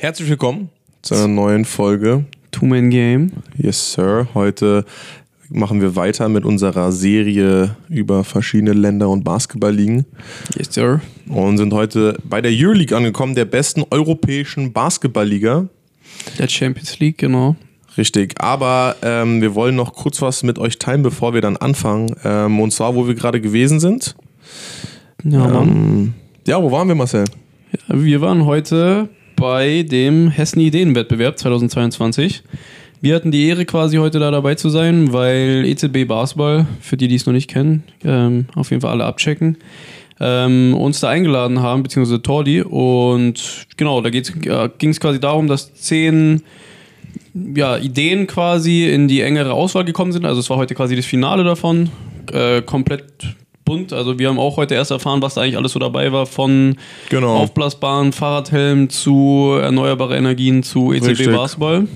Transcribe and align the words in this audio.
Herzlich 0.00 0.28
willkommen 0.28 0.68
zu 1.02 1.16
einer 1.16 1.26
neuen 1.26 1.64
Folge. 1.64 2.24
Two-Man-Game. 2.52 3.32
Yes, 3.56 3.94
Sir. 3.94 4.28
Heute 4.32 4.84
machen 5.48 5.80
wir 5.80 5.96
weiter 5.96 6.28
mit 6.28 6.44
unserer 6.44 6.92
Serie 6.92 7.74
über 7.88 8.22
verschiedene 8.22 8.74
Länder 8.74 9.08
und 9.08 9.24
Basketballligen 9.24 10.06
Yes, 10.56 10.72
sir. 10.72 11.00
und 11.28 11.58
sind 11.58 11.72
heute 11.72 12.16
bei 12.22 12.40
der 12.40 12.52
Euroleague 12.54 12.96
angekommen, 12.96 13.34
der 13.34 13.44
besten 13.44 13.82
europäischen 13.90 14.72
Basketballliga. 14.72 15.66
Der 16.38 16.46
Champions 16.46 17.00
League, 17.00 17.18
genau. 17.18 17.56
Richtig, 17.96 18.40
aber 18.40 18.94
ähm, 19.02 19.42
wir 19.42 19.56
wollen 19.56 19.74
noch 19.74 19.94
kurz 19.94 20.22
was 20.22 20.44
mit 20.44 20.60
euch 20.60 20.78
teilen, 20.78 21.02
bevor 21.02 21.34
wir 21.34 21.40
dann 21.40 21.56
anfangen. 21.56 22.14
Ähm, 22.22 22.60
und 22.60 22.70
zwar, 22.70 22.94
wo 22.94 23.08
wir 23.08 23.16
gerade 23.16 23.40
gewesen 23.40 23.80
sind. 23.80 24.14
Ja. 25.24 25.60
Ähm, 25.60 26.14
ja, 26.46 26.62
wo 26.62 26.70
waren 26.70 26.86
wir, 26.86 26.94
Marcel? 26.94 27.24
Wir 27.88 28.20
waren 28.20 28.44
heute 28.46 29.08
bei 29.38 29.84
dem 29.84 30.30
Hessen 30.30 30.58
Ideenwettbewerb 30.60 31.38
2022. 31.38 32.42
Wir 33.00 33.14
hatten 33.14 33.30
die 33.30 33.46
Ehre, 33.46 33.64
quasi 33.64 33.98
heute 33.98 34.18
da 34.18 34.32
dabei 34.32 34.56
zu 34.56 34.68
sein, 34.68 35.12
weil 35.12 35.64
EZB 35.64 36.08
Basketball, 36.08 36.66
für 36.80 36.96
die, 36.96 37.06
die 37.06 37.14
es 37.14 37.24
noch 37.24 37.32
nicht 37.32 37.48
kennen, 37.48 37.84
ähm, 38.04 38.46
auf 38.56 38.70
jeden 38.70 38.82
Fall 38.82 38.90
alle 38.90 39.04
abchecken, 39.04 39.58
ähm, 40.18 40.74
uns 40.74 40.98
da 41.00 41.10
eingeladen 41.10 41.62
haben, 41.62 41.84
beziehungsweise 41.84 42.20
Tordi. 42.20 42.62
Und 42.62 43.66
genau, 43.76 44.00
da 44.00 44.08
äh, 44.08 44.70
ging 44.78 44.90
es 44.90 44.98
quasi 44.98 45.20
darum, 45.20 45.46
dass 45.46 45.72
zehn 45.74 46.42
ja, 47.54 47.78
Ideen 47.78 48.26
quasi 48.26 48.86
in 48.86 49.06
die 49.06 49.20
engere 49.20 49.52
Auswahl 49.52 49.84
gekommen 49.84 50.10
sind. 50.10 50.24
Also 50.24 50.40
es 50.40 50.50
war 50.50 50.56
heute 50.56 50.74
quasi 50.74 50.96
das 50.96 51.06
Finale 51.06 51.44
davon. 51.44 51.90
Äh, 52.32 52.62
komplett 52.62 53.36
bunt. 53.68 53.92
Also 53.92 54.18
wir 54.18 54.28
haben 54.28 54.38
auch 54.38 54.56
heute 54.56 54.74
erst 54.74 54.90
erfahren, 54.90 55.22
was 55.22 55.34
da 55.34 55.42
eigentlich 55.42 55.56
alles 55.56 55.72
so 55.72 55.78
dabei 55.78 56.10
war. 56.12 56.26
Von 56.26 56.76
Genau. 57.10 57.36
aufblasbaren 57.36 58.12
Fahrradhelm 58.12 58.88
zu 58.88 59.56
erneuerbare 59.60 60.16
Energien 60.16 60.62
zu 60.62 60.88
Richtig. 60.88 61.30
Basketball. 61.30 61.86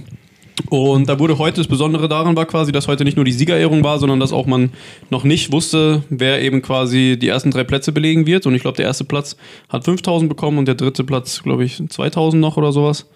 Und 0.68 1.08
da 1.08 1.18
wurde 1.18 1.38
heute 1.38 1.56
das 1.56 1.66
Besondere 1.66 2.08
daran 2.08 2.36
war 2.36 2.46
quasi, 2.46 2.72
dass 2.72 2.86
heute 2.86 3.04
nicht 3.04 3.16
nur 3.16 3.24
die 3.24 3.32
Siegerehrung 3.32 3.82
war, 3.82 3.98
sondern 3.98 4.20
dass 4.20 4.32
auch 4.32 4.46
man 4.46 4.70
noch 5.10 5.24
nicht 5.24 5.50
wusste, 5.50 6.02
wer 6.10 6.42
eben 6.42 6.62
quasi 6.62 7.18
die 7.20 7.28
ersten 7.28 7.50
drei 7.50 7.64
Plätze 7.64 7.90
belegen 7.90 8.26
wird. 8.26 8.46
Und 8.46 8.54
ich 8.54 8.62
glaube, 8.62 8.76
der 8.76 8.86
erste 8.86 9.04
Platz 9.04 9.36
hat 9.68 9.84
5000 9.84 10.28
bekommen 10.28 10.58
und 10.58 10.68
der 10.68 10.74
dritte 10.74 11.04
Platz, 11.04 11.42
glaube 11.42 11.64
ich, 11.64 11.82
2000 11.88 12.40
noch 12.40 12.56
oder 12.56 12.72
sowas. 12.72 13.08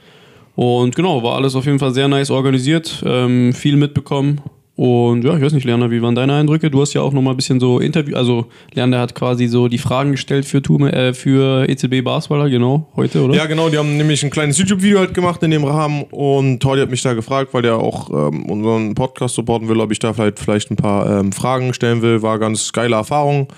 Und 0.54 0.96
genau, 0.96 1.22
war 1.22 1.36
alles 1.36 1.54
auf 1.54 1.66
jeden 1.66 1.78
Fall 1.78 1.92
sehr 1.92 2.08
nice 2.08 2.30
organisiert, 2.30 3.02
ähm, 3.04 3.52
viel 3.52 3.76
mitbekommen. 3.76 4.40
Und 4.76 5.24
ja, 5.24 5.34
ich 5.34 5.42
weiß 5.42 5.54
nicht, 5.54 5.64
Lerner, 5.64 5.90
wie 5.90 6.02
waren 6.02 6.14
deine 6.14 6.34
Eindrücke? 6.34 6.70
Du 6.70 6.82
hast 6.82 6.92
ja 6.92 7.00
auch 7.00 7.14
nochmal 7.14 7.32
ein 7.32 7.36
bisschen 7.36 7.60
so 7.60 7.80
Interview, 7.80 8.14
also 8.14 8.46
Lerner 8.74 9.00
hat 9.00 9.14
quasi 9.14 9.46
so 9.46 9.68
die 9.68 9.78
Fragen 9.78 10.12
gestellt 10.12 10.44
für, 10.44 10.60
Tume, 10.60 10.92
äh, 10.92 11.14
für 11.14 11.66
ECB 11.66 12.02
Basketballer, 12.04 12.50
genau, 12.50 12.86
heute, 12.94 13.22
oder? 13.22 13.34
Ja, 13.34 13.46
genau, 13.46 13.70
die 13.70 13.78
haben 13.78 13.96
nämlich 13.96 14.22
ein 14.22 14.28
kleines 14.28 14.58
YouTube-Video 14.58 14.98
halt 14.98 15.14
gemacht 15.14 15.42
in 15.42 15.50
dem 15.50 15.64
Rahmen 15.64 16.02
und 16.10 16.60
Tordi 16.60 16.82
hat 16.82 16.90
mich 16.90 17.00
da 17.00 17.14
gefragt, 17.14 17.54
weil 17.54 17.62
der 17.62 17.76
auch 17.76 18.10
ähm, 18.10 18.44
unseren 18.50 18.94
Podcast 18.94 19.34
supporten 19.36 19.66
will, 19.68 19.80
ob 19.80 19.90
ich 19.92 19.98
da 19.98 20.12
vielleicht, 20.12 20.38
vielleicht 20.38 20.70
ein 20.70 20.76
paar 20.76 21.20
ähm, 21.20 21.32
Fragen 21.32 21.72
stellen 21.72 22.02
will. 22.02 22.20
War 22.20 22.38
ganz 22.38 22.70
geile 22.72 22.96
Erfahrung. 22.96 23.48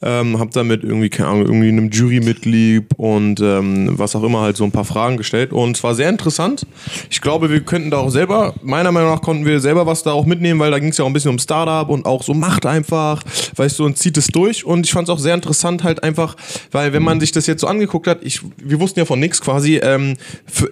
Ähm, 0.00 0.38
hab 0.38 0.52
damit 0.52 0.84
irgendwie, 0.84 1.08
keine 1.08 1.30
Ahnung, 1.30 1.46
irgendwie 1.46 1.68
einem 1.68 1.90
Jurymitglied 1.90 2.86
und 2.96 3.40
ähm, 3.40 3.98
was 3.98 4.14
auch 4.14 4.22
immer 4.22 4.42
halt 4.42 4.56
so 4.56 4.62
ein 4.62 4.70
paar 4.70 4.84
Fragen 4.84 5.16
gestellt 5.16 5.52
und 5.52 5.76
es 5.76 5.82
war 5.82 5.96
sehr 5.96 6.08
interessant. 6.08 6.66
Ich 7.10 7.20
glaube, 7.20 7.50
wir 7.50 7.60
könnten 7.60 7.90
da 7.90 7.98
auch 7.98 8.10
selber, 8.10 8.54
meiner 8.62 8.92
Meinung 8.92 9.10
nach 9.10 9.22
konnten 9.22 9.44
wir 9.44 9.58
selber 9.58 9.86
was 9.86 10.04
da 10.04 10.12
auch 10.12 10.24
mitnehmen, 10.24 10.60
weil 10.60 10.67
da 10.70 10.78
ging 10.78 10.90
es 10.90 10.98
ja 10.98 11.04
auch 11.04 11.08
ein 11.08 11.12
bisschen 11.12 11.30
um 11.30 11.38
Startup 11.38 11.88
und 11.88 12.06
auch 12.06 12.22
so 12.22 12.34
macht 12.34 12.66
einfach, 12.66 13.22
weißt 13.56 13.78
du, 13.78 13.84
und 13.84 13.98
zieht 13.98 14.16
es 14.16 14.28
durch. 14.28 14.64
Und 14.64 14.86
ich 14.86 14.92
fand 14.92 15.08
es 15.08 15.14
auch 15.14 15.18
sehr 15.18 15.34
interessant 15.34 15.84
halt 15.84 16.02
einfach, 16.02 16.36
weil 16.70 16.92
wenn 16.92 17.02
man 17.02 17.20
sich 17.20 17.32
das 17.32 17.46
jetzt 17.46 17.60
so 17.60 17.66
angeguckt 17.66 18.06
hat, 18.06 18.18
ich, 18.22 18.40
wir 18.56 18.80
wussten 18.80 18.98
ja 18.98 19.04
von 19.04 19.20
nichts 19.20 19.40
quasi, 19.40 19.76
ähm, 19.76 20.14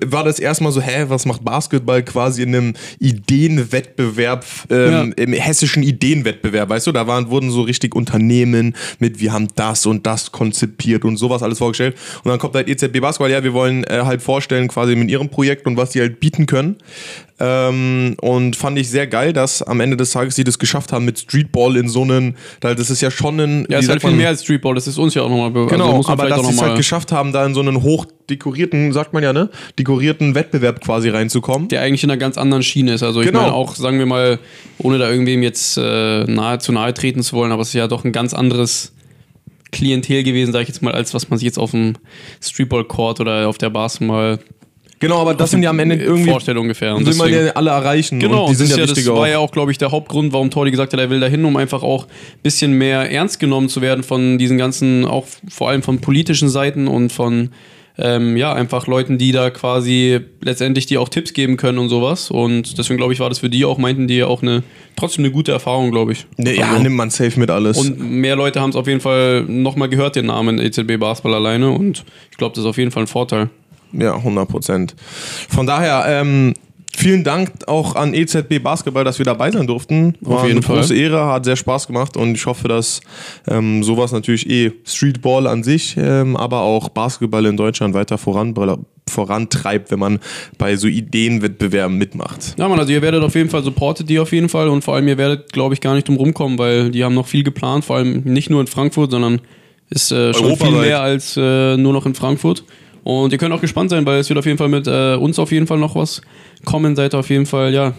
war 0.05 0.25
das 0.25 0.39
erstmal 0.39 0.73
so, 0.73 0.81
hä, 0.81 1.07
was 1.09 1.27
macht 1.27 1.45
Basketball 1.45 2.03
quasi 2.03 2.43
in 2.43 2.55
einem 2.55 2.75
Ideenwettbewerb, 2.99 4.45
ähm, 4.71 5.15
im 5.17 5.33
hessischen 5.33 5.83
Ideenwettbewerb, 5.83 6.69
weißt 6.69 6.87
du, 6.87 6.93
da 6.93 7.07
waren, 7.07 7.31
wurden 7.31 7.51
so 7.51 7.63
richtig 7.63 7.95
Unternehmen 7.95 8.75
mit, 8.99 9.21
wir 9.21 9.33
haben 9.33 9.49
das 9.55 9.87
und 9.87 10.07
das 10.07 10.33
konzipiert 10.33 11.05
und 11.05 11.17
sowas 11.17 11.43
alles 11.43 11.59
vorgestellt. 11.59 11.97
Und 12.25 12.31
dann 12.31 12.39
kommt 12.39 12.55
halt 12.55 12.69
EZB 12.69 13.01
Basketball, 13.01 13.31
ja, 13.31 13.43
wir 13.43 13.53
wollen 13.53 13.85
äh, 13.85 14.03
halt 14.05 14.23
vorstellen 14.23 14.69
quasi 14.69 14.97
mit 14.97 15.11
ihrem 15.11 15.29
Projekt 15.29 15.67
und 15.67 15.77
was 15.77 15.93
sie 15.93 16.01
halt 16.01 16.21
bieten 16.21 16.47
können. 16.47 16.77
Ähm, 17.39 18.17
und 18.23 18.57
fand 18.57 18.79
ich 18.79 18.89
sehr 18.89 19.07
geil, 19.07 19.35
dass 19.35 19.63
am 19.63 19.81
Ende 19.81 19.99
des 19.99 20.11
Tages 20.13 20.37
sie 20.37 20.45
das 20.45 20.59
geschafft 20.59 20.91
haben 20.93 21.05
mit 21.05 21.19
Streetball 21.19 21.77
in 21.77 21.87
so 21.87 22.01
einen, 22.03 22.35
da- 22.61 22.75
das 22.75 22.89
ist 22.89 23.03
ja 23.03 23.11
schon 23.11 23.39
ein, 23.39 23.67
ja, 23.69 23.79
ist 23.79 23.91
halt 23.91 24.01
viel 24.01 24.13
mehr 24.13 24.29
als 24.29 24.43
Streetball, 24.43 24.75
das 24.75 24.87
ist 24.87 24.97
uns 24.97 25.13
ja 25.15 25.21
auch 25.23 25.29
nochmal 25.29 25.51
be- 25.51 25.67
Genau, 25.67 25.97
also 25.99 26.09
aber 26.09 26.29
dass 26.31 26.47
sie 26.47 26.53
es 26.55 26.61
halt 26.63 26.71
mal- 26.71 26.77
geschafft 26.79 27.13
haben, 27.13 27.33
da 27.33 27.45
in 27.45 27.53
so 27.53 27.61
einen 27.61 27.83
hochdekorierten, 27.83 28.91
sagt 28.95 29.13
man 29.13 29.23
ja, 29.23 29.35
ne, 29.35 29.51
dekorierten 29.79 30.35
Wettbewerb 30.35 30.81
quasi 30.83 31.11
reinzukommen. 31.11 31.69
der 31.69 31.83
eigentlich 31.83 32.05
in 32.05 32.11
einer 32.11 32.17
ganz 32.19 32.39
anderen 32.39 32.63
Schiene 32.63 32.95
ist. 32.95 33.03
Also 33.03 33.21
ich 33.21 33.27
Genau. 33.27 33.43
meine 33.43 33.53
auch, 33.53 33.75
sagen 33.77 33.99
wir 33.99 34.07
mal, 34.07 34.39
ohne 34.79 34.97
da 34.97 35.11
irgendwem 35.11 35.43
jetzt 35.43 35.77
äh, 35.77 36.25
nahe 36.25 36.59
zu 36.59 36.73
nahe 36.73 36.95
treten 36.95 37.23
zu 37.23 37.37
wollen, 37.37 37.53
aber 37.53 37.61
es 37.61 37.69
ist 37.69 37.75
ja 37.75 37.87
doch 37.87 38.05
ein 38.07 38.13
ganz 38.13 38.33
anderes 38.33 38.93
Klientel 39.73 40.23
gewesen, 40.23 40.53
sage 40.53 40.63
ich 40.63 40.69
jetzt 40.69 40.81
mal, 40.81 40.95
als 40.95 41.13
was 41.13 41.29
man 41.29 41.39
sich 41.39 41.45
jetzt 41.45 41.59
auf 41.59 41.73
dem 41.73 41.95
Streetball-Court 42.41 43.21
oder 43.21 43.47
auf 43.49 43.59
der 43.59 43.69
Basketball 43.69 44.39
Genau, 44.99 45.21
aber 45.21 45.35
das 45.35 45.51
sind 45.51 45.63
ja 45.63 45.71
am 45.71 45.79
Ende 45.79 45.97
irgendwie, 45.97 46.31
Vorstellung 46.31 46.63
ungefähr. 46.63 46.95
Und 46.97 47.07
will 47.07 47.15
man 47.17 47.31
ja 47.31 47.51
alle 47.53 47.71
erreichen 47.71 48.19
Genau, 48.19 48.45
und 48.45 48.51
die 48.51 48.55
sind 48.55 48.71
das, 48.71 48.79
ja 48.79 48.83
wichtig 48.85 49.05
das 49.05 49.13
auch. 49.13 49.19
war 49.19 49.29
ja 49.29 49.39
auch, 49.39 49.51
glaube 49.53 49.71
ich, 49.71 49.79
der 49.79 49.91
Hauptgrund, 49.91 50.33
warum 50.33 50.51
Tordi 50.51 50.71
gesagt 50.71 50.93
hat, 50.95 51.01
er 51.01 51.11
will 51.11 51.21
dahin, 51.21 51.45
um 51.45 51.57
einfach 51.57 51.83
auch 51.83 52.05
ein 52.05 52.41
bisschen 52.43 52.73
mehr 52.73 53.11
ernst 53.11 53.39
genommen 53.39 53.69
zu 53.69 53.83
werden 53.83 54.03
von 54.03 54.39
diesen 54.39 54.57
ganzen, 54.57 55.05
auch 55.05 55.27
vor 55.49 55.69
allem 55.69 55.83
von 55.83 56.01
politischen 56.01 56.49
Seiten 56.49 56.89
und 56.89 57.13
von 57.13 57.51
ähm, 57.99 58.37
ja, 58.37 58.53
einfach 58.53 58.87
Leuten, 58.87 59.17
die 59.17 59.33
da 59.33 59.49
quasi 59.49 60.21
letztendlich 60.43 60.85
die 60.85 60.99
auch 60.99 61.09
Tipps 61.09 61.33
geben 61.33 61.57
können 61.57 61.79
und 61.79 61.89
sowas. 61.89 62.31
Und 62.31 62.77
deswegen, 62.77 62.99
glaube 62.99 63.15
ich, 63.15 63.21
war 63.21 63.31
das 63.31 63.39
für 63.39 63.49
die 63.49 63.65
auch, 63.65 63.79
meinten 63.79 64.07
die 64.07 64.23
auch 64.23 64.43
eine 64.43 64.63
trotzdem 64.97 65.25
eine 65.25 65.33
gute 65.33 65.53
Erfahrung, 65.53 65.91
glaube 65.93 66.13
ich. 66.13 66.27
Ja, 66.37 66.69
Also- 66.73 66.83
nimmt 66.83 66.97
man 66.97 67.09
safe 67.11 67.39
mit 67.41 67.51
alles. 67.51 67.79
und 67.79 67.99
mehr 67.99 68.37
Leute 68.37 68.61
haben 68.61 68.69
es 68.71 68.77
auf 68.77 68.87
jeden 68.87 69.01
Fall 69.01 69.45
nochmal 69.45 69.89
gehört, 69.89 70.17
den 70.17 70.27
Namen 70.27 70.59
EZB 70.59 70.99
Basketball 70.99 71.35
alleine. 71.35 71.71
Und 71.71 72.05
ich 72.31 72.37
glaube, 72.37 72.55
das 72.55 72.65
ist 72.65 72.69
auf 72.69 72.77
jeden 72.77 72.91
Fall 72.91 73.05
ein 73.05 73.09
Vorteil. 73.09 73.49
Ja, 73.99 74.17
100 74.17 74.49
Prozent. 74.49 74.95
Von 75.49 75.67
daher, 75.67 76.05
ähm, 76.07 76.55
vielen 76.97 77.25
Dank 77.25 77.51
auch 77.67 77.95
an 77.95 78.15
EZB 78.15 78.59
Basketball, 78.63 79.05
dass 79.05 79.19
wir 79.19 79.25
dabei 79.25 79.51
sein 79.51 79.67
durften. 79.67 80.15
War 80.21 80.43
jeden 80.43 80.59
eine 80.59 80.63
Fall. 80.63 80.77
große 80.77 80.97
Ehre, 80.97 81.27
hat 81.27 81.45
sehr 81.45 81.57
Spaß 81.57 81.87
gemacht 81.87 82.17
und 82.17 82.35
ich 82.35 82.47
hoffe, 82.47 82.69
dass 82.69 83.01
ähm, 83.47 83.83
sowas 83.83 84.13
natürlich 84.13 84.49
eh 84.49 84.73
Streetball 84.85 85.47
an 85.47 85.63
sich, 85.63 85.97
ähm, 85.99 86.37
aber 86.37 86.61
auch 86.61 86.89
Basketball 86.89 87.45
in 87.47 87.57
Deutschland 87.57 87.95
weiter 87.95 88.19
voran, 88.19 88.55
vorantreibt, 89.09 89.91
wenn 89.91 89.99
man 89.99 90.19
bei 90.59 90.77
so 90.77 90.89
Ideenwettbewerben 90.89 91.97
mitmacht. 91.97 92.55
Ja, 92.59 92.69
man, 92.69 92.79
also 92.79 92.93
ihr 92.93 93.03
werdet 93.03 93.23
auf 93.23 93.35
jeden 93.35 93.51
Fall 93.51 93.63
supportet 93.63 94.09
die 94.09 94.19
auf 94.19 94.33
jeden 94.33 94.49
Fall 94.49 94.69
und 94.69 94.83
vor 94.83 94.95
allem 94.95 95.07
ihr 95.07 95.19
werdet, 95.19 95.53
glaube 95.53 95.75
ich, 95.75 95.81
gar 95.81 95.95
nicht 95.95 96.09
drum 96.09 96.17
rumkommen, 96.17 96.59
weil 96.59 96.91
die 96.91 97.05
haben 97.05 97.15
noch 97.15 97.27
viel 97.27 97.45
geplant, 97.45 97.85
vor 97.85 97.97
allem 97.97 98.23
nicht 98.25 98.51
nur 98.51 98.61
in 98.61 98.67
Frankfurt, 98.67 99.11
sondern 99.11 99.41
ist 99.89 100.11
äh, 100.11 100.35
schon 100.35 100.57
viel 100.57 100.73
mehr 100.73 101.01
als 101.01 101.37
äh, 101.37 101.77
nur 101.77 101.93
noch 101.93 102.07
in 102.07 102.15
Frankfurt. 102.15 102.65
Und 103.07 103.31
ihr 103.31 103.39
könnt 103.39 103.55
auch 103.55 103.61
gespannt 103.61 103.91
sein, 103.91 104.05
weil 104.05 104.19
es 104.19 104.29
wird 104.29 104.37
auf 104.37 104.47
jeden 104.47 104.59
Fall 104.59 104.69
mit 104.69 104.89
äh, 104.89 105.15
uns 105.15 105.39
auf 105.39 105.53
jeden 105.53 105.69
Fall 105.69 105.79
noch 105.79 105.95
was 105.95 106.23
kommen. 106.65 106.97
Seid 106.97 107.15
auf 107.15 107.31
jeden 107.31 107.47
Fall, 107.47 107.73
ja, 107.73 107.93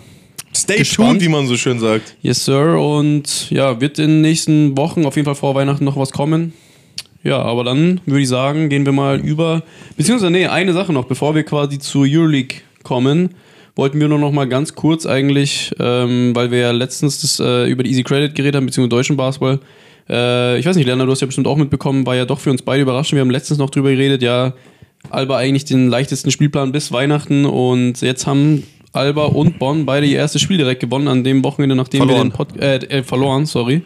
Stay 0.54 0.80
Gespannt. 0.80 1.12
tuned, 1.12 1.22
wie 1.22 1.30
man 1.30 1.48
so 1.48 1.56
schön 1.56 1.80
sagt. 1.80 2.18
yes 2.22 2.44
sir. 2.44 2.78
Und 2.78 3.50
ja, 3.50 3.80
wird 3.80 4.00
in 4.00 4.08
den 4.10 4.22
nächsten 4.22 4.76
Wochen 4.76 5.06
auf 5.06 5.16
jeden 5.16 5.26
Fall 5.26 5.36
vor 5.36 5.56
Weihnachten 5.56 5.86
noch 5.86 5.96
was 5.96 6.12
kommen. 6.12 6.52
Ja, 7.24 7.42
aber 7.42 7.64
dann 7.64 8.02
würde 8.06 8.22
ich 8.22 8.28
sagen, 8.28 8.68
gehen 8.68 8.86
wir 8.86 8.92
mal 8.92 9.18
über, 9.22 9.64
beziehungsweise 9.96 10.30
nee, 10.30 10.46
eine 10.48 10.74
Sache 10.74 10.92
noch, 10.92 11.06
bevor 11.06 11.36
wir 11.36 11.44
quasi 11.44 11.80
zur 11.80 12.06
Euroleague 12.06 12.58
kommen, 12.84 13.30
wollten 13.78 14.02
wir 14.02 14.10
nur 14.10 14.20
noch 14.20 14.34
mal 14.34 14.46
ganz 14.50 14.76
kurz 14.76 15.06
eigentlich, 15.06 15.72
ähm, 15.80 16.36
weil 16.36 16.52
wir 16.52 16.60
ja 16.60 16.72
letztens 16.72 17.22
das, 17.22 17.40
äh, 17.40 17.70
über 17.70 17.84
die 17.84 17.92
Easy 17.92 18.04
Credit 18.04 18.36
geredet 18.36 18.58
haben, 18.58 18.66
beziehungsweise 18.66 18.90
deutschen 18.90 19.16
Basketball. 19.16 19.60
Äh, 20.10 20.60
ich 20.60 20.66
weiß 20.66 20.76
nicht, 20.76 20.86
Lerner, 20.86 21.06
du 21.06 21.12
hast 21.14 21.22
ja 21.22 21.28
bestimmt 21.28 21.48
auch 21.48 21.56
mitbekommen, 21.56 22.06
war 22.06 22.16
ja 22.18 22.26
doch 22.26 22.40
für 22.42 22.52
uns 22.52 22.62
beide 22.62 22.82
überraschend. 22.82 23.14
Wir 23.14 23.22
haben 23.22 23.32
letztens 23.32 23.58
noch 23.58 23.70
drüber 23.70 23.90
geredet, 23.92 24.22
ja, 24.22 24.54
Alba 25.10 25.38
eigentlich 25.38 25.66
den 25.66 25.88
leichtesten 25.90 26.32
Spielplan 26.32 26.72
bis 26.72 26.92
Weihnachten 26.92 27.46
und 27.46 28.02
jetzt 28.02 28.28
haben 28.28 28.64
Alba 28.94 29.26
und 29.26 29.60
Bonn 29.60 29.86
beide 29.86 30.06
ihr 30.06 30.18
erstes 30.18 30.42
Spiel 30.42 30.58
direkt 30.58 30.82
gewonnen 30.82 31.08
an 31.08 31.24
dem 31.24 31.44
Wochenende, 31.44 31.76
nachdem 31.76 32.00
Verloren. 32.00 32.18
wir 32.18 32.24
den 32.24 32.32
Pod 32.32 32.60
äh, 32.60 32.76
äh, 32.78 33.04
verloren, 33.04 33.46
sorry. 33.46 33.82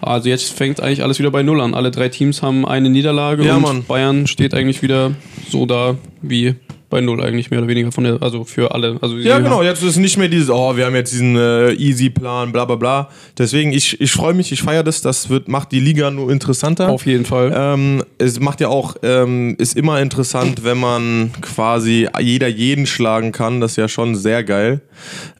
Also 0.00 0.28
jetzt 0.28 0.52
fängt 0.52 0.80
eigentlich 0.80 1.02
alles 1.02 1.18
wieder 1.20 1.30
bei 1.30 1.42
Null 1.42 1.60
an. 1.60 1.74
Alle 1.74 1.90
drei 1.92 2.08
Teams 2.08 2.42
haben 2.42 2.66
eine 2.66 2.90
Niederlage 2.90 3.44
Ja, 3.44 3.56
und 3.56 3.62
Mann. 3.62 3.84
Bayern 3.84 4.26
steht 4.26 4.52
eigentlich 4.52 4.82
wieder 4.82 5.12
so 5.48 5.64
da 5.64 5.96
wie 6.22 6.56
bei 6.92 7.00
Null 7.00 7.22
eigentlich 7.22 7.50
mehr 7.50 7.58
oder 7.58 7.68
weniger 7.68 7.90
von 7.90 8.04
der, 8.04 8.22
also 8.22 8.44
für 8.44 8.72
alle. 8.72 8.98
Also 9.00 9.16
Ja, 9.16 9.38
genau. 9.38 9.62
Jetzt 9.62 9.82
ist 9.82 9.96
nicht 9.96 10.18
mehr 10.18 10.28
dieses, 10.28 10.50
oh, 10.50 10.76
wir 10.76 10.84
haben 10.84 10.94
jetzt 10.94 11.12
diesen 11.12 11.36
äh, 11.36 11.72
Easy-Plan, 11.72 12.52
bla 12.52 12.66
bla 12.66 12.76
bla. 12.76 13.08
Deswegen, 13.36 13.72
ich, 13.72 14.00
ich 14.00 14.12
freue 14.12 14.34
mich, 14.34 14.52
ich 14.52 14.62
feiere 14.62 14.84
das. 14.84 15.00
Das 15.00 15.30
wird, 15.30 15.48
macht 15.48 15.72
die 15.72 15.80
Liga 15.80 16.10
nur 16.10 16.30
interessanter. 16.30 16.90
Auf 16.90 17.06
jeden 17.06 17.24
Fall. 17.24 17.52
Ähm, 17.54 18.04
es 18.18 18.38
macht 18.38 18.60
ja 18.60 18.68
auch, 18.68 18.96
ähm, 19.02 19.56
ist 19.58 19.74
immer 19.74 20.00
interessant, 20.00 20.64
wenn 20.64 20.78
man 20.78 21.32
quasi 21.40 22.08
jeder 22.20 22.48
jeden 22.48 22.86
schlagen 22.86 23.32
kann. 23.32 23.60
Das 23.60 23.72
ist 23.72 23.76
ja 23.78 23.88
schon 23.88 24.14
sehr 24.14 24.44
geil. 24.44 24.82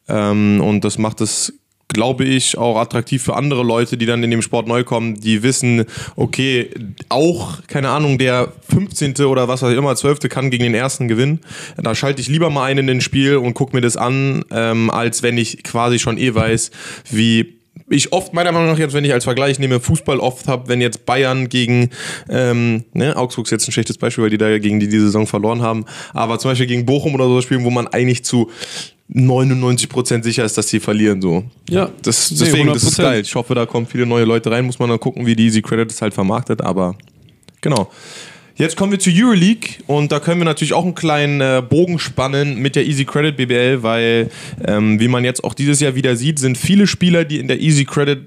Ähm, 0.09 0.61
und 0.63 0.85
das 0.85 0.97
macht 0.97 1.21
es 1.21 1.53
glaube 1.93 2.25
ich, 2.25 2.59
auch 2.59 2.79
attraktiv 2.79 3.23
für 3.23 3.35
andere 3.37 3.63
Leute, 3.63 3.97
die 3.97 4.07
dann 4.07 4.23
in 4.23 4.31
dem 4.31 4.43
Sport 4.43 4.67
neu 4.67 4.85
kommen, 4.85 5.21
die 5.21 5.43
wissen, 5.43 5.85
okay, 6.17 6.71
auch, 7.09 7.59
keine 7.67 7.91
Ahnung, 7.91 8.19
der 8.19 8.53
15. 8.69 9.15
oder 9.27 9.49
was 9.49 9.63
weiß 9.63 9.73
ich 9.73 9.79
immer, 9.79 9.95
12. 9.95 10.29
kann 10.29 10.51
gegen 10.51 10.65
den 10.65 10.75
ersten 10.75 11.09
gewinnen. 11.09 11.41
Da 11.77 11.95
schalte 11.95 12.21
ich 12.21 12.29
lieber 12.29 12.51
mal 12.51 12.65
einen 12.65 12.81
in 12.81 12.87
den 12.87 13.01
Spiel 13.01 13.37
und 13.37 13.55
gucke 13.55 13.77
mir 13.77 13.83
das 13.83 13.97
an, 13.97 14.45
ähm, 14.51 14.91
als 14.91 15.23
wenn 15.23 15.39
ich 15.39 15.63
quasi 15.63 15.99
schon 15.99 16.19
eh 16.19 16.35
weiß, 16.35 16.71
wie 17.11 17.63
ich 17.89 18.13
oft, 18.13 18.33
meiner 18.33 18.53
Meinung 18.53 18.71
nach, 18.71 18.79
jetzt, 18.79 18.95
wenn 18.95 19.05
ich 19.05 19.13
als 19.13 19.25
Vergleich 19.25 19.59
nehme, 19.59 19.81
Fußball 19.81 20.19
oft 20.19 20.49
habe, 20.49 20.69
wenn 20.69 20.81
jetzt 20.81 21.05
Bayern 21.05 21.49
gegen, 21.49 21.91
ähm, 22.29 22.85
ne, 22.95 23.17
Augsburg 23.17 23.47
ist 23.47 23.51
jetzt 23.51 23.69
ein 23.69 23.73
schlechtes 23.73 23.99
Beispiel, 23.99 24.25
weil 24.25 24.31
die 24.31 24.39
da 24.39 24.59
gegen 24.59 24.81
die 24.81 24.89
die 24.89 24.99
Saison 24.99 25.27
verloren 25.27 25.63
haben, 25.63 25.85
aber 26.15 26.39
zum 26.39 26.51
Beispiel 26.51 26.67
gegen 26.67 26.87
Bochum 26.87 27.15
oder 27.15 27.27
so 27.27 27.41
spielen, 27.43 27.65
wo 27.65 27.71
man 27.71 27.87
eigentlich 27.87 28.25
zu 28.25 28.51
99% 29.15 30.23
sicher 30.23 30.45
ist, 30.45 30.57
dass 30.57 30.69
sie 30.69 30.81
verlieren. 30.81 31.21
So. 31.21 31.45
Ja, 31.69 31.91
Das, 32.03 32.31
nee, 32.31 32.39
deswegen, 32.41 32.69
das 32.73 32.83
ist 32.83 32.99
100%. 32.99 33.03
geil. 33.03 33.21
Ich 33.23 33.35
hoffe, 33.35 33.55
da 33.55 33.67
kommen 33.67 33.87
viele 33.87 34.07
neue 34.07 34.25
Leute 34.25 34.51
rein. 34.51 34.65
Muss 34.65 34.79
man 34.79 34.89
dann 34.89 35.01
gucken, 35.01 35.27
wie 35.27 35.37
die 35.37 35.45
Easy 35.45 35.63
Credit 35.63 35.91
es 35.91 36.01
halt 36.01 36.15
vermarktet. 36.15 36.63
Aber 36.63 36.97
genau. 37.61 37.91
Jetzt 38.55 38.77
kommen 38.77 38.93
wir 38.93 38.99
zur 38.99 39.13
Euroleague 39.17 39.83
und 39.87 40.13
da 40.13 40.21
können 40.21 40.41
wir 40.41 40.45
natürlich 40.45 40.75
auch 40.75 40.85
einen 40.85 40.95
kleinen 40.95 41.41
äh, 41.41 41.63
Bogen 41.67 41.99
spannen 41.99 42.59
mit 42.59 42.77
der 42.77 42.87
Easy 42.87 43.05
Credit 43.07 43.37
BBL, 43.37 43.83
weil, 43.83 44.31
ähm, 44.67 45.01
wie 45.01 45.09
man 45.09 45.25
jetzt 45.25 45.43
auch 45.43 45.55
dieses 45.55 45.81
Jahr 45.81 45.95
wieder 45.95 46.17
sieht, 46.17 46.39
sind 46.39 46.59
viele 46.59 46.87
Spieler, 46.87 47.25
die 47.25 47.39
in 47.39 47.49
der 47.49 47.61
Easy 47.61 47.87
Credit 47.87 48.21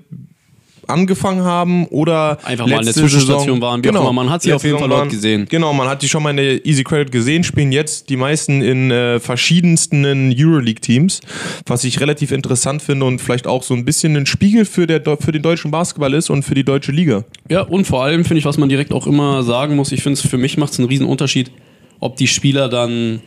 angefangen 0.88 1.44
haben 1.44 1.86
oder 1.88 2.38
Einfach 2.44 2.68
mal 2.68 2.80
eine 2.80 2.92
Zwischenstation 2.92 3.40
Saison- 3.40 3.62
waren, 3.62 3.84
wie 3.84 3.88
immer. 3.88 4.12
Man 4.14 4.30
hat 4.30 4.42
sie 4.44 4.54
auf 4.54 4.64
jeden 4.64 4.80
Fall 4.80 4.90
dort 4.90 5.10
gesehen. 5.10 5.46
Genau, 5.50 5.74
man 5.74 5.88
hat 5.88 6.02
die 6.02 6.10
schon 6.10 6.24
mal 6.24 6.32
in 6.32 6.38
der 6.38 6.66
Easy 6.66 6.84
Credit 6.84 7.12
gesehen, 7.12 7.44
spielen 7.44 7.72
jetzt 7.72 8.10
die 8.10 8.18
meisten 8.18 8.62
in 8.62 8.92
äh, 8.92 9.20
verschiedensten 9.20 10.06
Euroleague-Teams, 10.38 11.22
was 11.66 11.84
ich 11.84 12.00
relativ 12.00 12.32
interessant 12.32 12.82
finde 12.82 13.06
und 13.06 13.20
vielleicht 13.20 13.48
auch 13.48 13.64
so 13.64 13.74
ein 13.74 13.86
bisschen 13.86 14.16
ein 14.16 14.26
Spiegel 14.26 14.66
für, 14.66 14.88
der, 14.88 15.02
für 15.18 15.32
den 15.32 15.42
deutschen 15.42 15.72
Basketball 15.72 16.14
ist 16.14 16.30
und 16.30 16.44
für 16.44 16.56
die 16.56 16.64
deutsche 16.64 16.92
Liga. 16.92 17.24
Ja, 17.50 17.62
und 17.62 17.86
vor 17.86 18.04
allem 18.04 18.26
finde 18.26 18.40
ich, 18.40 18.46
was 18.46 18.58
man 18.58 18.70
direkt 18.70 18.92
auch 18.94 19.08
immer 19.08 19.44
sagen 19.44 19.76
muss, 19.76 19.92
ich 19.92 20.04
finde 20.04 20.20
es 20.20 20.28
für 20.28 20.38
mich 20.38 20.58
macht 20.58 20.74
es 20.74 20.80
einen 20.80 20.88
riesen 20.88 21.06
Unterschied, 21.06 21.52
ob 22.00 22.16
die 22.18 22.28
Spieler 22.28 22.70
dann 22.70 23.22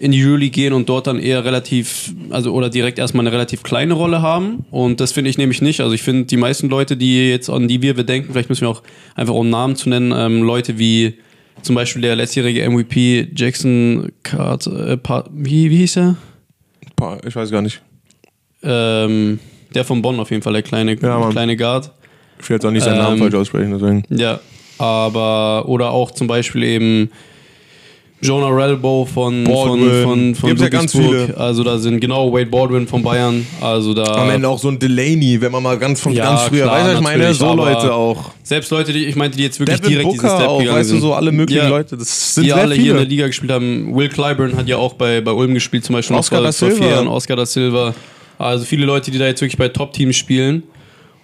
in 0.00 0.12
die 0.12 0.24
Euroleague 0.24 0.50
gehen 0.50 0.72
und 0.72 0.88
dort 0.88 1.06
dann 1.06 1.18
eher 1.18 1.44
relativ, 1.44 2.14
also 2.30 2.52
oder 2.54 2.70
direkt 2.70 2.98
erstmal 2.98 3.24
eine 3.26 3.32
relativ 3.32 3.62
kleine 3.62 3.92
Rolle 3.92 4.22
haben. 4.22 4.64
Und 4.70 4.98
das 4.98 5.12
finde 5.12 5.28
ich 5.28 5.36
nämlich 5.36 5.60
nicht. 5.60 5.80
Also 5.82 5.94
ich 5.94 6.02
finde, 6.02 6.24
die 6.24 6.38
meisten 6.38 6.70
Leute, 6.70 6.96
die 6.96 7.28
jetzt 7.28 7.50
an 7.50 7.68
die 7.68 7.82
wir 7.82 7.92
bedenken, 7.92 8.32
vielleicht 8.32 8.48
müssen 8.48 8.62
wir 8.62 8.70
auch 8.70 8.82
einfach 9.14 9.34
um 9.34 9.50
Namen 9.50 9.76
zu 9.76 9.90
nennen, 9.90 10.12
ähm, 10.16 10.42
Leute 10.42 10.78
wie 10.78 11.18
zum 11.60 11.74
Beispiel 11.74 12.00
der 12.00 12.16
letztjährige 12.16 12.68
MVP 12.68 13.28
Jackson 13.36 14.10
Carter, 14.22 14.92
äh, 14.92 14.98
wie, 15.32 15.70
wie 15.70 15.76
hieß 15.76 15.98
er? 15.98 16.16
Ich 17.26 17.36
weiß 17.36 17.50
gar 17.50 17.60
nicht. 17.60 17.82
Ähm, 18.62 19.38
der 19.74 19.84
von 19.84 20.00
Bonn 20.00 20.18
auf 20.18 20.30
jeden 20.30 20.42
Fall, 20.42 20.54
der 20.54 20.62
kleine, 20.62 20.96
Ja, 20.98 21.28
kleine 21.30 21.56
Guard. 21.56 21.92
Ich 22.40 22.48
will 22.48 22.56
jetzt 22.56 22.64
auch 22.64 22.70
nicht 22.70 22.84
seinen 22.84 22.96
Ähm, 22.96 23.02
Namen 23.02 23.18
falsch 23.18 23.34
aussprechen, 23.34 23.72
deswegen. 23.72 24.04
Ja, 24.08 24.40
aber 24.78 25.68
oder 25.68 25.90
auch 25.90 26.10
zum 26.10 26.26
Beispiel 26.26 26.62
eben 26.62 27.10
Jonah 28.22 28.48
Relbo 28.48 29.06
von, 29.06 29.46
von, 29.46 29.54
Baldwin. 29.54 30.02
von, 30.02 30.34
von 30.34 30.48
Gibt's 30.48 30.62
ja 30.62 30.68
ganz 30.68 30.92
viele. 30.92 31.34
Also 31.36 31.64
da 31.64 31.78
sind 31.78 32.00
genau 32.00 32.32
Wade 32.32 32.46
Baldwin 32.46 32.86
von 32.86 33.02
Bayern. 33.02 33.46
Also 33.60 33.94
da 33.94 34.04
Am 34.16 34.28
Ende 34.30 34.46
auch 34.48 34.58
so 34.58 34.68
ein 34.68 34.78
Delaney, 34.78 35.40
wenn 35.40 35.50
man 35.50 35.62
mal 35.62 35.78
ganz 35.78 36.00
von 36.00 36.12
Ja, 36.12 36.24
ganz 36.24 36.42
früher, 36.42 36.64
klar, 36.64 36.84
was 36.86 36.94
ich 36.96 37.00
meine, 37.00 37.32
so 37.32 37.54
Leute 37.54 37.94
auch. 37.94 38.32
selbst 38.42 38.70
Leute, 38.70 38.92
die 38.92 39.06
ich 39.06 39.16
meinte, 39.16 39.38
die 39.38 39.44
jetzt 39.44 39.58
wirklich 39.58 39.80
Devin 39.80 39.90
direkt 39.90 40.12
diesen 40.12 40.22
Booker 40.26 40.36
Step 40.36 40.48
auch, 40.48 40.58
gegangen 40.58 40.78
weißt 40.78 40.92
du, 40.92 40.98
so 40.98 41.14
alle 41.14 41.32
möglichen 41.32 41.62
Ja. 41.62 41.68
Leute. 41.68 41.96
Das 41.96 42.34
sind 42.34 42.44
die 42.44 42.52
alle 42.52 42.74
hier 42.74 42.90
in 42.90 42.96
der 42.96 42.98
viele. 42.98 43.08
Liga 43.08 43.26
gespielt 43.26 43.52
haben. 43.52 43.96
Will 43.96 44.08
Clyburn 44.08 44.56
hat 44.56 44.68
ja 44.68 44.76
auch 44.76 44.92
bei, 44.94 45.20
bei 45.20 45.32
Ulm 45.32 45.54
gespielt, 45.54 45.84
zum 45.84 45.94
Beispiel 45.94 46.16
Oscar 46.16 46.36
vor, 46.36 46.44
da 46.44 46.52
Silva. 46.52 46.86
Jahren. 46.86 47.08
Oscar 47.08 47.36
da 47.36 47.46
Silva. 47.46 47.94
Also 48.38 48.64
viele 48.64 48.86
Leute, 48.86 49.10
die 49.10 49.18
da 49.18 49.26
jetzt 49.26 49.40
wirklich 49.40 49.58
bei 49.58 49.68
Top-Teams 49.68 50.16
spielen. 50.16 50.62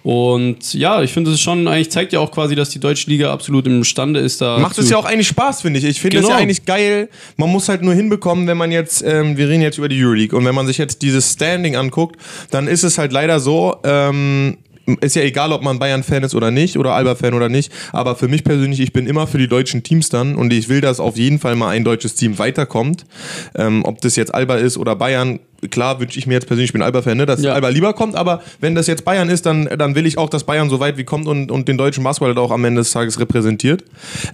Und 0.07 0.73
ja, 0.73 1.01
ich 1.03 1.11
finde, 1.11 1.31
es 1.31 1.35
ist 1.35 1.41
schon 1.41 1.67
eigentlich 1.67 1.91
zeigt 1.91 2.13
ja 2.13 2.21
auch 2.21 2.31
quasi, 2.31 2.55
dass 2.55 2.69
die 2.69 2.79
deutsche 2.79 3.09
Liga 3.09 3.33
absolut 3.33 3.67
imstande 3.67 4.21
ist, 4.21 4.39
da. 4.39 4.57
Macht 4.57 4.77
es 4.77 4.89
ja 4.89 4.95
auch 4.95 5.03
eigentlich 5.03 5.27
Spaß, 5.27 5.63
finde 5.63 5.79
ich. 5.79 5.83
Ich 5.85 5.99
finde 5.99 6.19
es 6.19 6.23
Genau. 6.23 6.33
ja 6.33 6.41
eigentlich 6.41 6.63
geil. 6.63 7.09
Man 7.35 7.49
muss 7.49 7.67
halt 7.67 7.81
nur 7.81 7.93
hinbekommen, 7.93 8.47
wenn 8.47 8.55
man 8.55 8.71
jetzt, 8.71 9.03
ähm, 9.05 9.35
wir 9.35 9.49
reden 9.49 9.61
jetzt 9.61 9.77
über 9.77 9.89
die 9.89 10.01
Euroleague 10.01 10.33
und 10.37 10.45
wenn 10.45 10.55
man 10.55 10.65
sich 10.65 10.77
jetzt 10.77 11.01
dieses 11.01 11.33
Standing 11.33 11.75
anguckt, 11.75 12.15
dann 12.51 12.69
ist 12.69 12.85
es 12.85 12.97
halt 12.97 13.11
leider 13.11 13.41
so, 13.41 13.75
ähm, 13.83 14.59
ist 15.01 15.17
ja 15.17 15.23
egal, 15.23 15.51
ob 15.51 15.61
man 15.61 15.77
Bayern-Fan 15.77 16.23
ist 16.23 16.33
oder 16.35 16.51
nicht 16.51 16.77
oder 16.77 16.93
Alba-Fan 16.93 17.33
oder 17.33 17.49
nicht, 17.49 17.69
aber 17.91 18.15
für 18.15 18.29
mich 18.29 18.45
persönlich, 18.45 18.79
ich 18.79 18.93
bin 18.93 19.07
immer 19.07 19.27
für 19.27 19.37
die 19.37 19.49
deutschen 19.49 19.83
Teams 19.83 20.07
dann 20.07 20.35
und 20.37 20.53
ich 20.53 20.69
will, 20.69 20.79
dass 20.79 21.01
auf 21.01 21.17
jeden 21.17 21.39
Fall 21.39 21.57
mal 21.57 21.67
ein 21.67 21.83
deutsches 21.83 22.15
Team 22.15 22.39
weiterkommt. 22.39 23.05
Ähm, 23.55 23.83
ob 23.83 23.99
das 23.99 24.15
jetzt 24.15 24.33
Alba 24.33 24.55
ist 24.55 24.77
oder 24.77 24.95
Bayern, 24.95 25.41
klar 25.69 25.99
wünsche 25.99 26.19
ich 26.19 26.27
mir 26.27 26.35
jetzt 26.35 26.47
persönlich, 26.47 26.69
ich 26.69 26.73
bin 26.73 26.81
Alba-Fan, 26.81 27.17
ne, 27.17 27.25
dass 27.25 27.41
Ja. 27.41 27.53
Alba 27.53 27.69
lieber 27.69 27.93
kommt, 27.93 28.15
aber 28.15 28.41
wenn 28.59 28.75
das 28.75 28.87
jetzt 28.87 29.05
Bayern 29.05 29.29
ist, 29.29 29.45
dann, 29.45 29.65
dann 29.77 29.95
will 29.95 30.05
ich 30.05 30.17
auch, 30.17 30.29
dass 30.29 30.43
Bayern 30.43 30.69
so 30.69 30.79
weit 30.79 30.97
wie 30.97 31.03
kommt 31.03 31.27
und, 31.27 31.51
und 31.51 31.67
den 31.67 31.77
deutschen 31.77 32.03
Basketball 32.03 32.29
halt 32.29 32.37
auch 32.39 32.51
am 32.51 32.63
Ende 32.65 32.81
des 32.81 32.91
Tages 32.91 33.19
repräsentiert. 33.19 33.83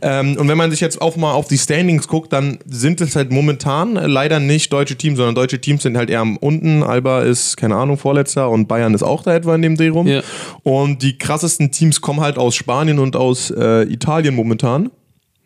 Ähm, 0.02 0.38
und 0.38 0.48
wenn 0.48 0.58
man 0.58 0.72
sich 0.72 0.82
jetzt 0.82 1.02
auch 1.02 1.16
mal 1.16 1.34
auf 1.34 1.48
die 1.48 1.58
Standings 1.58 2.08
guckt, 2.08 2.34
dann 2.34 2.60
sind 2.66 3.02
es 3.02 3.16
halt 3.16 3.32
momentan 3.32 3.94
leider 3.96 4.40
nicht 4.40 4.72
deutsche 4.74 4.96
Teams, 4.96 5.18
sondern 5.18 5.36
deutsche 5.36 5.60
Teams 5.60 5.84
sind 5.84 5.98
halt 5.98 6.10
eher 6.10 6.20
am 6.20 6.38
unten. 6.38 6.84
Alba 6.84 7.22
ist, 7.22 7.58
keine 7.58 7.76
Ahnung, 7.76 7.98
Vorletzter 7.98 8.50
und 8.50 8.68
Bayern 8.68 8.94
ist 8.94 9.04
auch 9.04 9.24
da 9.24 9.34
etwa 9.34 9.56
in 9.56 9.62
dem 9.62 9.78
Dreh 9.78 9.90
rum. 9.90 10.08
Ja. 10.08 10.22
Und 10.64 11.02
die 11.02 11.18
krassesten 11.18 11.72
Teams 11.72 12.02
kommen 12.02 12.22
halt 12.22 12.38
aus 12.38 12.56
Spanien 12.56 13.00
und 13.00 13.16
aus 13.16 13.52
äh, 13.52 13.84
Italien 13.84 14.36
momentan. 14.36 14.92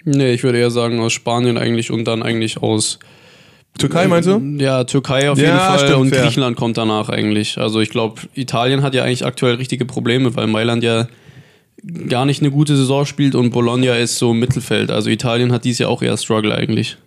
Nee, 0.05 0.31
ich 0.33 0.43
würde 0.43 0.57
eher 0.57 0.71
sagen 0.71 0.99
aus 1.01 1.11
Spanien 1.11 1.57
eigentlich 1.57 1.91
und 1.91 2.05
dann 2.05 2.23
eigentlich 2.23 2.61
aus 2.63 2.99
Türkei 3.77 4.07
meinst 4.07 4.27
du? 4.29 4.39
ja, 4.57 4.83
Türkei 4.83 5.29
auf 5.29 5.37
Ja, 5.37 5.45
jeden 5.45 5.57
Fall 5.59 5.79
stimmt, 5.79 5.95
und 5.97 6.09
fair. 6.09 6.23
Griechenland 6.23 6.57
kommt 6.57 6.77
danach 6.77 7.09
eigentlich. 7.09 7.57
Also 7.57 7.79
ich 7.79 7.89
glaube, 7.89 8.21
Italien 8.33 8.81
hat 8.81 8.93
ja 8.95 9.03
eigentlich 9.03 9.25
aktuell 9.25 9.55
richtige 9.55 9.85
Probleme, 9.85 10.35
weil 10.35 10.47
Mailand 10.47 10.83
ja 10.83 11.07
gar 12.09 12.25
nicht 12.25 12.41
eine 12.41 12.51
gute 12.51 12.75
Saison 12.75 13.05
spielt 13.05 13.35
und 13.35 13.51
Bologna 13.51 13.95
ist 13.95 14.17
so 14.17 14.31
im 14.31 14.39
Mittelfeld. 14.39 14.89
Also 14.91 15.09
Italien 15.09 15.51
hat 15.51 15.63
dies 15.63 15.77
Jahr 15.77 15.89
auch 15.89 16.01
eher 16.01 16.17
Struggle 16.17 16.53
eigentlich. 16.53 16.97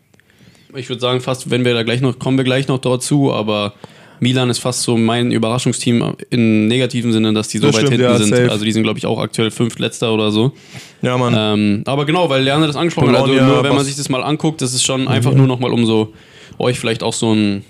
Ich 0.76 0.88
würde 0.88 1.00
sagen, 1.00 1.20
fast, 1.20 1.50
wenn 1.50 1.64
wir 1.64 1.75
da 1.75 1.82
gleich 1.82 2.00
noch, 2.00 2.19
kommen 2.19 2.37
wir 2.37 2.44
gleich 2.44 2.69
noch 2.69 2.78
dazu, 2.78 3.32
aber 3.32 3.75
Milan 4.20 4.49
ist 4.50 4.58
fast 4.58 4.82
so 4.82 4.96
mein 4.96 5.32
Überraschungsteam 5.32 6.14
im 6.31 6.69
negativen 6.69 7.11
Sinne, 7.12 7.32
dass 7.32 7.49
die 7.49 7.58
so 7.58 7.66
Das 7.66 7.76
weit 7.76 7.87
stimmt, 7.87 7.93
hinten 8.02 8.12
ja, 8.12 8.19
sind. 8.19 8.28
safe. 8.37 8.50
Also 8.52 8.64
die 8.64 8.70
sind, 8.73 8.84
glaube 8.84 8.99
ich, 8.99 9.06
auch 9.06 9.19
aktuell 9.19 9.50
fünftletzter 9.50 10.12
oder 10.14 10.31
so. 10.31 10.52
Ja, 11.02 11.16
Mann. 11.19 11.34
Ähm, 11.37 11.82
aber 11.87 12.05
genau, 12.06 12.28
weil 12.31 12.43
Lerner 12.44 12.66
das 12.69 12.76
angesprochen 12.76 13.16
hat, 13.16 13.23
also 13.23 13.32
nur 13.34 13.64
wenn 13.64 13.75
man 13.75 13.84
sich 13.84 13.96
das 13.96 14.08
mal 14.08 14.23
anguckt, 14.23 14.62
das 14.62 14.73
ist 14.75 14.84
schon 14.84 15.08
einfach 15.08 15.32
nur 15.32 15.46
nochmal, 15.49 15.73
um 15.73 15.84
so 15.87 16.12
euch 16.60 16.78
vielleicht 16.78 17.02
auch 17.02 17.12
so 17.14 17.32
ein, 17.34 17.64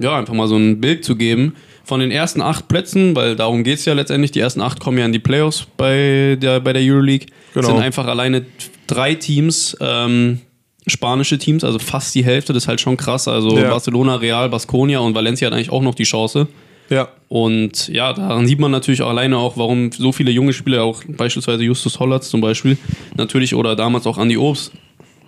ja, 0.00 0.18
einfach 0.18 0.34
mal 0.34 0.48
so 0.48 0.56
ein 0.56 0.80
Bild 0.80 1.04
zu 1.04 1.16
geben. 1.16 1.54
Von 1.84 2.00
den 2.00 2.10
ersten 2.10 2.42
acht 2.42 2.66
Plätzen, 2.66 3.14
weil 3.14 3.36
darum 3.36 3.62
geht 3.62 3.78
es 3.78 3.84
ja 3.84 3.92
letztendlich, 3.94 4.32
die 4.32 4.40
ersten 4.40 4.60
acht 4.60 4.80
kommen 4.80 4.98
ja 4.98 5.04
in 5.06 5.12
die 5.12 5.20
Playoffs 5.20 5.66
bei 5.76 6.36
der, 6.40 6.58
bei 6.60 6.72
der 6.72 6.82
Euroleague, 6.82 7.26
Genau. 7.54 7.68
sind 7.68 7.78
einfach 7.78 8.06
alleine 8.06 8.44
drei 8.88 9.14
Teams, 9.14 9.76
ähm, 9.80 10.40
spanische 10.88 11.38
Teams, 11.38 11.62
also 11.64 11.78
fast 11.78 12.14
die 12.14 12.24
Hälfte, 12.24 12.52
das 12.52 12.64
ist 12.64 12.68
halt 12.68 12.80
schon 12.80 12.96
krass. 12.96 13.28
Also 13.28 13.56
Ja. 13.56 13.70
Barcelona, 13.70 14.16
Real, 14.16 14.48
Baskonia 14.48 14.98
und 14.98 15.14
Valencia 15.14 15.46
hat 15.46 15.54
eigentlich 15.54 15.70
auch 15.70 15.82
noch 15.82 15.94
die 15.94 16.04
Chance. 16.04 16.48
ja. 16.90 17.08
Und 17.28 17.88
ja, 17.88 18.12
daran 18.12 18.46
sieht 18.46 18.60
man 18.60 18.70
natürlich 18.70 19.02
auch 19.02 19.08
alleine 19.10 19.36
auch, 19.38 19.56
warum 19.56 19.90
so 19.90 20.12
viele 20.12 20.30
junge 20.30 20.52
Spieler, 20.52 20.84
auch 20.84 21.02
beispielsweise 21.08 21.64
Justus 21.64 21.98
Hollatz 21.98 22.28
zum 22.30 22.40
Beispiel, 22.40 22.78
natürlich 23.16 23.54
oder 23.56 23.74
damals 23.74 24.06
auch 24.06 24.16
Andy 24.18 24.36
Obst 24.36 24.70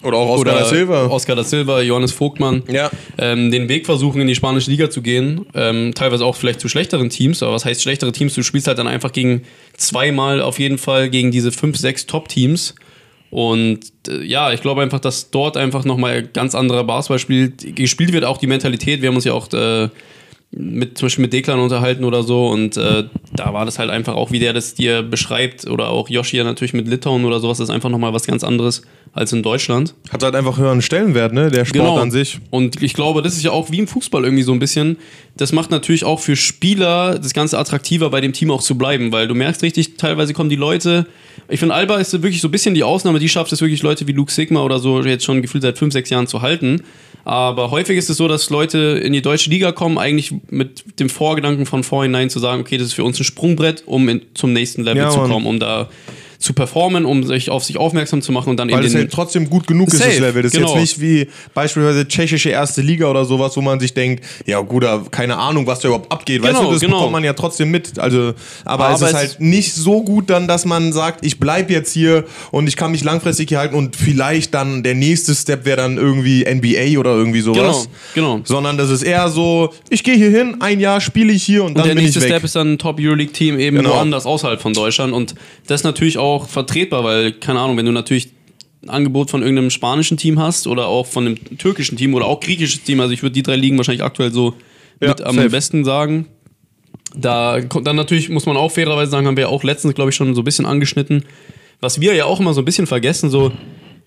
Oder 0.04 0.16
auch 0.18 0.28
Oscar 0.28 0.54
da 0.54 0.64
Silva. 0.64 1.06
Oscar 1.06 1.34
da 1.36 1.42
Silva, 1.44 1.80
Johannes 1.82 2.12
Vogtmann, 2.12 2.62
Ja. 2.70 2.90
ähm, 3.18 3.50
den 3.50 3.68
Weg 3.68 3.84
versuchen, 3.86 4.20
in 4.20 4.28
die 4.28 4.34
spanische 4.34 4.70
Liga 4.70 4.90
zu 4.90 5.02
gehen. 5.02 5.46
Ähm, 5.54 5.92
teilweise 5.94 6.24
auch 6.24 6.36
vielleicht 6.36 6.60
zu 6.60 6.68
schlechteren 6.68 7.10
Teams, 7.10 7.42
aber 7.42 7.52
was 7.52 7.64
heißt 7.64 7.82
schlechtere 7.82 8.12
Teams? 8.12 8.34
Du 8.34 8.42
spielst 8.42 8.68
halt 8.68 8.78
dann 8.78 8.86
einfach 8.86 9.12
gegen 9.12 9.42
zweimal 9.76 10.40
auf 10.40 10.58
jeden 10.58 10.78
Fall 10.78 11.10
gegen 11.10 11.30
diese 11.30 11.50
fünf, 11.52 11.76
sechs 11.76 12.06
Top-Teams. 12.06 12.74
Und 13.30 13.80
äh, 14.08 14.22
ja, 14.24 14.52
ich 14.52 14.62
glaube 14.62 14.82
einfach, 14.82 15.00
dass 15.00 15.30
dort 15.30 15.56
einfach 15.56 15.84
nochmal 15.84 16.22
ganz 16.22 16.54
anderer 16.54 16.84
Basketball 16.84 17.18
spielt, 17.18 17.76
gespielt 17.76 18.12
wird, 18.12 18.24
auch 18.24 18.38
die 18.38 18.46
Mentalität. 18.46 19.02
Wir 19.02 19.08
haben 19.08 19.16
uns 19.16 19.24
ja 19.24 19.32
auch 19.34 19.52
äh, 19.52 19.88
mit, 20.50 20.96
zum 20.96 21.06
Beispiel 21.06 21.22
mit 21.22 21.32
Deklan 21.34 21.58
unterhalten 21.60 22.04
oder 22.04 22.22
so 22.22 22.48
und 22.48 22.76
äh, 22.78 23.04
da 23.34 23.52
war 23.52 23.66
das 23.66 23.78
halt 23.78 23.90
einfach 23.90 24.14
auch, 24.14 24.30
wie 24.32 24.38
der 24.38 24.54
das 24.54 24.74
dir 24.74 25.02
beschreibt 25.02 25.66
oder 25.66 25.88
auch 25.90 26.08
Yoshi 26.08 26.38
ja 26.38 26.44
natürlich 26.44 26.72
mit 26.72 26.88
Litauen 26.88 27.26
oder 27.26 27.38
sowas, 27.38 27.58
das 27.58 27.68
ist 27.68 27.74
einfach 27.74 27.90
nochmal 27.90 28.14
was 28.14 28.26
ganz 28.26 28.42
anderes 28.42 28.82
als 29.12 29.32
in 29.32 29.42
Deutschland. 29.42 29.94
Hat 30.10 30.22
halt 30.22 30.34
einfach 30.34 30.56
höheren 30.58 30.80
Stellenwert, 30.80 31.32
ne? 31.32 31.50
Der 31.50 31.64
Sport 31.64 31.84
Genau. 31.86 31.98
an 31.98 32.10
sich. 32.10 32.38
Und 32.50 32.82
ich 32.82 32.94
glaube, 32.94 33.20
das 33.22 33.34
ist 33.36 33.42
ja 33.42 33.50
auch 33.50 33.70
wie 33.70 33.78
im 33.78 33.86
Fußball 33.86 34.22
irgendwie 34.22 34.42
so 34.42 34.52
ein 34.52 34.58
bisschen. 34.58 34.96
Das 35.36 35.52
macht 35.52 35.70
natürlich 35.70 36.04
auch 36.04 36.20
für 36.20 36.36
Spieler 36.36 37.18
das 37.18 37.32
Ganze 37.34 37.58
attraktiver, 37.58 38.10
bei 38.10 38.20
dem 38.20 38.32
Team 38.32 38.50
auch 38.50 38.62
zu 38.62 38.76
bleiben, 38.76 39.10
weil 39.12 39.26
du 39.28 39.34
merkst 39.34 39.62
richtig, 39.62 39.96
teilweise 39.96 40.34
kommen 40.34 40.50
die 40.50 40.56
Leute. 40.56 41.06
Ich 41.48 41.58
finde, 41.60 41.74
Alba 41.74 41.96
ist 41.96 42.12
wirklich 42.12 42.40
so 42.40 42.48
ein 42.48 42.50
bisschen 42.50 42.74
die 42.74 42.84
Ausnahme, 42.84 43.18
die 43.18 43.28
schafft 43.28 43.52
es 43.52 43.60
wirklich, 43.60 43.82
Leute 43.82 44.06
wie 44.06 44.12
Luke 44.12 44.30
Sigma 44.32 44.62
oder 44.62 44.78
so 44.78 45.02
jetzt 45.02 45.24
schon 45.24 45.40
gefühlt 45.42 45.62
seit 45.62 45.78
fünf, 45.78 45.92
sechs 45.92 46.10
Jahren 46.10 46.26
zu 46.26 46.42
halten. 46.42 46.82
Aber 47.28 47.70
häufig 47.70 47.98
ist 47.98 48.08
es 48.08 48.16
so, 48.16 48.26
dass 48.26 48.48
Leute 48.48 48.78
in 49.04 49.12
die 49.12 49.20
deutsche 49.20 49.50
Liga 49.50 49.70
kommen, 49.70 49.98
eigentlich 49.98 50.32
mit 50.48 50.98
dem 50.98 51.10
Vorgedanken 51.10 51.66
von 51.66 51.84
vorhinein 51.84 52.30
zu 52.30 52.38
sagen, 52.38 52.62
okay, 52.62 52.78
das 52.78 52.86
ist 52.86 52.94
für 52.94 53.04
uns 53.04 53.20
ein 53.20 53.24
Sprungbrett, 53.24 53.82
um 53.84 54.08
in, 54.08 54.22
zum 54.32 54.54
nächsten 54.54 54.82
Level 54.82 55.02
Ja, 55.02 55.10
zu 55.10 55.20
kommen, 55.20 55.44
um 55.44 55.60
da 55.60 55.90
zu 56.38 56.52
performen, 56.52 57.04
um 57.04 57.24
sich 57.24 57.50
auf 57.50 57.64
sich 57.64 57.78
aufmerksam 57.78 58.22
zu 58.22 58.30
machen 58.30 58.50
und 58.50 58.58
dann 58.58 58.70
Weil 58.70 58.78
in 58.78 58.84
es 58.86 58.92
den 58.92 59.00
halt 59.00 59.12
trotzdem 59.12 59.50
gut 59.50 59.66
genug 59.66 59.88
ist, 59.88 59.98
das 60.00 60.06
Safe, 60.06 60.20
Level. 60.20 60.42
Das 60.42 60.52
ist 60.52 60.58
genau. 60.58 60.70
jetzt 60.74 60.80
nicht 60.80 61.00
wie 61.00 61.26
beispielsweise 61.52 62.06
tschechische 62.06 62.50
erste 62.50 62.80
Liga 62.80 63.06
oder 63.10 63.24
sowas, 63.24 63.56
wo 63.56 63.60
man 63.60 63.80
sich 63.80 63.92
denkt, 63.92 64.24
ja 64.46 64.60
gut, 64.60 64.86
keine 65.10 65.36
Ahnung, 65.36 65.66
was 65.66 65.80
da 65.80 65.88
überhaupt 65.88 66.12
abgeht. 66.12 66.40
weißt 66.42 66.52
Genau, 66.54 66.66
du, 66.68 66.72
das 66.74 66.80
genau. 66.80 66.96
bekommt 66.98 67.12
man 67.12 67.24
ja 67.24 67.32
trotzdem 67.32 67.72
mit. 67.72 67.98
Also, 67.98 68.34
aber, 68.64 68.84
Aber 68.86 68.94
es 68.94 69.00
ist 69.02 69.08
es- 69.08 69.14
halt 69.14 69.40
nicht 69.40 69.74
so 69.74 70.02
gut 70.04 70.30
dann, 70.30 70.46
dass 70.46 70.64
man 70.64 70.92
sagt, 70.92 71.24
ich 71.26 71.40
bleib 71.40 71.70
jetzt 71.70 71.92
hier 71.92 72.24
und 72.52 72.68
ich 72.68 72.76
kann 72.76 72.92
mich 72.92 73.02
langfristig 73.02 73.48
hier 73.48 73.58
halten 73.58 73.74
und 73.74 73.96
vielleicht 73.96 74.54
dann 74.54 74.84
der 74.84 74.94
nächste 74.94 75.34
Step 75.34 75.64
wäre 75.64 75.78
dann 75.78 75.96
irgendwie 75.96 76.44
NBA 76.44 77.00
oder 77.00 77.14
irgendwie 77.16 77.40
sowas. 77.40 77.88
Genau, 78.14 78.34
genau. 78.36 78.44
Sondern 78.44 78.78
das 78.78 78.90
ist 78.90 79.02
eher 79.02 79.28
so, 79.28 79.70
ich 79.90 80.04
gehe 80.04 80.14
hier 80.14 80.30
hin, 80.30 80.58
ein 80.60 80.78
Jahr 80.78 81.00
spiele 81.00 81.32
ich 81.32 81.42
hier 81.42 81.64
und, 81.64 81.74
dann 81.76 81.82
der 81.84 81.94
bin 81.94 81.98
ich 82.04 82.14
nächste 82.14 82.20
weg. 82.20 82.28
Step 82.28 82.44
ist 82.44 82.54
dann 82.54 82.74
ein 82.74 82.78
Top-Euroleague-Team 82.78 83.58
eben 83.58 83.78
Genau. 83.78 83.90
woanders 83.94 84.24
außerhalb 84.24 84.60
von 84.62 84.72
Deutschland. 84.72 85.12
Und 85.12 85.34
das 85.66 85.80
ist 85.80 85.84
natürlich 85.84 86.16
auch 86.16 86.27
vertretbar, 86.36 87.04
weil, 87.04 87.32
keine 87.32 87.60
Ahnung, 87.60 87.76
wenn 87.76 87.86
du 87.86 87.92
natürlich 87.92 88.28
ein 88.82 88.90
Angebot 88.90 89.30
von 89.30 89.42
irgendeinem 89.42 89.70
spanischen 89.70 90.16
Team 90.16 90.38
hast 90.38 90.66
oder 90.66 90.86
auch 90.86 91.06
von 91.06 91.26
einem 91.26 91.58
türkischen 91.58 91.96
Team 91.96 92.14
oder 92.14 92.26
auch 92.26 92.40
griechisches 92.40 92.82
Team, 92.82 93.00
also 93.00 93.12
ich 93.12 93.22
würde 93.22 93.32
die 93.34 93.42
drei 93.42 93.56
Ligen 93.56 93.76
wahrscheinlich 93.76 94.04
aktuell 94.04 94.32
so 94.32 94.54
Ja, 95.00 95.08
mit 95.08 95.22
am 95.22 95.36
safe. 95.36 95.50
besten 95.50 95.84
sagen. 95.84 96.26
Da 97.16 97.60
kommt 97.62 97.86
dann 97.86 97.96
natürlich, 97.96 98.28
muss 98.28 98.46
man 98.46 98.56
auch 98.56 98.70
fairerweise 98.70 99.10
sagen, 99.10 99.26
haben 99.26 99.36
wir 99.36 99.44
ja 99.44 99.48
auch 99.48 99.64
letztens, 99.64 99.94
glaube 99.94 100.10
ich, 100.10 100.16
schon 100.16 100.34
so 100.34 100.42
ein 100.42 100.44
bisschen 100.44 100.66
angeschnitten. 100.66 101.24
Was 101.80 102.00
wir 102.00 102.14
ja 102.14 102.26
auch 102.26 102.38
immer 102.40 102.52
so 102.54 102.60
ein 102.60 102.64
bisschen 102.64 102.86
vergessen, 102.86 103.30
so, 103.30 103.50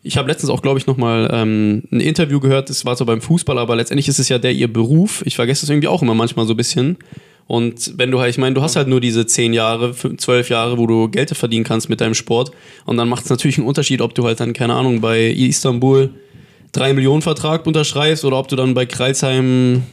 ich 0.03 0.17
habe 0.17 0.29
letztens 0.29 0.49
auch, 0.49 0.61
glaube 0.61 0.79
ich, 0.79 0.87
nochmal 0.87 1.29
ähm, 1.33 1.83
ein 1.91 1.99
Interview 1.99 2.39
gehört, 2.39 2.69
das 2.69 2.85
war 2.85 2.95
so 2.95 3.05
beim 3.05 3.21
Fußball, 3.21 3.57
aber 3.57 3.75
letztendlich 3.75 4.07
ist 4.07 4.19
es 4.19 4.29
ja 4.29 4.37
der 4.37 4.51
ihr 4.53 4.71
Beruf. 4.71 5.23
Ich 5.25 5.35
vergesse 5.35 5.61
das 5.61 5.69
irgendwie 5.69 5.87
auch 5.87 6.01
immer 6.01 6.13
manchmal 6.13 6.45
so 6.45 6.53
ein 6.53 6.57
bisschen. 6.57 6.97
Und 7.47 7.97
wenn 7.97 8.11
du 8.11 8.19
halt, 8.19 8.29
ich 8.29 8.37
meine, 8.37 8.55
du 8.55 8.61
hast 8.61 8.75
halt 8.75 8.87
nur 8.87 9.01
diese 9.01 9.25
zehn 9.25 9.53
Jahre, 9.53 9.93
zwölf 10.17 10.49
Jahre, 10.49 10.77
wo 10.77 10.87
du 10.87 11.09
Geld 11.09 11.35
verdienen 11.35 11.65
kannst 11.65 11.89
mit 11.89 11.99
deinem 11.99 12.13
Sport. 12.13 12.51
Und 12.85 12.97
dann 12.97 13.09
macht 13.09 13.25
es 13.25 13.29
natürlich 13.29 13.57
einen 13.57 13.67
Unterschied, 13.67 14.01
ob 14.01 14.15
du 14.15 14.25
halt 14.25 14.39
dann, 14.39 14.53
keine 14.53 14.73
Ahnung, 14.73 15.01
bei 15.01 15.27
Istanbul 15.27 16.11
3 16.71 16.93
Millionen 16.93 17.21
Vertrag 17.21 17.65
unterschreibst 17.65 18.23
oder 18.23 18.37
ob 18.37 18.47
du 18.47 18.55
dann 18.55 18.73
bei 18.73 18.85
Kreilsheim 18.85 19.83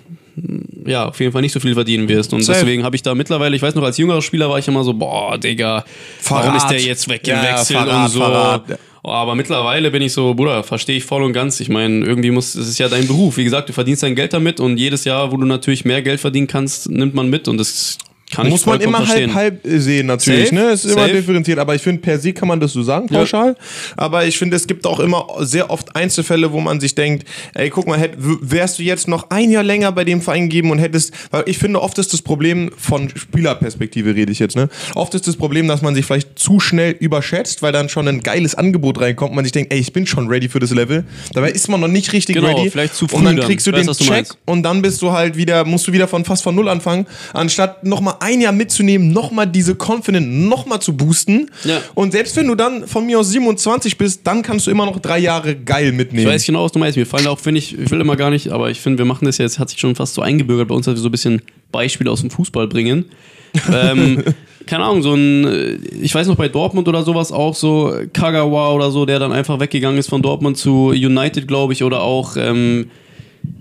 ja, 0.87 1.09
auf 1.09 1.21
jeden 1.21 1.33
Fall 1.33 1.43
nicht 1.43 1.53
so 1.53 1.61
viel 1.61 1.75
verdienen 1.75 2.09
wirst. 2.09 2.33
Und 2.33 2.43
Safe. 2.43 2.59
deswegen 2.59 2.85
habe 2.85 2.97
ich 2.97 3.03
da 3.03 3.15
mittlerweile, 3.15 3.57
ich 3.57 3.63
weiß 3.63 3.75
noch, 3.75 3.83
als 3.83 3.99
jüngerer 3.99 4.23
Spieler 4.23 4.49
war 4.49 4.59
ich 4.59 4.69
immer 4.69 4.85
so, 4.85 4.95
boah, 4.95 5.37
Digga, 5.39 5.85
warum 6.29 6.45
Verrat. 6.45 6.57
ist 6.57 6.69
der 6.69 6.81
jetzt 6.81 7.09
weggewechselt 7.09 7.79
ja, 7.79 7.85
Verrat, 7.85 8.05
und 8.05 8.13
so. 8.13 8.21
Verrat. 8.21 8.79
Oh, 9.09 9.13
Aber 9.13 9.35
mittlerweile 9.35 9.91
bin 9.91 10.03
ich 10.03 10.13
so, 10.13 10.35
Bruder, 10.35 10.63
verstehe 10.63 10.99
ich 10.99 11.05
voll 11.07 11.23
und 11.23 11.33
ganz. 11.33 11.61
Ich 11.61 11.71
meine, 11.71 12.05
irgendwie 12.05 12.31
muss, 12.31 12.55
es 12.55 12.69
ist 12.69 12.79
ja 12.79 12.91
dein 12.91 13.07
Beruf. 13.07 13.39
Wie 13.39 13.45
gesagt, 13.45 13.71
du 13.71 13.73
verdienst 13.73 14.03
dein 14.03 14.15
Geld 14.15 14.35
damit 14.35 14.61
und 14.61 14.77
jedes 14.77 15.05
Jahr, 15.05 15.33
wo 15.33 15.39
du 15.39 15.47
natürlich 15.47 15.87
mehr 15.87 16.03
Geld 16.03 16.21
verdienen 16.21 16.47
kannst, 16.47 16.91
nimmt 16.91 17.15
man 17.15 17.31
mit 17.31 17.49
und 17.49 17.57
das 17.57 17.97
kann 18.31 18.47
ich 18.47 18.51
Muss 18.53 18.67
man 18.67 18.81
immer 18.81 19.07
halb, 19.09 19.33
halb 19.35 19.61
sehen, 19.65 20.07
natürlich. 20.07 20.51
Safe, 20.51 20.55
Ne? 20.55 20.71
Es 20.71 20.85
ist 20.85 20.93
immer 20.93 21.03
safe. 21.03 21.15
differenziert, 21.15 21.59
aber 21.59 21.75
ich 21.75 21.83
finde, 21.83 22.03
per 22.03 22.19
se 22.19 22.33
kann 22.33 22.47
man 22.49 22.61
das 22.61 22.73
so 22.73 22.83
sagen, 22.83 23.07
pauschal. 23.09 23.57
Aber 23.97 24.27
ich 24.27 24.37
finde, 24.39 24.57
es 24.57 24.67
gibt 24.67 24.87
auch 24.87 25.01
immer 25.01 25.27
sehr 25.41 25.71
oft 25.71 25.97
Einzelfälle, 25.97 26.53
wo 26.53 26.61
man 26.61 26.79
sich 26.81 26.95
denkt, 26.95 27.27
ey, 27.55 27.71
guck 27.71 27.87
mal, 27.87 27.99
hätt, 27.99 28.13
wärst 28.19 28.79
du 28.79 28.83
jetzt 28.83 29.09
noch 29.09 29.31
ein 29.31 29.51
Jahr 29.51 29.63
länger 29.65 29.93
bei 29.93 30.05
dem 30.05 30.21
Verein 30.21 30.43
gegeben 30.43 30.71
und 30.71 30.79
hättest, 30.79 31.13
weil 31.31 31.45
ich 31.47 31.59
finde, 31.59 31.81
oft 31.81 31.97
ist 31.99 32.13
das 32.13 32.21
Problem, 32.23 32.71
von 32.77 33.09
Spielerperspektive 33.15 34.15
rede 34.15 34.31
ich 34.33 34.39
jetzt, 34.41 34.57
ne? 34.57 34.69
Oft 34.95 35.15
ist 35.15 35.27
das 35.27 35.37
Problem, 35.37 35.69
dass 35.69 35.81
man 35.81 35.95
sich 35.95 36.05
vielleicht 36.05 36.39
zu 36.39 36.61
schnell 36.61 36.93
überschätzt, 36.93 37.63
weil 37.63 37.73
dann 37.73 37.89
schon 37.89 38.07
ein 38.09 38.23
geiles 38.23 38.55
Angebot 38.55 39.01
reinkommt 39.01 39.31
und 39.31 39.37
man 39.37 39.45
sich 39.45 39.53
denkt, 39.53 39.73
ey, 39.73 39.79
ich 39.79 39.93
bin 39.93 40.07
schon 40.07 40.29
ready 40.29 40.49
für 40.49 40.59
das 40.59 40.71
Level. 40.71 41.05
Dabei 41.33 41.51
ist 41.51 41.69
man 41.69 41.81
noch 41.81 41.89
nicht 41.89 42.13
richtig 42.13 42.35
Genau, 42.37 42.49
ready. 42.57 42.71
vielleicht 42.71 42.95
zu 42.95 43.05
Und 43.07 43.11
früh 43.11 43.25
dann 43.25 43.37
dann. 43.37 43.47
kriegst 43.47 43.67
du 43.67 43.73
den 43.73 43.87
du 43.87 43.95
Check 43.95 44.09
meinst. 44.11 44.39
und 44.45 44.63
dann 44.65 44.83
bist 44.83 45.01
du 45.03 45.13
halt 45.13 45.37
wieder, 45.37 45.65
musst 45.65 45.87
du 45.89 45.93
wieder 45.93 46.09
von 46.09 46.25
fast 46.25 46.43
von 46.43 46.55
null 46.55 46.69
anfangen, 46.69 47.07
anstatt 47.33 47.85
nochmal 47.85 48.17
ein 48.21 48.41
Jahr 48.41 48.53
mitzunehmen, 48.53 49.13
nochmal 49.13 49.47
diese 49.47 49.75
Confident 49.75 50.49
nochmal 50.49 50.81
zu 50.81 50.97
boosten. 50.97 51.51
Ja. 51.65 51.81
Und 51.95 52.13
selbst 52.13 52.37
wenn 52.37 52.47
du 52.47 52.55
dann 52.55 52.87
von 52.87 53.07
mir 53.07 53.19
aus 53.19 53.31
27 53.31 53.99
bist, 53.99 54.21
dann 54.25 54.43
kannst 54.43 54.67
du 54.67 54.71
immer 54.71 54.87
noch 54.87 54.99
drei 55.01 55.19
Jahre 55.19 55.57
geil 55.57 55.93
mitnehmen. 55.93 56.27
Ich 56.27 56.33
weiß 56.33 56.47
genau, 56.47 56.65
was 56.65 56.73
du 56.73 56.79
meinst. 56.79 56.97
Mir 56.97 57.07
fallen 57.07 57.27
auch, 57.27 57.39
finde 57.39 57.59
ich, 57.59 57.79
ich 57.79 57.91
will 57.91 58.01
immer 58.01 58.17
gar 58.17 58.31
nicht, 58.31 58.49
aber 58.49 58.71
ich 58.71 58.81
finde, 58.81 58.99
wir 58.99 59.05
machen 59.05 59.25
das 59.25 59.39
jetzt, 59.39 59.59
hat 59.59 59.71
sich 59.71 59.81
schon 59.81 59.95
fast 59.95 60.15
so 60.15 60.23
eingebürgert 60.23 60.69
bei 60.69 60.75
uns, 60.75 60.87
dass 60.87 60.95
wir 60.95 61.03
so 61.03 61.09
ein 61.09 61.13
bisschen 61.13 61.43
Beispiele 61.73 62.11
aus 62.11 62.21
dem 62.21 62.31
Fußball 62.31 62.69
bringen. 62.69 63.07
ähm, 63.73 64.23
keine 64.67 64.85
Ahnung, 64.85 65.03
so 65.03 65.15
ein, 65.15 65.81
ich 66.03 66.15
weiß 66.15 66.27
noch 66.27 66.37
bei 66.37 66.49
Dortmund 66.49 66.87
oder 66.89 67.03
sowas 67.03 67.33
auch 67.33 67.55
so, 67.55 67.95
Kagawa 68.13 68.73
oder 68.73 68.91
so, 68.91 69.07
der 69.07 69.19
dann 69.19 69.33
einfach 69.33 69.59
weggegangen 69.59 69.99
ist 69.99 70.11
von 70.11 70.21
Dortmund 70.21 70.59
zu 70.59 70.89
United, 70.89 71.49
glaube 71.49 71.73
ich, 71.73 71.83
oder 71.83 72.03
auch 72.03 72.37
ähm, 72.37 72.91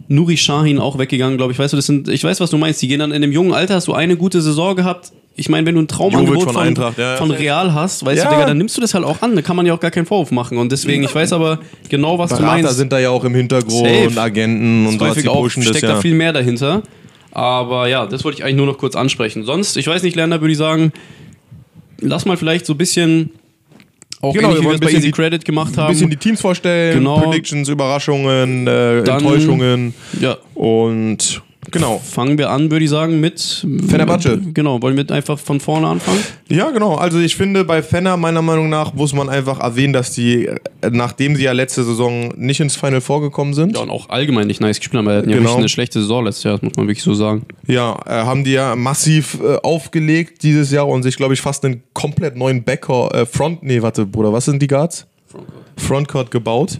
Nuri 0.08 0.38
Sahin 0.38 0.80
auch 0.80 0.98
weggegangen, 0.98 1.38
glaube 1.38 1.54
ich. 1.54 1.60
Weißt 1.60 1.74
du, 1.74 1.78
das 1.78 1.86
sind, 1.86 2.08
ich 2.08 2.24
weiß, 2.24 2.40
was 2.40 2.50
du 2.50 2.58
meinst. 2.58 2.82
Die 2.82 2.88
gehen 2.88 3.00
dann 3.00 3.12
in 3.12 3.22
dem 3.22 3.32
jungen 3.32 3.54
Alter, 3.54 3.76
hast 3.76 3.88
du 3.88 3.94
eine 3.94 4.16
gute 4.16 4.42
Saison 4.42 4.76
gehabt. 4.76 5.12
Ich 5.36 5.50
meine, 5.50 5.68
wenn 5.68 5.76
du 5.76 5.82
ein 5.82 5.88
Traumangebot 5.88 6.52
von, 6.52 6.76
von 6.76 6.94
ja, 6.98 7.16
von 7.18 7.30
Real 7.30 7.74
hast, 7.74 8.04
weißt 8.04 8.24
Ja. 8.24 8.30
du, 8.30 8.36
Digga, 8.36 8.48
dann 8.48 8.58
nimmst 8.58 8.76
du 8.76 8.82
das 8.82 8.94
halt 8.96 9.06
auch 9.06 9.22
an. 9.22 9.36
Da 9.36 9.42
kann 9.44 9.56
man 9.56 9.66
ja 9.66 9.74
auch 9.74 9.80
gar 9.80 9.92
keinen 9.92 10.08
Vorwurf 10.08 10.32
machen. 10.32 10.58
Und 10.58 10.72
deswegen, 10.72 11.04
ich 11.04 11.14
weiß 11.14 11.32
aber 11.34 11.60
genau, 11.90 12.18
was 12.18 12.32
du 12.32 12.38
Berater 12.38 12.64
meinst. 12.64 12.78
sind 12.78 12.92
da 12.92 13.00
ja 13.00 13.12
auch 13.12 13.24
im 13.24 13.36
Hintergrund 13.36 13.88
Safe. 13.88 14.08
und 14.08 14.18
Agenten 14.18 14.88
und 14.88 14.94
sowas, 14.94 15.10
häufig 15.12 15.24
die 15.24 15.30
auch, 15.30 15.42
pushen 15.42 15.62
das 15.62 15.70
steckt 15.70 15.84
ja. 15.84 15.96
da 15.96 16.02
viel 16.02 16.16
mehr 16.16 16.34
dahinter. 16.34 16.82
Aber 17.32 17.88
ja, 17.88 18.08
das 18.08 18.24
wollte 18.24 18.40
ich 18.40 18.44
eigentlich 18.44 18.56
nur 18.56 18.66
noch 18.66 18.80
kurz 18.80 18.96
ansprechen. 18.96 19.44
Sonst, 19.44 19.78
ich 19.78 19.86
weiß 19.86 20.02
nicht, 20.02 20.16
Lerner, 20.16 20.42
würde 20.42 20.54
ich 20.54 20.58
sagen, 20.58 20.92
lass 22.00 22.26
mal 22.26 22.36
vielleicht 22.38 22.66
so 22.66 22.74
ein 22.74 22.78
bisschen, 22.78 23.30
auch 24.22 24.34
Genau, 24.34 24.50
ähnlich 24.50 24.64
wir 24.64 24.64
wie 24.64 24.68
wir 24.70 24.74
es 24.76 24.80
bei 24.80 24.86
ein 24.86 24.88
bisschen 24.88 24.98
Easy 25.00 25.08
die- 25.08 25.12
Credit 25.12 25.46
gemacht 25.46 25.78
Ein 25.78 25.88
bisschen 25.88 26.04
haben. 26.06 26.10
die 26.12 26.18
Teams 26.18 26.42
vorstellen, 26.42 26.98
Genau. 27.00 27.20
Predictions, 27.20 27.70
Überraschungen, 27.70 28.68
äh, 28.68 29.04
Dann- 29.04 29.18
Enttäuschungen 29.20 29.94
Ja, 30.20 30.38
und 30.56 31.42
genau. 31.72 32.00
fangen 32.04 32.38
wir 32.38 32.50
an, 32.50 32.72
würde 32.72 32.84
ich 32.86 32.90
sagen, 32.92 33.20
mit 33.20 33.66
Fenerbahce. 33.88 34.40
Genau, 34.54 34.82
wollen 34.82 34.98
wir 34.98 35.10
einfach 35.12 35.38
von 35.40 35.60
vorne 35.60 35.88
anfangen? 35.88 36.20
Ja, 36.50 36.72
genau. 36.72 36.96
Also 36.96 37.20
ich 37.20 37.36
finde, 37.36 37.64
bei 37.66 37.82
Fenner 37.84 38.18
meiner 38.18 38.42
Meinung 38.42 38.70
nach 38.70 38.94
muss 38.94 39.14
man 39.14 39.30
einfach 39.30 39.60
erwähnen, 39.60 39.94
dass 39.94 40.12
die, 40.14 40.46
äh, 40.46 40.58
nachdem 40.92 41.36
sie 41.36 41.44
ja 41.44 41.52
letzte 41.52 41.84
Saison 41.84 42.34
nicht 42.38 42.60
ins 42.60 42.76
Final 42.76 43.02
vorgekommen 43.02 43.54
sind, 43.54 43.76
Ja, 43.76 43.82
und 43.84 43.90
auch 43.90 44.10
allgemein 44.10 44.48
nicht 44.48 44.62
nice 44.62 44.80
gespielt 44.80 45.00
haben, 45.00 45.06
weil 45.06 45.16
wir 45.16 45.20
hatten 45.20 45.30
ja 45.30 45.36
Genau. 45.38 45.50
wirklich 45.50 45.60
eine 45.60 45.70
schlechte 45.70 46.00
Saison 46.02 46.26
letztes 46.26 46.44
Jahr, 46.44 46.54
das 46.56 46.62
muss 46.62 46.74
man 46.78 46.88
wirklich 46.88 47.04
so 47.04 47.14
sagen. 47.14 47.44
Ja, 47.68 47.98
äh, 48.06 48.12
haben 48.12 48.44
die 48.44 48.52
ja 48.54 48.76
massiv 48.76 49.38
äh, 49.44 49.58
aufgelegt 49.64 50.44
dieses 50.44 50.72
Jahr 50.72 50.88
und 50.88 51.04
sich, 51.04 51.18
glaube 51.18 51.34
ich, 51.34 51.42
fast 51.42 51.64
einen 51.66 51.84
komplett 51.94 52.36
neuen 52.36 52.64
Backcourt, 52.64 53.14
äh, 53.14 53.26
Front, 53.26 53.64
nee, 53.64 53.82
warte, 53.82 54.06
Bruder, 54.06 54.32
was 54.34 54.46
sind 54.46 54.62
die 54.62 54.68
Guards? 54.68 55.06
Frontcourt 55.78 56.32
gebaut. 56.32 56.80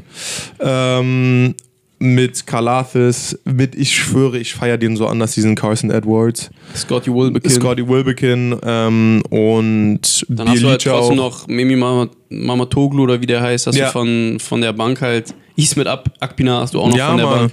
Ähm, 0.60 1.54
mit 2.00 2.46
Kalathis, 2.46 3.40
mit, 3.44 3.74
ich 3.76 3.96
schwöre, 3.96 4.38
ich 4.38 4.54
feiere 4.54 4.78
den 4.78 4.96
so 4.96 5.08
anders, 5.08 5.34
diesen 5.34 5.56
Carson 5.56 5.90
Edwards, 5.90 6.50
Scotty 6.76 7.12
Wilbekin. 7.12 7.50
Scotty 7.50 7.88
Wilbekin 7.88 8.56
ähm, 8.64 9.24
und 9.30 10.26
Dann 10.30 10.50
hast 10.50 10.62
du 10.62 10.68
halt 10.70 10.84
Bielica 10.84 10.92
trotzdem 11.00 11.16
noch 11.18 11.48
Mimi 11.48 11.76
Mama- 11.76 12.10
Mamatoglu 12.30 13.04
oder 13.04 13.20
wie 13.22 13.26
der 13.26 13.42
heißt, 13.42 13.68
hast 13.68 13.76
Ja. 13.78 13.88
du 13.88 13.92
von, 13.94 14.38
von 14.40 14.62
der 14.62 14.74
Bank 14.74 15.02
halt. 15.02 15.34
Ismet 15.56 15.88
Ak- 15.88 16.04
Akpina 16.20 16.62
hast 16.62 16.76
du 16.76 16.80
auch 16.82 16.90
noch 16.90 16.96
Ja, 16.98 17.08
von 17.10 17.18
der 17.18 17.26
Mann. 17.26 17.40
Bank. 17.40 17.52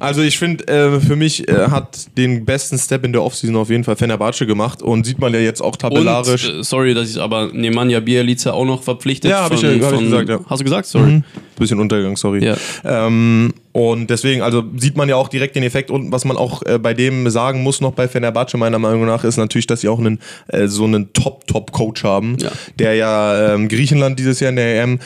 Also 0.00 0.22
ich 0.22 0.38
finde, 0.38 0.66
äh, 0.68 1.00
für 1.00 1.16
mich 1.16 1.48
äh, 1.48 1.68
hat 1.70 2.16
den 2.16 2.44
besten 2.44 2.78
Step 2.78 3.04
in 3.04 3.12
der 3.12 3.22
Offseason 3.22 3.56
auf 3.56 3.70
jeden 3.70 3.84
Fall 3.84 3.96
Fenerbahce 3.96 4.46
gemacht 4.46 4.82
und 4.82 5.04
sieht 5.06 5.18
man 5.18 5.32
ja 5.34 5.40
jetzt 5.40 5.60
auch 5.60 5.76
tabellarisch. 5.76 6.48
Und, 6.48 6.60
äh, 6.60 6.64
sorry, 6.64 6.94
dass 6.94 7.10
ich 7.10 7.20
aber 7.20 7.50
Nemanja 7.52 8.00
Bielica 8.00 8.52
auch 8.52 8.64
noch 8.64 8.82
verpflichtet. 8.82 9.30
Ja, 9.30 9.42
hab 9.44 9.52
ich 9.52 9.62
ja- 9.62 9.70
hab 9.70 9.92
ich 9.94 10.00
gesagt, 10.00 10.28
ja. 10.28 10.40
Hast 10.46 10.60
du 10.60 10.64
gesagt? 10.64 10.86
Sorry. 10.86 11.22
Bisschen 11.58 11.80
Untergang, 11.80 12.16
sorry. 12.16 12.44
Ja. 12.44 12.56
Ähm, 12.84 13.52
und 13.78 14.10
deswegen, 14.10 14.42
also 14.42 14.64
sieht 14.76 14.96
man 14.96 15.08
ja 15.08 15.14
auch 15.14 15.28
direkt 15.28 15.54
den 15.54 15.62
Effekt 15.62 15.90
und 15.92 16.10
was 16.10 16.24
man 16.24 16.36
auch 16.36 16.62
äh, 16.66 16.78
bei 16.78 16.94
dem 16.94 17.30
sagen 17.30 17.62
muss 17.62 17.80
noch 17.80 17.92
bei 17.92 18.08
Fenerbahce 18.08 18.56
meiner 18.56 18.78
Meinung 18.80 19.06
nach 19.06 19.22
ist 19.22 19.36
natürlich, 19.36 19.68
dass 19.68 19.82
sie 19.82 19.88
auch 19.88 20.00
einen 20.00 20.18
äh, 20.48 20.66
so 20.66 20.84
einen 20.84 21.12
Top-Top-Coach 21.12 22.02
haben, 22.02 22.36
Ja. 22.40 22.50
der 22.78 22.94
ja 22.94 23.54
ähm, 23.54 23.68
Griechenland 23.68 24.18
dieses 24.18 24.40
Jahr 24.40 24.50
in 24.50 24.56
der 24.56 24.82
EM 24.82 24.98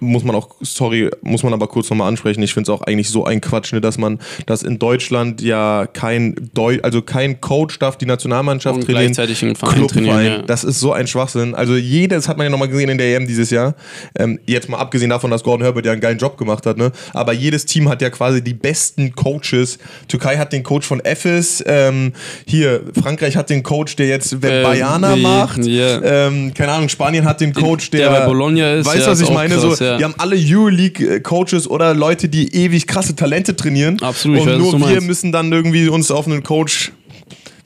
muss 0.00 0.24
man 0.24 0.36
auch, 0.36 0.50
sorry, 0.60 1.10
muss 1.22 1.42
man 1.42 1.54
aber 1.54 1.68
kurz 1.68 1.88
nochmal 1.88 2.08
ansprechen. 2.08 2.42
Ich 2.42 2.52
finde 2.52 2.70
es 2.70 2.76
auch 2.78 2.82
eigentlich 2.82 3.08
so 3.08 3.24
ein 3.24 3.40
Quatsch, 3.40 3.72
ne, 3.72 3.80
dass 3.80 3.96
man, 3.96 4.18
dass 4.46 4.62
in 4.62 4.78
Deutschland 4.78 5.40
ja 5.40 5.86
kein 5.86 6.34
Deu 6.54 6.78
also 6.82 7.00
kein 7.02 7.40
Coach 7.40 7.78
darf 7.78 7.96
die 7.96 8.06
Nationalmannschaft 8.06 8.76
Und 8.76 8.84
trainieren. 8.84 9.06
gleichzeitig 9.06 9.42
einen 9.42 9.56
Verein 9.56 9.74
Clubverein. 9.74 10.04
trainieren, 10.04 10.24
ja. 10.40 10.42
Das 10.42 10.64
ist 10.64 10.80
so 10.80 10.92
ein 10.92 11.06
Schwachsinn. 11.06 11.54
Also 11.54 11.76
jedes 11.76 12.28
hat 12.28 12.36
man 12.36 12.44
ja 12.44 12.50
nochmal 12.50 12.68
gesehen 12.68 12.90
in 12.90 12.98
der 12.98 13.16
EM 13.16 13.26
dieses 13.26 13.50
Jahr. 13.50 13.74
Ähm, 14.18 14.38
jetzt 14.46 14.68
mal 14.68 14.78
abgesehen 14.78 15.10
davon, 15.10 15.30
dass 15.30 15.42
Gordon 15.42 15.64
Herbert 15.64 15.86
ja 15.86 15.92
einen 15.92 16.00
geilen 16.00 16.18
Job 16.18 16.36
gemacht 16.36 16.66
hat, 16.66 16.76
ne? 16.76 16.92
Aber 17.14 17.32
jedes 17.32 17.64
Team 17.64 17.88
hat 17.88 18.02
ja 18.02 18.10
quasi 18.18 18.42
die 18.42 18.52
besten 18.54 19.14
Coaches. 19.14 19.78
Türkei 20.08 20.36
hat 20.36 20.52
den 20.52 20.62
Coach 20.62 20.86
von 20.86 21.00
Efes. 21.04 21.62
Ähm, 21.66 22.12
hier, 22.46 22.82
Frankreich 23.00 23.36
hat 23.36 23.48
den 23.48 23.62
Coach, 23.62 23.94
der 23.96 24.08
jetzt 24.08 24.32
Ähm, 24.32 24.40
Bayana 24.40 25.14
die- 25.14 25.22
macht. 25.22 25.64
ja. 25.64 26.02
Ähm, 26.02 26.52
keine 26.52 26.72
Ahnung, 26.72 26.88
Spanien 26.88 27.24
hat 27.24 27.40
den 27.40 27.52
Coach, 27.54 27.90
der, 27.90 28.10
der 28.10 28.20
bei 28.20 28.26
Bologna 28.26 28.74
ist, 28.74 28.86
Weißt 28.86 28.96
du, 28.96 29.00
ja, 29.02 29.10
was 29.12 29.20
ich 29.20 29.30
meine? 29.30 29.54
krass, 29.54 29.78
so, 29.78 29.84
ja. 29.84 29.96
Die 29.98 30.04
haben 30.04 30.14
alle 30.18 30.36
Euroleague-Coaches 30.36 31.68
oder 31.70 31.94
Leute, 31.94 32.28
die 32.28 32.54
ewig 32.54 32.86
krasse 32.86 33.14
Talente 33.14 33.54
trainieren. 33.56 34.00
Absolut, 34.02 34.40
Und 34.40 34.46
weiß, 34.48 34.58
nur 34.58 34.88
wir 34.90 35.00
müssen 35.00 35.32
dann 35.32 35.52
irgendwie 35.52 35.88
uns 35.88 36.10
auf 36.10 36.26
einen 36.26 36.42
Coach 36.42 36.92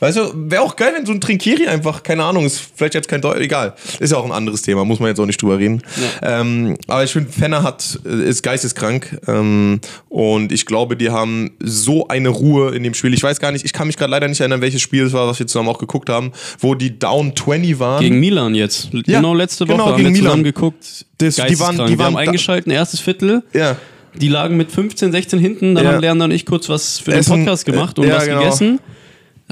Weißt 0.03 0.17
du, 0.17 0.33
wäre 0.35 0.63
auch 0.63 0.75
geil, 0.75 0.93
wenn 0.97 1.07
so 1.07 1.13
ein 1.13 1.21
Trinkeri 1.21 1.69
einfach, 1.69 2.03
keine 2.03 2.25
Ahnung, 2.25 2.45
ist 2.45 2.61
vielleicht 2.75 2.95
jetzt 2.95 3.07
kein 3.07 3.21
Deutsch, 3.21 3.39
egal. 3.39 3.75
Ist 4.01 4.11
ja 4.11 4.19
auch 4.19 4.25
ein 4.25 4.33
anderes 4.33 4.61
Thema, 4.63 4.85
muss 4.85 4.99
man 4.99 5.07
jetzt 5.11 5.21
auch 5.21 5.27
nicht 5.27 5.41
drüber 5.41 5.61
reden. 5.61 5.81
Ja. 6.21 6.41
Ähm, 6.41 6.77
aber 6.89 7.05
ich 7.05 7.13
finde, 7.13 7.31
Fenner 7.31 7.63
hat, 7.63 8.01
äh, 8.05 8.29
ist 8.29 8.43
geisteskrank. 8.43 9.21
Ähm, 9.29 9.81
und 10.09 10.51
ich 10.51 10.67
glaube, 10.67 10.97
die 10.97 11.11
haben 11.11 11.53
so 11.63 12.09
eine 12.09 12.31
Ruhe 12.31 12.75
in 12.75 12.83
dem 12.83 12.95
Spiel. 12.95 13.15
Ich 13.15 13.23
weiß 13.23 13.39
gar 13.39 13.53
nicht, 13.53 13.65
ich 13.65 13.73
kann 13.73 13.87
mich 13.87 13.97
gerade 13.97 14.11
leider 14.11 14.27
nicht 14.27 14.41
erinnern, 14.41 14.61
welches 14.61 14.83
Spiel 14.83 15.05
es 15.05 15.13
war, 15.13 15.29
was 15.29 15.39
wir 15.39 15.47
zusammen 15.47 15.69
auch 15.69 15.79
geguckt 15.79 16.09
haben, 16.11 16.33
wo 16.59 16.75
die 16.75 16.99
down 16.99 17.37
20 17.37 17.79
waren. 17.79 18.01
Gegen 18.01 18.19
Milan 18.19 18.57
jetzt. 18.57 18.89
Ja, 18.93 19.19
genau 19.21 19.35
letzte 19.35 19.69
Woche 19.69 19.77
genau, 19.77 19.87
haben 19.93 19.99
gegen 19.99 20.15
wir 20.15 20.21
zusammen 20.21 20.43
Milan. 20.43 20.53
geguckt. 20.53 21.07
Das- 21.19 21.37
die 21.37 21.61
waren- 21.61 21.77
die 21.77 21.83
haben 21.83 21.99
waren 21.99 22.15
da- 22.15 22.19
eingeschalten, 22.19 22.73
erstes 22.73 22.99
Viertel. 22.99 23.45
ja. 23.53 23.77
Die 24.21 24.29
lagen 24.29 24.59
mit 24.59 24.71
15, 24.71 25.11
16 25.11 25.39
hinten. 25.39 25.75
Dann 25.75 25.85
Ja. 25.85 25.93
haben 25.93 26.01
Lerner 26.03 26.25
und 26.27 26.33
ich 26.33 26.45
kurz 26.45 26.69
was 26.69 26.99
für 26.99 27.13
den 27.13 27.21
Essen, 27.21 27.45
Podcast 27.47 27.65
gemacht 27.65 27.99
und 27.99 28.07
ja, 28.09 28.17
was 28.17 28.27
genau. 28.27 28.41
gegessen. 28.41 28.79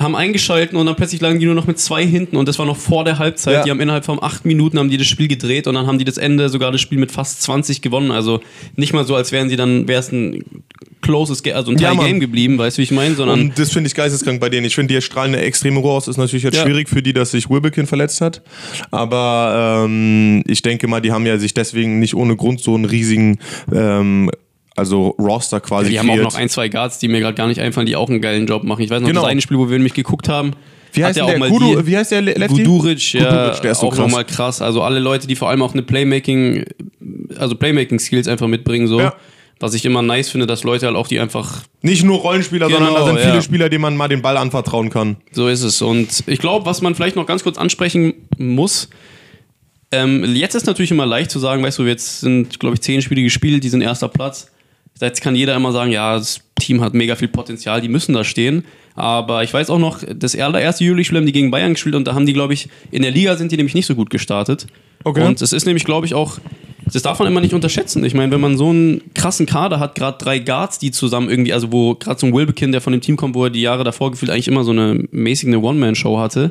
Haben 0.01 0.17
eingeschalten 0.17 0.79
und 0.79 0.87
dann 0.87 0.97
plötzlich 0.97 1.21
lagen 1.21 1.39
die 1.41 1.47
nur 1.47 1.55
noch 1.55 1.67
mit 1.67 1.79
zwei 1.79 2.07
hinten 2.07 2.37
und 2.37 2.49
das 2.49 2.59
war 2.59 2.65
noch 2.65 2.79
vor 2.79 3.05
der 3.05 3.19
Halbzeit. 3.19 3.55
Ja. 3.55 3.63
Die 3.65 3.71
haben 3.71 3.81
innerhalb 3.81 4.05
von 4.07 4.23
acht 4.23 4.47
Minuten 4.47 4.79
haben 4.79 4.89
die 4.89 4.97
das 4.97 5.07
Spiel 5.07 5.29
gedreht 5.29 5.67
und 5.67 5.75
dann 5.75 5.87
haben 5.87 5.99
die 5.99 6.05
das 6.07 6.17
Ende 6.17 6.49
sogar 6.49 6.73
das 6.73 6.81
Spiel 6.81 6.99
mit 6.99 7.13
fast 7.13 7.43
20 7.43 7.83
gewonnen. 7.83 8.11
Also 8.11 8.41
nicht 8.77 8.93
mal 8.95 9.05
so, 9.05 9.15
als 9.15 9.31
wären 9.31 9.51
sie 9.51 9.57
dann, 9.57 9.87
wäre 9.89 10.01
es 10.01 10.11
ein 10.11 10.43
closes, 11.03 11.43
also 11.53 11.71
ein 11.73 11.79
Ja. 11.79 11.93
Game 11.95 12.19
geblieben, 12.19 12.57
weißt 12.57 12.79
du, 12.79 12.81
wie 12.81 12.85
ich 12.85 12.91
meine? 12.93 13.15
Sondern 13.15 13.41
Und 13.41 13.59
das 13.59 13.73
finde 13.73 13.89
ich 13.89 13.95
geisteskrank 13.95 14.41
bei 14.41 14.49
denen. 14.49 14.65
Ich 14.67 14.75
finde, 14.75 14.95
die 14.95 15.01
strahlen 15.03 15.35
eine 15.35 15.43
extreme 15.43 15.81
Ruhe 15.81 15.93
aus. 15.93 16.09
Ist 16.09 16.17
natürlich 16.17 16.45
jetzt 16.45 16.57
Ja. 16.57 16.65
schwierig 16.65 16.89
für 16.89 17.03
die, 17.03 17.13
dass 17.13 17.33
sich 17.33 17.51
Wilbekin 17.51 17.87
verletzt 17.87 18.21
hat. 18.23 18.43
Aber 18.91 19.85
ähm, 19.87 20.43
ich 20.47 20.63
denke 20.63 20.89
mal, 20.89 21.01
die 21.01 21.13
haben 21.13 21.27
ja 21.27 21.39
sich 21.39 21.53
deswegen 21.55 21.99
nicht 21.99 22.15
ohne 22.15 22.37
Grund 22.37 22.61
so 22.61 22.75
einen 22.75 22.85
riesigen 22.87 23.39
ähm, 23.73 24.31
also 24.77 25.09
Roster 25.19 25.61
quasi 25.61 25.91
die 25.91 25.99
haben 25.99 26.09
auch 26.11 26.15
kreiert. 26.15 26.25
noch 26.33 26.35
ein, 26.37 26.49
zwei 26.49 26.69
Guards, 26.69 26.99
die 26.99 27.09
mir 27.09 27.21
gerade 27.21 27.35
gar 27.35 27.47
nicht 27.49 27.61
einfallen, 27.61 27.87
die 27.87 27.97
auch 27.97 28.09
einen 28.09 28.21
geilen 28.21 28.47
Job 28.47 28.65
machen. 28.65 28.83
Ich 28.83 28.91
weiß 28.91 29.01
noch, 29.01 29.09
Genau. 29.09 29.23
das 29.23 29.31
eine 29.31 29.41
Spiel, 29.41 29.59
wo 29.59 29.69
wir 29.69 29.77
nämlich 29.79 29.95
geguckt 29.95 30.29
haben, 30.29 30.53
Wie 30.93 31.05
heißt 31.05 31.19
er 31.19 31.27
der? 31.27 31.39
mal 31.39 31.51
Kudu, 31.51 31.77
die, 31.81 31.87
wie 31.87 31.97
heißt 31.97 32.13
der 32.13 32.23
Le- 32.23 32.33
Lefty? 32.35 32.63
Guduric, 32.63 33.13
ja, 33.15 33.51
der 33.51 33.71
ist 33.73 33.81
so 33.81 33.87
auch 33.89 33.91
krass. 33.91 33.99
nochmal 33.99 34.25
krass. 34.25 34.63
Also 34.63 34.83
alle 34.83 34.99
Leute, 35.01 35.27
die 35.27 35.37
vor 35.37 35.49
allem 35.51 35.63
auch 35.63 35.73
eine 35.73 35.83
Playmaking, 35.83 36.65
also 37.37 37.55
Playmaking-Skills 37.57 38.29
einfach 38.29 38.47
mitbringen, 38.47 38.87
so. 38.87 39.01
Ja. 39.01 39.15
Was 39.63 39.75
ich 39.75 39.85
immer 39.85 40.01
nice 40.01 40.31
finde, 40.31 40.47
dass 40.47 40.65
Leute 40.65 40.87
halt 40.87 40.97
auch 40.97 41.07
die 41.07 41.21
einfach, 41.21 41.65
Nicht 41.83 42.03
nur 42.03 42.17
Rollenspieler, 42.21 42.69
Genau, 42.69 42.79
sondern 42.79 42.95
da 42.95 43.05
sind 43.07 43.19
viele 43.19 43.35
ja. 43.35 43.43
Spieler, 43.43 43.69
denen 43.69 43.83
man 43.83 43.95
mal 43.95 44.09
den 44.09 44.23
Ball 44.23 44.39
anvertrauen 44.39 44.89
kann. 44.89 45.17
so 45.33 45.49
ist 45.49 45.63
es. 45.63 45.83
Und 45.83 46.25
ich 46.27 46.39
glaube, 46.39 46.65
was 46.65 46.81
man 46.81 46.95
vielleicht 46.95 47.15
noch 47.17 47.27
ganz 47.27 47.43
kurz 47.43 47.59
ansprechen 47.59 48.15
muss, 48.39 48.89
ähm, 49.93 50.25
jetzt 50.35 50.55
ist 50.55 50.67
natürlich 50.67 50.91
immer 50.93 51.05
leicht 51.05 51.31
zu 51.31 51.39
sagen, 51.39 51.63
weißt 51.63 51.79
du, 51.79 51.83
jetzt 51.85 52.21
sind, 52.21 52.59
glaube 52.61 52.77
ich, 52.77 52.81
zehn 52.81 53.03
Spiele 53.03 53.23
gespielt, 53.23 53.63
die 53.65 53.69
sind 53.69 53.83
erster 53.83 54.09
Platz. 54.09 54.51
Jetzt 55.01 55.23
kann 55.23 55.35
jeder 55.35 55.57
immer 55.57 55.73
sagen, 55.73 55.91
ja, 55.91 56.17
das 56.17 56.41
Team 56.59 56.81
hat 56.81 56.95
mega 56.95 57.17
viel 57.17 57.29
Potenzial, 57.29 57.81
die 57.81 57.89
müssen 57.89 58.13
da 58.13 58.25
stehen. 58.25 58.65
Aber 58.95 59.43
ich 59.43 59.55
weiß 59.55 59.71
auch 59.71 59.79
noch, 59.79 60.01
das 60.15 60.37
allererste 60.37 60.85
Juli-Spiel 60.85 61.19
haben 61.19 61.27
die 61.27 61.33
gegen 61.33 61.51
Bayern 61.51 61.75
gespielt 61.75 61.95
und 61.95 62.07
da 62.07 62.15
haben 62.15 62.27
die, 62.27 62.33
glaube 62.33 62.53
ich, 62.53 62.69
in 62.91 63.03
der 63.03 63.11
Liga 63.11 63.37
sind 63.37 63.51
die 63.53 63.57
nämlich 63.57 63.75
nicht 63.75 63.87
so 63.87 63.95
gut 63.95 64.11
gestartet. 64.11 64.67
Okay. 65.05 65.25
Und 65.25 65.41
es 65.41 65.53
ist 65.53 65.65
nämlich, 65.65 65.85
glaube 65.85 66.07
ich, 66.07 66.15
auch, 66.15 66.39
das 66.93 67.03
darf 67.03 67.19
man 67.19 67.29
immer 67.29 67.41
nicht 67.41 67.55
unterschätzen. 67.55 68.05
Ich 68.05 68.15
meine, 68.15 68.33
wenn 68.33 68.41
man 68.41 68.59
so 68.59 68.69
einen 68.69 69.01
krassen 69.15 69.47
Kader 69.47 69.81
hat, 69.81 69.95
gerade 69.95 70.19
drei 70.23 70.39
Guards, 70.39 70.79
die 70.79 70.91
zusammen 70.91 71.31
irgendwie, 71.31 71.53
also 71.53 71.73
wo 71.73 71.95
gerade 71.95 72.21
so 72.21 72.27
ein 72.27 72.35
Wilbekin, 72.35 72.73
der 72.73 72.81
von 72.81 72.93
dem 72.93 73.01
Team 73.01 73.17
kommt, 73.17 73.35
wo 73.35 73.45
er 73.45 73.51
die 73.51 73.63
Jahre 73.63 73.85
davor 73.85 74.11
gefühlt 74.11 74.31
eigentlich 74.31 74.49
immer 74.49 74.65
so 74.65 74.73
eine 74.73 75.05
mäßige 75.11 75.49
eine 75.49 75.61
One-Man-Show 75.61 76.19
hatte. 76.19 76.51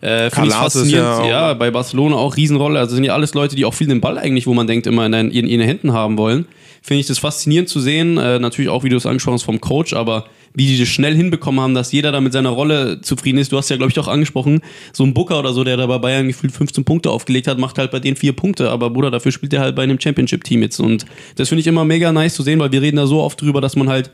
Äh, 0.00 0.30
Finde 0.30 0.48
ich 0.48 0.54
faszinierend. 0.54 1.24
ja 1.24 1.26
Ja, 1.26 1.54
bei 1.54 1.70
Barcelona 1.70 2.16
auch 2.16 2.36
Riesenrolle. 2.36 2.78
Also 2.78 2.94
sind 2.94 3.04
ja 3.04 3.14
alles 3.14 3.34
Leute, 3.34 3.56
die 3.56 3.64
auch 3.64 3.74
viel 3.74 3.88
den 3.88 4.00
Ball 4.00 4.18
eigentlich, 4.18 4.46
wo 4.46 4.54
man 4.54 4.66
denkt, 4.66 4.86
immer 4.86 5.06
in, 5.06 5.12
in, 5.12 5.30
in 5.30 5.46
ihren 5.46 5.62
Händen 5.62 5.92
haben 5.92 6.16
wollen. 6.18 6.46
Finde 6.82 7.00
ich 7.00 7.06
das 7.06 7.18
faszinierend 7.18 7.68
zu 7.68 7.80
sehen. 7.80 8.16
Äh, 8.16 8.38
natürlich 8.38 8.70
auch, 8.70 8.84
wie 8.84 8.88
du 8.88 8.96
es 8.96 9.06
angesprochen 9.06 9.34
hast, 9.34 9.42
vom 9.42 9.60
Coach, 9.60 9.94
aber 9.94 10.26
wie 10.54 10.66
die 10.66 10.78
das 10.78 10.88
schnell 10.88 11.14
hinbekommen 11.14 11.60
haben, 11.60 11.74
dass 11.74 11.92
jeder 11.92 12.12
da 12.12 12.20
mit 12.20 12.32
seiner 12.32 12.50
Rolle 12.50 13.00
zufrieden 13.00 13.38
ist. 13.38 13.52
Du 13.52 13.56
hast 13.56 13.68
ja, 13.68 13.76
glaube 13.76 13.90
ich, 13.90 13.98
auch 13.98 14.08
angesprochen, 14.08 14.60
so 14.92 15.04
ein 15.04 15.14
Booker 15.14 15.38
oder 15.38 15.52
so, 15.52 15.64
der 15.64 15.76
da 15.76 15.86
bei 15.86 15.98
Bayern 15.98 16.28
gefühlt 16.28 16.52
15 16.52 16.84
Punkte 16.84 17.10
aufgelegt 17.10 17.48
hat, 17.48 17.58
macht 17.58 17.78
halt 17.78 17.90
bei 17.90 17.98
denen 17.98 18.16
vier 18.16 18.32
Punkte. 18.32 18.70
Aber 18.70 18.90
Bruder, 18.90 19.10
dafür 19.10 19.32
spielt 19.32 19.52
er 19.52 19.60
halt 19.60 19.74
bei 19.74 19.82
einem 19.82 20.00
Championship-Team 20.00 20.62
jetzt. 20.62 20.78
Und 20.78 21.06
das 21.36 21.48
finde 21.48 21.60
ich 21.60 21.66
immer 21.66 21.84
mega 21.84 22.12
nice 22.12 22.34
zu 22.34 22.42
sehen, 22.42 22.60
weil 22.60 22.72
wir 22.72 22.82
reden 22.82 22.96
da 22.96 23.06
so 23.06 23.20
oft 23.20 23.40
drüber, 23.40 23.60
dass 23.60 23.76
man 23.76 23.88
halt 23.88 24.10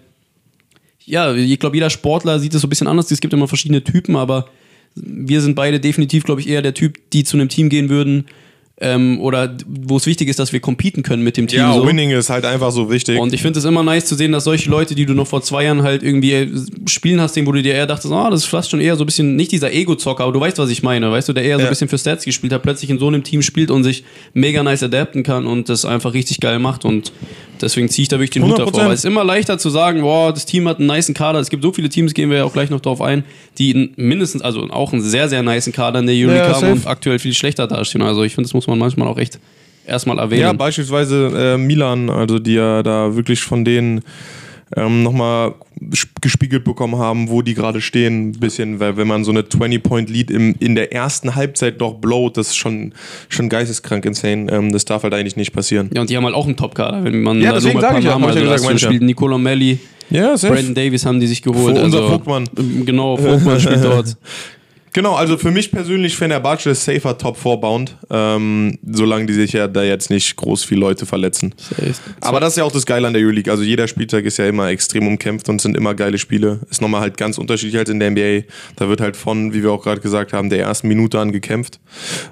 ja, 1.06 1.34
ich 1.34 1.58
glaube, 1.58 1.76
jeder 1.76 1.90
Sportler 1.90 2.38
sieht 2.38 2.54
es 2.54 2.62
so 2.62 2.66
ein 2.66 2.70
bisschen 2.70 2.86
anders. 2.86 3.10
Es 3.10 3.20
gibt 3.20 3.34
immer 3.34 3.46
verschiedene 3.46 3.84
Typen, 3.84 4.16
aber 4.16 4.46
wir 4.94 5.40
sind 5.40 5.54
beide 5.54 5.80
definitiv, 5.80 6.24
glaube 6.24 6.40
ich, 6.40 6.48
eher 6.48 6.62
der 6.62 6.74
Typ, 6.74 6.98
die 7.12 7.24
zu 7.24 7.36
einem 7.36 7.48
Team 7.48 7.68
gehen 7.68 7.88
würden. 7.88 8.26
Ähm, 8.80 9.20
oder 9.20 9.56
wo 9.68 9.96
es 9.98 10.04
wichtig 10.04 10.28
ist, 10.28 10.40
dass 10.40 10.52
wir 10.52 10.58
competen 10.58 11.04
können 11.04 11.22
mit 11.22 11.36
dem 11.36 11.46
Team. 11.46 11.60
Ja, 11.60 11.74
so. 11.74 11.86
Winning 11.86 12.10
ist 12.10 12.28
halt 12.28 12.44
einfach 12.44 12.72
so 12.72 12.90
wichtig. 12.90 13.20
Und 13.20 13.32
ich 13.32 13.40
finde 13.40 13.60
es 13.60 13.64
immer 13.64 13.84
nice 13.84 14.04
zu 14.04 14.16
sehen, 14.16 14.32
dass 14.32 14.42
solche 14.42 14.68
Leute, 14.68 14.96
die 14.96 15.06
du 15.06 15.14
noch 15.14 15.28
vor 15.28 15.42
zwei 15.42 15.62
Jahren 15.64 15.84
halt 15.84 16.02
irgendwie 16.02 16.32
äh, 16.32 16.48
spielen 16.86 17.20
hast, 17.20 17.36
wo 17.46 17.52
du 17.52 17.62
dir 17.62 17.72
eher 17.74 17.86
dachtest, 17.86 18.12
ah, 18.12 18.30
das 18.30 18.40
ist 18.40 18.46
fast 18.46 18.70
schon 18.72 18.80
eher 18.80 18.96
so 18.96 19.04
ein 19.04 19.06
bisschen, 19.06 19.36
nicht 19.36 19.52
dieser 19.52 19.72
Ego-Zocker, 19.72 20.24
aber 20.24 20.32
du 20.32 20.40
weißt, 20.40 20.58
was 20.58 20.70
ich 20.70 20.82
meine, 20.82 21.08
weißt 21.08 21.28
du, 21.28 21.32
der 21.32 21.44
eher 21.44 21.54
so 21.56 21.60
Ja. 21.60 21.66
ein 21.68 21.70
bisschen 21.70 21.88
für 21.88 21.98
Stats 21.98 22.24
gespielt 22.24 22.52
hat, 22.52 22.64
plötzlich 22.64 22.90
in 22.90 22.98
so 22.98 23.06
einem 23.06 23.22
Team 23.22 23.42
spielt 23.42 23.70
und 23.70 23.84
sich 23.84 24.02
mega 24.34 24.60
nice 24.64 24.82
adapten 24.82 25.22
kann 25.22 25.46
und 25.46 25.68
das 25.68 25.84
einfach 25.84 26.12
richtig 26.12 26.40
geil 26.40 26.58
macht 26.58 26.84
und 26.84 27.12
deswegen 27.60 27.88
ziehe 27.88 28.04
ich 28.04 28.08
da 28.08 28.16
wirklich 28.16 28.30
den 28.30 28.44
Hut 28.44 28.58
davor, 28.58 28.72
100%. 28.72 28.84
weil 28.86 28.92
es 28.92 29.00
ist 29.00 29.04
immer 29.04 29.24
leichter 29.24 29.58
zu 29.58 29.70
sagen, 29.70 30.02
boah, 30.02 30.32
das 30.32 30.46
Team 30.46 30.68
hat 30.68 30.78
einen 30.78 30.88
niceen 30.88 31.14
Kader, 31.14 31.38
es 31.38 31.50
gibt 31.50 31.62
so 31.62 31.72
viele 31.72 31.88
Teams, 31.88 32.14
gehen 32.14 32.30
wir 32.30 32.38
ja 32.38 32.44
auch 32.44 32.52
gleich 32.52 32.70
noch 32.70 32.80
drauf 32.80 33.00
ein, 33.00 33.24
die 33.58 33.92
mindestens, 33.96 34.42
also 34.42 34.68
auch 34.70 34.92
einen 34.92 35.02
sehr, 35.02 35.28
sehr 35.28 35.42
niceen 35.42 35.72
Kader 35.72 36.00
in 36.00 36.06
der 36.06 36.14
Euroleague 36.14 36.48
Ja, 36.48 36.54
haben 36.54 36.72
und 36.72 36.86
aktuell 36.86 37.18
viel 37.18 37.34
schlechter 37.34 37.66
dastehen, 37.66 38.02
also 38.02 38.22
ich 38.22 38.34
finde, 38.34 38.48
das 38.48 38.54
muss 38.54 38.66
man 38.66 38.78
manchmal 38.78 39.08
auch 39.08 39.18
echt 39.18 39.38
erstmal 39.86 40.18
erwähnen. 40.18 40.42
Ja, 40.42 40.52
beispielsweise 40.52 41.54
äh, 41.54 41.58
Milan, 41.58 42.10
also 42.10 42.38
die 42.38 42.54
ja 42.54 42.82
da 42.82 43.14
wirklich 43.14 43.40
von 43.40 43.64
denen 43.64 44.02
ähm, 44.76 45.02
nochmal 45.02 45.54
gespiegelt 46.20 46.64
bekommen 46.64 46.96
haben, 46.96 47.28
wo 47.28 47.42
die 47.42 47.54
gerade 47.54 47.80
stehen, 47.80 48.28
ein 48.30 48.32
bisschen, 48.32 48.80
weil 48.80 48.96
wenn 48.96 49.06
man 49.06 49.24
so 49.24 49.30
eine 49.30 49.42
20-Point-Lead 49.42 50.30
im- 50.30 50.54
in 50.58 50.74
der 50.74 50.92
ersten 50.92 51.34
Halbzeit 51.34 51.80
doch 51.80 51.94
blowt, 51.94 52.36
das 52.36 52.48
ist 52.48 52.56
schon, 52.56 52.92
schon 53.28 53.48
geisteskrank 53.48 54.04
insane. 54.06 54.50
Ähm, 54.50 54.72
das 54.72 54.84
darf 54.84 55.02
halt 55.02 55.14
eigentlich 55.14 55.36
nicht 55.36 55.52
passieren. 55.52 55.90
Ja, 55.94 56.00
und 56.00 56.10
die 56.10 56.16
haben 56.16 56.24
halt 56.24 56.34
auch 56.34 56.46
einen 56.46 56.56
Top-Kader. 56.56 57.04
Wenn 57.04 57.22
man 57.22 57.40
Ja, 57.40 57.50
da 57.50 57.56
deswegen 57.56 57.74
nur 57.74 57.82
sag 57.82 57.98
ich 57.98 58.04
ja, 58.04 58.10
Namen, 58.12 58.24
hab 58.24 58.30
also 58.36 58.40
gesagt, 58.50 58.80
ja. 58.80 58.88
spielt 58.88 59.02
Nicola 59.02 59.38
Melli, 59.38 59.78
Ja. 60.10 60.34
Brandon 60.36 60.74
Davis 60.74 61.04
haben 61.06 61.20
die 61.20 61.26
sich 61.26 61.42
geholt. 61.42 61.76
Unser 61.78 61.98
also, 61.98 62.08
Vogtmann. 62.08 62.48
ähm, 62.58 62.84
Genau, 62.86 63.16
Vogtmann 63.16 63.60
spielt 63.60 63.84
dort. 63.84 64.16
Genau, 64.94 65.16
also 65.16 65.36
für 65.36 65.50
mich 65.50 65.72
persönlich 65.72 66.16
Fenerbahce 66.16 66.70
ist 66.70 66.84
safer 66.84 67.18
Top 67.18 67.36
4 67.36 67.56
Bound, 67.56 67.96
ähm, 68.10 68.78
solange 68.88 69.26
die 69.26 69.32
sich 69.32 69.52
ja 69.52 69.66
da 69.66 69.82
jetzt 69.82 70.08
nicht 70.08 70.36
groß 70.36 70.62
viele 70.62 70.82
Leute 70.82 71.04
verletzen. 71.04 71.52
Aber 72.20 72.38
das 72.38 72.50
ist 72.50 72.58
ja 72.58 72.64
auch 72.64 72.70
das 72.70 72.86
Geile 72.86 73.08
an 73.08 73.12
der 73.12 73.20
Euroleague. 73.20 73.50
Also 73.50 73.64
jeder 73.64 73.88
Spieltag 73.88 74.24
ist 74.24 74.36
ja 74.36 74.46
immer 74.46 74.68
extrem 74.68 75.08
umkämpft 75.08 75.48
und 75.48 75.60
sind 75.60 75.76
immer 75.76 75.94
geile 75.94 76.16
Spiele. 76.16 76.60
Ist 76.70 76.80
nochmal 76.80 77.00
halt 77.00 77.16
ganz 77.16 77.38
unterschiedlich 77.38 77.76
als 77.76 77.90
in 77.90 77.98
der 77.98 78.12
NBA. 78.12 78.46
Da 78.76 78.88
wird 78.88 79.00
halt 79.00 79.16
von, 79.16 79.52
wie 79.52 79.64
wir 79.64 79.72
auch 79.72 79.82
gerade 79.82 80.00
gesagt 80.00 80.32
haben, 80.32 80.48
der 80.48 80.60
ersten 80.60 80.86
Minute 80.86 81.18
an 81.18 81.32
gekämpft. 81.32 81.80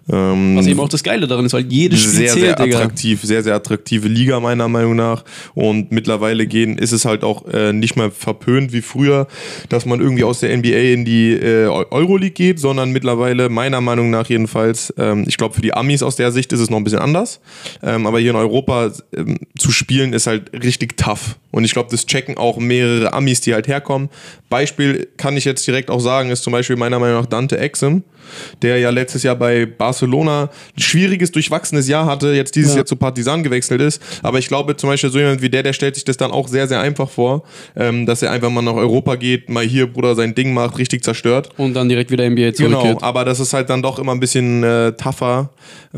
Ähm, 0.09 0.57
Was 0.57 0.69
eben 0.69 0.79
auch 0.79 0.89
das 0.89 1.03
Geile 1.03 1.27
daran 1.27 1.45
ist, 1.45 1.55
weil 1.55 1.67
jedes 1.67 1.99
Spiel 1.99 2.13
sehr, 2.13 2.29
zählt, 2.29 2.59
sehr 2.59 2.67
Digga. 2.67 2.79
attraktiv, 2.79 3.23
sehr, 3.23 3.43
sehr 3.43 3.57
attraktive 3.57 4.07
Liga 4.07 4.39
meiner 4.39 4.69
Meinung 4.69 4.95
nach. 4.95 5.25
Und 5.55 5.91
mittlerweile 5.91 6.47
gehen, 6.47 6.79
ist 6.79 6.93
es 6.93 7.07
halt 7.07 7.25
auch 7.25 7.45
äh, 7.53 7.73
nicht 7.73 7.97
mehr 7.97 8.13
verpönt 8.13 8.73
wie 8.73 8.83
früher, 8.83 9.27
dass 9.69 9.85
man 9.85 10.01
irgendwie 10.01 10.23
aus 10.23 10.39
der 10.39 10.57
NBA 10.57 10.93
in 10.93 11.05
die 11.05 11.33
äh, 11.33 11.67
Euroleague 11.67 12.31
geht, 12.31 12.52
sondern 12.59 12.91
mittlerweile 12.93 13.49
meiner 13.49 13.81
Meinung 13.81 14.11
nach 14.11 14.29
jedenfalls, 14.29 14.93
ähm, 14.99 15.25
ich 15.27 15.37
glaube 15.37 15.55
für 15.55 15.63
die 15.63 15.75
Amis 15.75 16.03
aus 16.03 16.17
der 16.17 16.33
Sicht 16.33 16.53
ist 16.53 16.61
es 16.61 16.71
noch 16.71 16.79
ein 16.79 16.85
bisschen 16.85 16.99
anders, 17.01 17.41
ähm, 17.83 18.07
aber 18.07 18.19
hier 18.21 18.31
in 18.31 18.37
Europa 18.37 18.91
ähm, 19.17 19.39
zu 19.59 19.71
spielen 19.71 20.13
ist 20.13 20.27
halt 20.27 20.53
richtig 20.53 20.97
tough. 20.97 21.37
Und 21.51 21.65
ich 21.65 21.73
glaube, 21.73 21.91
das 21.91 22.07
checken 22.07 22.39
auch 22.39 22.59
mehrere 22.59 23.13
Amis, 23.13 23.43
die 23.43 23.53
halt 23.53 23.69
herkommen. 23.69 24.09
Beispiel 24.49 25.09
kann 25.17 25.37
ich 25.37 25.45
jetzt 25.45 25.67
direkt 25.67 25.91
auch 25.91 26.01
sagen, 26.01 26.31
ist 26.31 26.43
zum 26.43 26.53
Beispiel 26.53 26.77
meiner 26.77 26.99
Meinung 26.99 27.21
nach 27.21 27.27
Dante 27.27 27.59
Exum, 27.59 28.03
der 28.63 28.79
ja 28.79 28.89
letztes 28.91 29.23
Jahr 29.23 29.37
bei 29.37 29.67
Barcelona 29.67 30.45
ein 30.77 30.81
schwieriges, 30.81 31.31
durchwachsenes 31.33 31.89
Jahr 31.89 32.07
hatte, 32.07 32.33
jetzt 32.33 32.55
dieses 32.57 32.71
Ja. 32.73 32.77
Jahr 32.79 32.87
zu 32.87 32.97
Partisan 32.97 33.43
gewechselt 33.43 33.81
ist. 33.83 34.01
Aber 34.23 34.39
ich 34.39 34.49
glaube 34.49 34.77
zum 34.77 34.89
Beispiel 34.89 35.11
so 35.11 35.19
jemand 35.19 35.43
wie 35.43 35.51
der, 35.51 35.63
der 35.63 35.73
stellt 35.75 35.95
sich 35.97 36.05
das 36.05 36.17
dann 36.17 36.31
auch 36.31 36.49
sehr, 36.49 36.67
sehr 36.69 36.81
einfach 36.81 37.11
vor, 37.11 37.43
ähm, 37.77 38.07
dass 38.07 38.23
er 38.23 38.31
einfach 38.31 38.51
mal 38.51 38.63
nach 38.63 38.75
Europa 38.75 39.17
geht, 39.17 39.51
mal 39.51 39.65
hier, 39.65 39.87
Bruder, 39.87 40.15
sein 40.15 40.35
Ding 40.35 40.55
macht, 40.55 40.79
richtig 40.79 41.05
zerstört. 41.05 41.51
Und 41.59 41.75
dann 41.75 41.89
direkt 41.89 42.11
wieder 42.11 42.29
NBA 42.29 42.42
Genau, 42.51 42.81
zurückkehrt. 42.81 43.03
aber 43.05 43.25
das 43.25 43.39
ist 43.41 43.53
halt 43.53 43.71
dann 43.71 43.83
doch 43.83 43.99
immer 43.99 44.13
ein 44.13 44.21
bisschen 44.21 44.65
äh, 44.65 44.93
tougher. 44.93 45.51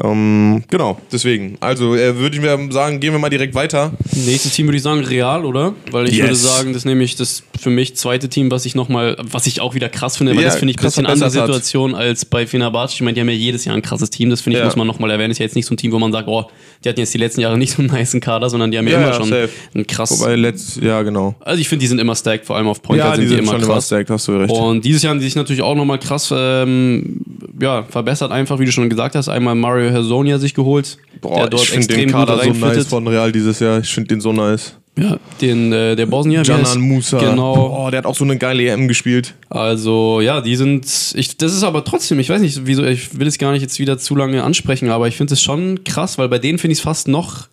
Ähm, 0.03 0.65
genau, 0.69 0.99
deswegen. 1.13 1.57
Also 1.61 1.95
äh, 1.95 2.17
würde 2.17 2.37
ich 2.37 2.43
mir 2.43 2.59
sagen, 2.73 3.01
gehen 3.01 3.13
wir 3.13 3.19
mal 3.19 3.31
direkt 3.31 3.55
weiter. 3.55 3.93
Nächstes 4.13 4.53
Team 4.53 4.67
würde 4.67 4.77
ich 4.77 4.83
sagen 4.83 5.01
Real, 5.05 5.45
oder? 5.45 5.73
Weil 5.91 6.09
ich 6.09 6.15
Yes. 6.17 6.23
würde 6.27 6.35
sagen, 6.37 6.69
das 6.73 6.79
ist 6.79 6.85
nämlich 6.85 7.17
das 7.17 7.43
für 7.61 7.71
mich 7.71 7.97
zweite 7.97 8.29
Team, 8.29 8.51
was 8.51 8.67
ich 8.67 8.75
nochmal, 8.75 9.17
was 9.23 9.47
ich 9.47 9.61
auch 9.61 9.75
wieder 9.75 9.89
krass 9.89 10.17
finde, 10.17 10.33
weil 10.35 10.43
Ja, 10.43 10.49
das 10.49 10.57
finde 10.59 10.73
ich 10.73 10.79
ein 10.79 10.83
bisschen 10.85 11.07
andere 11.07 11.31
verbessert 11.31 11.43
hat. 11.43 11.55
Situation 11.65 11.95
als 11.95 12.25
bei 12.25 12.47
Fenerbahce. 12.47 12.95
Ich 12.95 13.01
meine, 13.03 13.15
die 13.15 13.21
haben 13.21 13.29
ja 13.29 13.35
jedes 13.35 13.65
Jahr 13.65 13.75
ein 13.77 13.83
krasses 13.83 14.11
Team, 14.11 14.31
das 14.31 14.41
finde 14.41 14.59
ich, 14.59 14.61
Ja. 14.61 14.67
muss 14.67 14.77
man 14.77 14.87
nochmal 14.87 15.11
erwähnen. 15.11 15.31
Ist 15.31 15.39
ja 15.39 15.45
jetzt 15.45 15.55
nicht 15.57 15.67
so 15.67 15.75
ein 15.75 15.77
Team, 15.77 15.93
wo 15.93 15.99
man 15.99 16.13
sagt, 16.13 16.29
oh, 16.29 16.45
die 16.85 16.89
hatten 16.89 17.01
jetzt 17.01 17.15
die 17.15 17.19
letzten 17.19 17.41
Jahre 17.41 17.57
nicht 17.57 17.73
so 17.73 17.83
einen 17.83 17.91
niceen 17.93 18.21
Kader, 18.21 18.51
sondern 18.51 18.71
die 18.71 18.79
haben 18.79 18.87
ja, 18.89 19.01
Ja, 19.01 19.07
immer 19.07 19.15
schon 19.15 19.29
safe. 19.29 19.49
ein 19.75 19.87
krass. 19.87 20.21
Wobei, 20.21 20.35
letzt, 20.37 20.77
ja, 20.83 21.03
genau. 21.03 21.35
also 21.41 21.61
ich 21.61 21.69
finde, 21.69 21.83
die 21.83 21.87
sind 21.87 22.01
immer 22.01 22.15
stacked, 22.17 22.45
vor 22.47 22.57
allem 22.57 22.67
auf 22.67 22.83
Point 22.83 22.99
Ja, 22.99 23.07
Guard 23.07 23.21
die 23.21 23.27
sind 23.29 23.39
immer 23.39 23.53
schon 23.53 23.63
immer 23.63 23.75
krass. 23.75 23.87
stacked, 23.87 24.11
hast 24.11 24.27
du 24.29 24.33
recht. 24.37 24.51
Und 24.51 24.85
dieses 24.85 25.03
Jahr 25.03 25.11
haben 25.13 25.19
die 25.21 25.25
sich 25.25 25.37
natürlich 25.37 25.63
auch 25.63 25.75
nochmal 25.75 25.99
krass 25.99 26.27
ähm, 26.37 27.21
ja, 27.61 27.85
verbessert, 27.85 28.33
einfach, 28.33 28.59
wie 28.59 28.65
du 28.65 28.73
schon 28.73 28.89
gesagt 28.91 29.15
hast. 29.15 29.29
Einmal 29.29 29.55
Mario 29.55 29.91
Hersonia 29.91 30.39
sich 30.39 30.55
geholt, 30.55 30.99
Boah, 31.21 31.37
der 31.37 31.49
dort 31.49 31.63
ich 31.63 31.71
finde 31.71 31.95
den 31.95 32.11
Kader 32.11 32.43
so 32.43 32.53
nice 32.53 32.87
von 32.87 33.07
Real 33.07 33.33
dieses 33.33 33.61
Jahr. 33.61 33.81
Ich 33.81 33.93
finde 33.93 34.09
den 34.09 34.21
so 34.21 34.33
nice. 34.33 34.77
Ja, 34.97 35.19
den, 35.41 35.73
äh, 35.73 35.97
der 35.97 36.07
Bosnier. 36.07 36.43
Canan 36.43 36.81
Musa. 36.81 37.19
Genau. 37.19 37.87
Oh, 37.87 37.91
der 37.91 37.99
hat 37.99 38.07
auch 38.07 38.15
so 38.15 38.23
eine 38.23 38.39
geile 38.39 38.65
EM 38.69 38.87
gespielt. 38.87 39.35
Also, 39.51 40.21
ja, 40.21 40.41
die 40.41 40.55
sind. 40.55 40.87
Ich, 41.17 41.37
das 41.37 41.53
ist 41.53 41.65
aber 41.65 41.85
trotzdem, 41.85 42.21
ich 42.21 42.29
weiß 42.29 42.41
nicht, 42.41 42.65
wieso, 42.65 42.85
ich 42.85 43.19
will 43.19 43.27
es 43.27 43.39
gar 43.39 43.51
nicht 43.51 43.63
jetzt 43.63 43.81
wieder 43.81 43.99
zu 43.99 44.15
lange 44.15 44.45
ansprechen, 44.45 44.91
aber 44.91 45.09
ich 45.09 45.17
finde 45.17 45.35
es 45.35 45.43
schon 45.43 45.83
krass, 45.83 46.17
weil 46.17 46.29
bei 46.29 46.39
denen 46.39 46.59
finde 46.59 46.73
ich 46.73 46.79
es 46.79 46.85
fast 46.85 47.09
noch. 47.09 47.49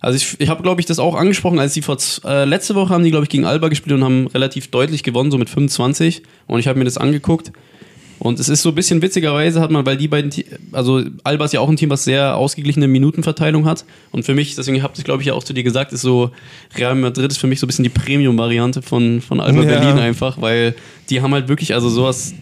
Also, 0.00 0.16
ich, 0.16 0.36
ich 0.38 0.50
habe, 0.50 0.62
glaube 0.62 0.82
ich, 0.82 0.86
das 0.86 0.98
auch 0.98 1.14
angesprochen, 1.14 1.58
als 1.58 1.72
die 1.72 1.80
vor. 1.80 1.96
Äh, 2.26 2.44
letzte 2.44 2.74
Woche 2.74 2.92
haben 2.92 3.04
die, 3.04 3.10
glaube 3.10 3.24
ich, 3.24 3.30
gegen 3.30 3.46
Alba 3.46 3.68
gespielt 3.68 3.94
und 3.94 4.04
haben 4.04 4.26
relativ 4.26 4.68
deutlich 4.70 5.02
gewonnen, 5.02 5.30
so 5.30 5.38
mit 5.38 5.48
25. 5.48 6.22
Und 6.46 6.60
ich 6.60 6.68
habe 6.68 6.78
mir 6.78 6.84
das 6.84 6.98
angeguckt. 6.98 7.52
Und 8.22 8.38
es 8.38 8.48
ist 8.48 8.62
so 8.62 8.68
ein 8.68 8.76
bisschen 8.76 9.02
witzigerweise 9.02 9.60
hat 9.60 9.72
man, 9.72 9.84
weil 9.84 9.96
die 9.96 10.06
beiden, 10.06 10.30
also 10.70 11.02
Alba 11.24 11.44
ist 11.44 11.54
ja 11.54 11.58
auch 11.58 11.68
ein 11.68 11.74
Team, 11.74 11.90
was 11.90 12.04
sehr 12.04 12.36
ausgeglichene 12.36 12.86
Minutenverteilung 12.86 13.66
hat. 13.66 13.84
Und 14.12 14.24
für 14.24 14.32
mich, 14.32 14.54
deswegen 14.54 14.80
habe 14.80 14.92
ich 14.96 15.02
glaube 15.02 15.22
ich 15.22 15.26
ja 15.26 15.34
auch 15.34 15.42
zu 15.42 15.52
dir 15.52 15.64
gesagt, 15.64 15.92
ist 15.92 16.02
so, 16.02 16.30
Real 16.78 16.94
Madrid 16.94 17.32
ist 17.32 17.38
für 17.38 17.48
mich 17.48 17.58
so 17.58 17.66
ein 17.66 17.68
bisschen 17.68 17.82
die 17.82 17.88
Premium-Variante 17.88 18.80
von, 18.80 19.20
von 19.22 19.40
Alba 19.40 19.62
Ja. 19.62 19.70
Berlin 19.70 19.98
einfach, 19.98 20.40
weil 20.40 20.76
die 21.10 21.20
haben 21.20 21.34
halt 21.34 21.48
wirklich, 21.48 21.74
also 21.74 21.88
sowas, 21.88 22.32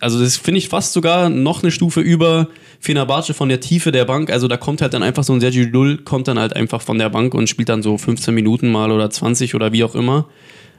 also 0.00 0.20
das 0.20 0.36
finde 0.36 0.58
ich 0.58 0.68
fast 0.68 0.92
sogar 0.92 1.30
noch 1.30 1.62
eine 1.62 1.72
Stufe 1.72 2.02
über 2.02 2.48
Fenerbahce 2.80 3.32
von 3.32 3.48
der 3.48 3.60
Tiefe 3.60 3.90
der 3.90 4.04
Bank. 4.04 4.30
Also 4.30 4.48
da 4.48 4.58
kommt 4.58 4.82
halt 4.82 4.92
dann 4.92 5.02
einfach 5.02 5.24
so 5.24 5.32
ein 5.32 5.40
Sergio 5.40 5.64
Lull, 5.64 5.96
kommt 5.96 6.28
dann 6.28 6.38
halt 6.38 6.54
einfach 6.54 6.82
von 6.82 6.98
der 6.98 7.08
Bank 7.08 7.32
und 7.32 7.48
spielt 7.48 7.70
dann 7.70 7.82
so 7.82 7.96
15 7.96 8.34
Minuten 8.34 8.70
mal 8.70 8.92
oder 8.92 9.08
20 9.08 9.54
oder 9.54 9.72
wie 9.72 9.82
auch 9.82 9.94
immer. 9.94 10.26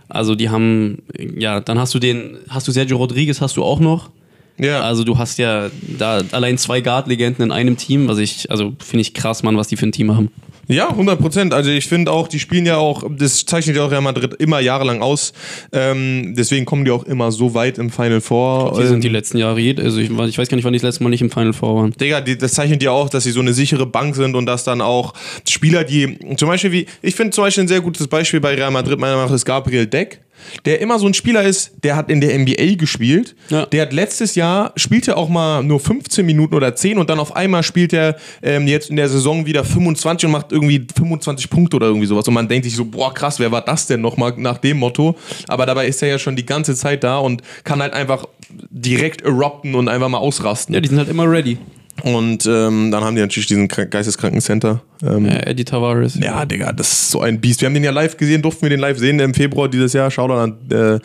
Also 0.09 0.35
die 0.35 0.51
haben, 0.51 0.99
ja, 1.39 1.59
dann 1.59 1.79
hast 1.79 1.95
du 1.95 1.97
den, 1.97 2.37
hast 2.49 2.67
du 2.67 2.71
Sergio 2.71 2.97
Rodriguez, 2.97 3.41
hast 3.41 3.57
du 3.57 3.63
auch 3.63 3.79
noch. 3.79 4.11
Ja. 4.57 4.81
Also 4.81 5.03
du 5.03 5.17
hast 5.17 5.37
ja 5.37 5.69
da 5.97 6.21
allein 6.31 6.57
zwei 6.57 6.81
Guard-Legenden 6.81 7.45
in 7.45 7.51
einem 7.51 7.77
Team, 7.77 8.07
was 8.07 8.17
ich, 8.17 8.49
also 8.51 8.73
finde 8.83 9.01
ich 9.01 9.13
krass, 9.13 9.43
Mann, 9.43 9.57
was 9.57 9.67
die 9.67 9.77
für 9.77 9.87
ein 9.87 9.91
Team 9.91 10.15
haben. 10.15 10.29
Ja, 10.69 10.89
100 10.89 11.19
Prozent. 11.19 11.53
Also 11.53 11.71
ich 11.71 11.87
finde 11.87 12.11
auch, 12.11 12.29
die 12.29 12.39
spielen 12.39 12.65
ja 12.65 12.77
auch, 12.77 13.03
das 13.09 13.45
zeichnet 13.45 13.75
ja 13.75 13.83
auch 13.83 13.91
Real 13.91 14.01
Madrid 14.01 14.35
immer 14.35 14.61
jahrelang 14.61 15.01
aus. 15.01 15.33
Ähm, 15.73 16.35
deswegen 16.37 16.65
kommen 16.65 16.85
die 16.85 16.91
auch 16.91 17.03
immer 17.03 17.33
so 17.33 17.53
weit 17.53 17.77
im 17.77 17.89
Final 17.89 18.21
Four. 18.21 18.73
Die 18.77 18.81
Ähm, 18.81 18.87
sind 18.87 19.03
die 19.03 19.09
letzten 19.09 19.37
Jahre, 19.37 19.59
also 19.79 19.99
ich, 19.99 20.09
ich 20.09 20.37
weiß 20.37 20.47
gar 20.47 20.55
nicht, 20.55 20.63
wann 20.63 20.71
die 20.71 20.79
das 20.79 20.83
letzte 20.83 21.03
Mal 21.03 21.09
nicht 21.09 21.21
im 21.21 21.29
Final 21.29 21.51
Four 21.51 21.75
waren. 21.75 21.91
Digga, 21.91 22.21
die, 22.21 22.37
das 22.37 22.53
zeichnet 22.53 22.81
ja 22.81 22.91
auch, 22.91 23.09
dass 23.09 23.25
sie 23.25 23.31
so 23.31 23.41
eine 23.41 23.53
sichere 23.53 23.85
Bank 23.85 24.15
sind 24.15 24.35
und 24.35 24.45
dass 24.45 24.63
dann 24.63 24.79
auch 24.79 25.13
Spieler, 25.47 25.83
die 25.83 26.17
zum 26.37 26.47
Beispiel 26.47 26.71
wie, 26.71 26.85
ich 27.01 27.15
finde 27.15 27.31
zum 27.31 27.43
Beispiel 27.43 27.65
ein 27.65 27.67
sehr 27.67 27.81
gutes 27.81 28.07
Beispiel 28.07 28.39
bei 28.39 28.55
Real 28.55 28.71
Madrid, 28.71 28.97
meiner 28.99 29.15
Meinung 29.15 29.29
nach, 29.29 29.35
ist 29.35 29.45
Gabriel 29.45 29.85
Deck. 29.85 30.21
Der 30.65 30.81
immer 30.81 30.99
so 30.99 31.07
ein 31.07 31.13
Spieler 31.13 31.43
ist, 31.43 31.71
der 31.83 31.95
hat 31.95 32.09
in 32.09 32.21
der 32.21 32.37
NBA 32.37 32.75
gespielt. 32.77 33.35
Ja. 33.49 33.65
Der 33.65 33.83
hat 33.83 33.93
letztes 33.93 34.35
Jahr, 34.35 34.73
spielte 34.75 35.17
auch 35.17 35.29
mal 35.29 35.63
nur 35.63 35.79
15 35.79 36.25
Minuten 36.25 36.55
oder 36.55 36.75
10 36.75 36.97
und 36.97 37.09
dann 37.09 37.19
auf 37.19 37.35
einmal 37.35 37.63
spielt 37.63 37.93
er 37.93 38.17
ähm, 38.41 38.67
jetzt 38.67 38.89
in 38.89 38.95
der 38.95 39.09
Saison 39.09 39.45
wieder 39.45 39.63
25 39.63 40.27
und 40.27 40.31
macht 40.31 40.51
irgendwie 40.51 40.85
25 40.95 41.49
Punkte 41.49 41.75
oder 41.75 41.87
irgendwie 41.87 42.07
sowas. 42.07 42.27
Und 42.27 42.33
man 42.33 42.47
denkt 42.47 42.65
sich 42.65 42.75
so, 42.75 42.85
boah, 42.85 43.13
krass, 43.13 43.39
wer 43.39 43.51
war 43.51 43.61
das 43.61 43.87
denn 43.87 44.01
nochmal 44.01 44.33
nach 44.37 44.57
dem 44.57 44.77
Motto? 44.77 45.15
Aber 45.47 45.65
dabei 45.65 45.87
ist 45.87 46.01
er 46.01 46.09
ja 46.09 46.19
schon 46.19 46.35
die 46.35 46.45
ganze 46.45 46.75
Zeit 46.75 47.03
da 47.03 47.17
und 47.17 47.41
kann 47.63 47.81
halt 47.81 47.93
einfach 47.93 48.25
direkt 48.69 49.21
erupten 49.21 49.75
und 49.75 49.87
einfach 49.87 50.09
mal 50.09 50.17
ausrasten. 50.17 50.73
Ja, 50.73 50.81
die 50.81 50.89
sind 50.89 50.97
halt 50.97 51.09
immer 51.09 51.29
ready. 51.29 51.57
Und 52.01 52.45
ähm, 52.47 52.89
dann 52.91 53.03
haben 53.03 53.15
die 53.15 53.21
natürlich 53.21 53.45
diesen 53.47 53.67
krank- 53.67 53.91
Geisteskrankencenter. 53.91 54.81
Ähm, 55.03 55.25
Äh, 55.25 55.45
Eddie 55.51 55.63
Tavares. 55.63 56.15
ja, 56.19 56.43
Digga, 56.45 56.71
das 56.73 56.91
ist 56.91 57.11
so 57.11 57.21
ein 57.21 57.39
Biest. 57.39 57.61
Wir 57.61 57.67
haben 57.67 57.73
den 57.75 57.83
ja 57.83 57.91
live 57.91 58.17
gesehen, 58.17 58.41
durften 58.41 58.63
wir 58.63 58.69
den 58.71 58.79
live 58.79 58.97
sehen 58.97 59.19
im 59.19 59.33
Februar 59.33 59.69
dieses 59.69 59.93
Jahr. 59.93 60.09
Shoutout 60.09 60.33
an, 60.33 60.55
äh, 60.71 60.99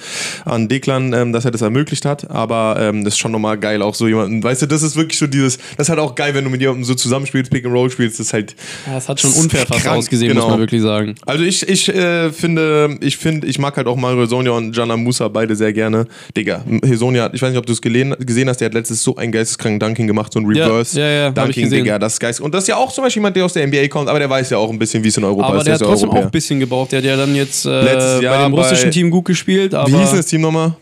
an 0.45 0.67
Deklan, 0.69 1.13
ähm, 1.13 1.33
dass 1.33 1.45
er 1.45 1.51
das 1.51 1.61
ermöglicht 1.61 2.05
hat. 2.07 2.31
Aber 2.31 2.77
ähm, 2.81 3.05
das 3.05 3.15
ist 3.15 3.19
schon 3.19 3.33
nochmal 3.33 3.59
geil, 3.59 3.83
auch 3.83 3.95
so 3.95 4.09
jemanden. 4.09 4.43
Weißt 4.43 4.63
du, 4.63 4.67
das 4.67 4.83
ist 4.83 4.97
wirklich 4.97 5.19
so 5.19 5.27
dieses, 5.27 5.59
das 5.77 5.87
ist 5.87 5.89
halt 5.91 5.99
auch 5.99 6.15
geil, 6.15 6.35
wenn 6.35 6.45
du 6.45 6.51
mit 6.51 6.61
jemandem 6.63 6.85
so 6.85 6.95
zusammenspielst, 6.95 7.51
Pick 7.51 7.65
and 7.67 7.75
Roll 7.75 7.91
spielst. 7.91 8.19
Das 8.19 8.27
ist 8.29 8.33
halt. 8.33 8.57
Ja, 8.87 8.97
es 8.97 9.09
hat 9.09 9.21
schon 9.21 9.33
unfair 9.33 9.67
fast 9.67 9.83
Krank, 9.85 9.99
ausgesehen, 9.99 10.31
genau. 10.31 10.43
muss 10.45 10.51
man 10.53 10.61
wirklich 10.61 10.83
sagen. 10.83 11.15
Also 11.27 11.45
ich, 11.45 11.69
ich 11.69 11.89
äh, 11.95 12.33
finde, 12.33 12.97
ich 13.03 13.19
finde, 13.19 13.47
ich 13.47 13.59
mag 13.59 13.77
halt 13.77 13.87
auch 13.89 13.97
Mario 13.97 14.25
Sonja 14.27 14.53
und 14.53 14.75
Jana 14.77 14.97
Musa 14.97 15.29
beide 15.29 15.55
sehr 15.55 15.73
gerne. 15.73 16.07
Digga, 16.37 16.65
Hesonia, 16.85 17.31
ich 17.35 17.43
weiß 17.43 17.51
nicht, 17.51 17.59
ob 17.59 17.67
du 17.67 17.73
es 17.73 17.83
gesehen 17.83 18.15
hast, 18.49 18.61
der 18.61 18.67
hat 18.67 18.75
letztes 18.75 19.03
so 19.03 19.17
einen 19.17 19.33
geisteskranken 19.33 19.81
Dunking 19.81 20.07
gemacht, 20.07 20.33
so 20.33 20.39
ein 20.41 20.51
Ja, 20.55 20.78
Reverse 20.79 21.01
ja, 21.01 21.07
ja, 21.09 21.31
Dunking. 21.31 21.71
Digga, 21.71 21.99
das 21.99 22.15
ist 22.15 22.21
geist. 22.21 22.41
Und 22.41 22.55
das 22.55 22.65
ist 22.65 22.69
ja 22.69 22.77
auch 22.77 22.93
zum 22.93 23.05
Beispiel 23.05 23.21
jemand, 23.21 23.37
der 23.37 23.45
aus 23.45 23.53
der 23.53 23.67
NBA 23.67 23.89
kommt, 23.89 24.09
aber 24.09 24.19
der 24.19 24.31
weiß 24.31 24.51
ja 24.51 24.59
auch 24.59 24.71
ein 24.71 24.79
bisschen, 24.79 25.03
wie 25.03 25.09
es 25.09 25.17
in 25.17 25.25
Europa 25.25 25.47
Aber 25.49 25.59
ist. 25.59 25.67
der 25.67 25.75
hat 25.75 25.83
trotzdem 25.83 26.11
auch 26.11 26.17
ein 26.17 26.31
bisschen 26.31 26.61
gebraucht. 26.61 26.93
Der 26.93 26.99
hat 26.99 27.05
ja 27.05 27.17
dann 27.17 27.35
jetzt 27.35 27.67
äh, 27.67 27.81
Letztes 27.83 28.23
Jahr 28.23 28.37
bei 28.39 28.45
dem 28.45 28.55
russischen 28.55 28.85
bei- 28.85 28.91
Team 28.91 29.11
gut 29.11 29.25
gespielt, 29.27 29.75
aber 29.75 29.91
Wie 29.91 29.97
hieß 29.97 30.13
das 30.13 30.27
Team 30.27 30.41
nochmal? 30.43 30.75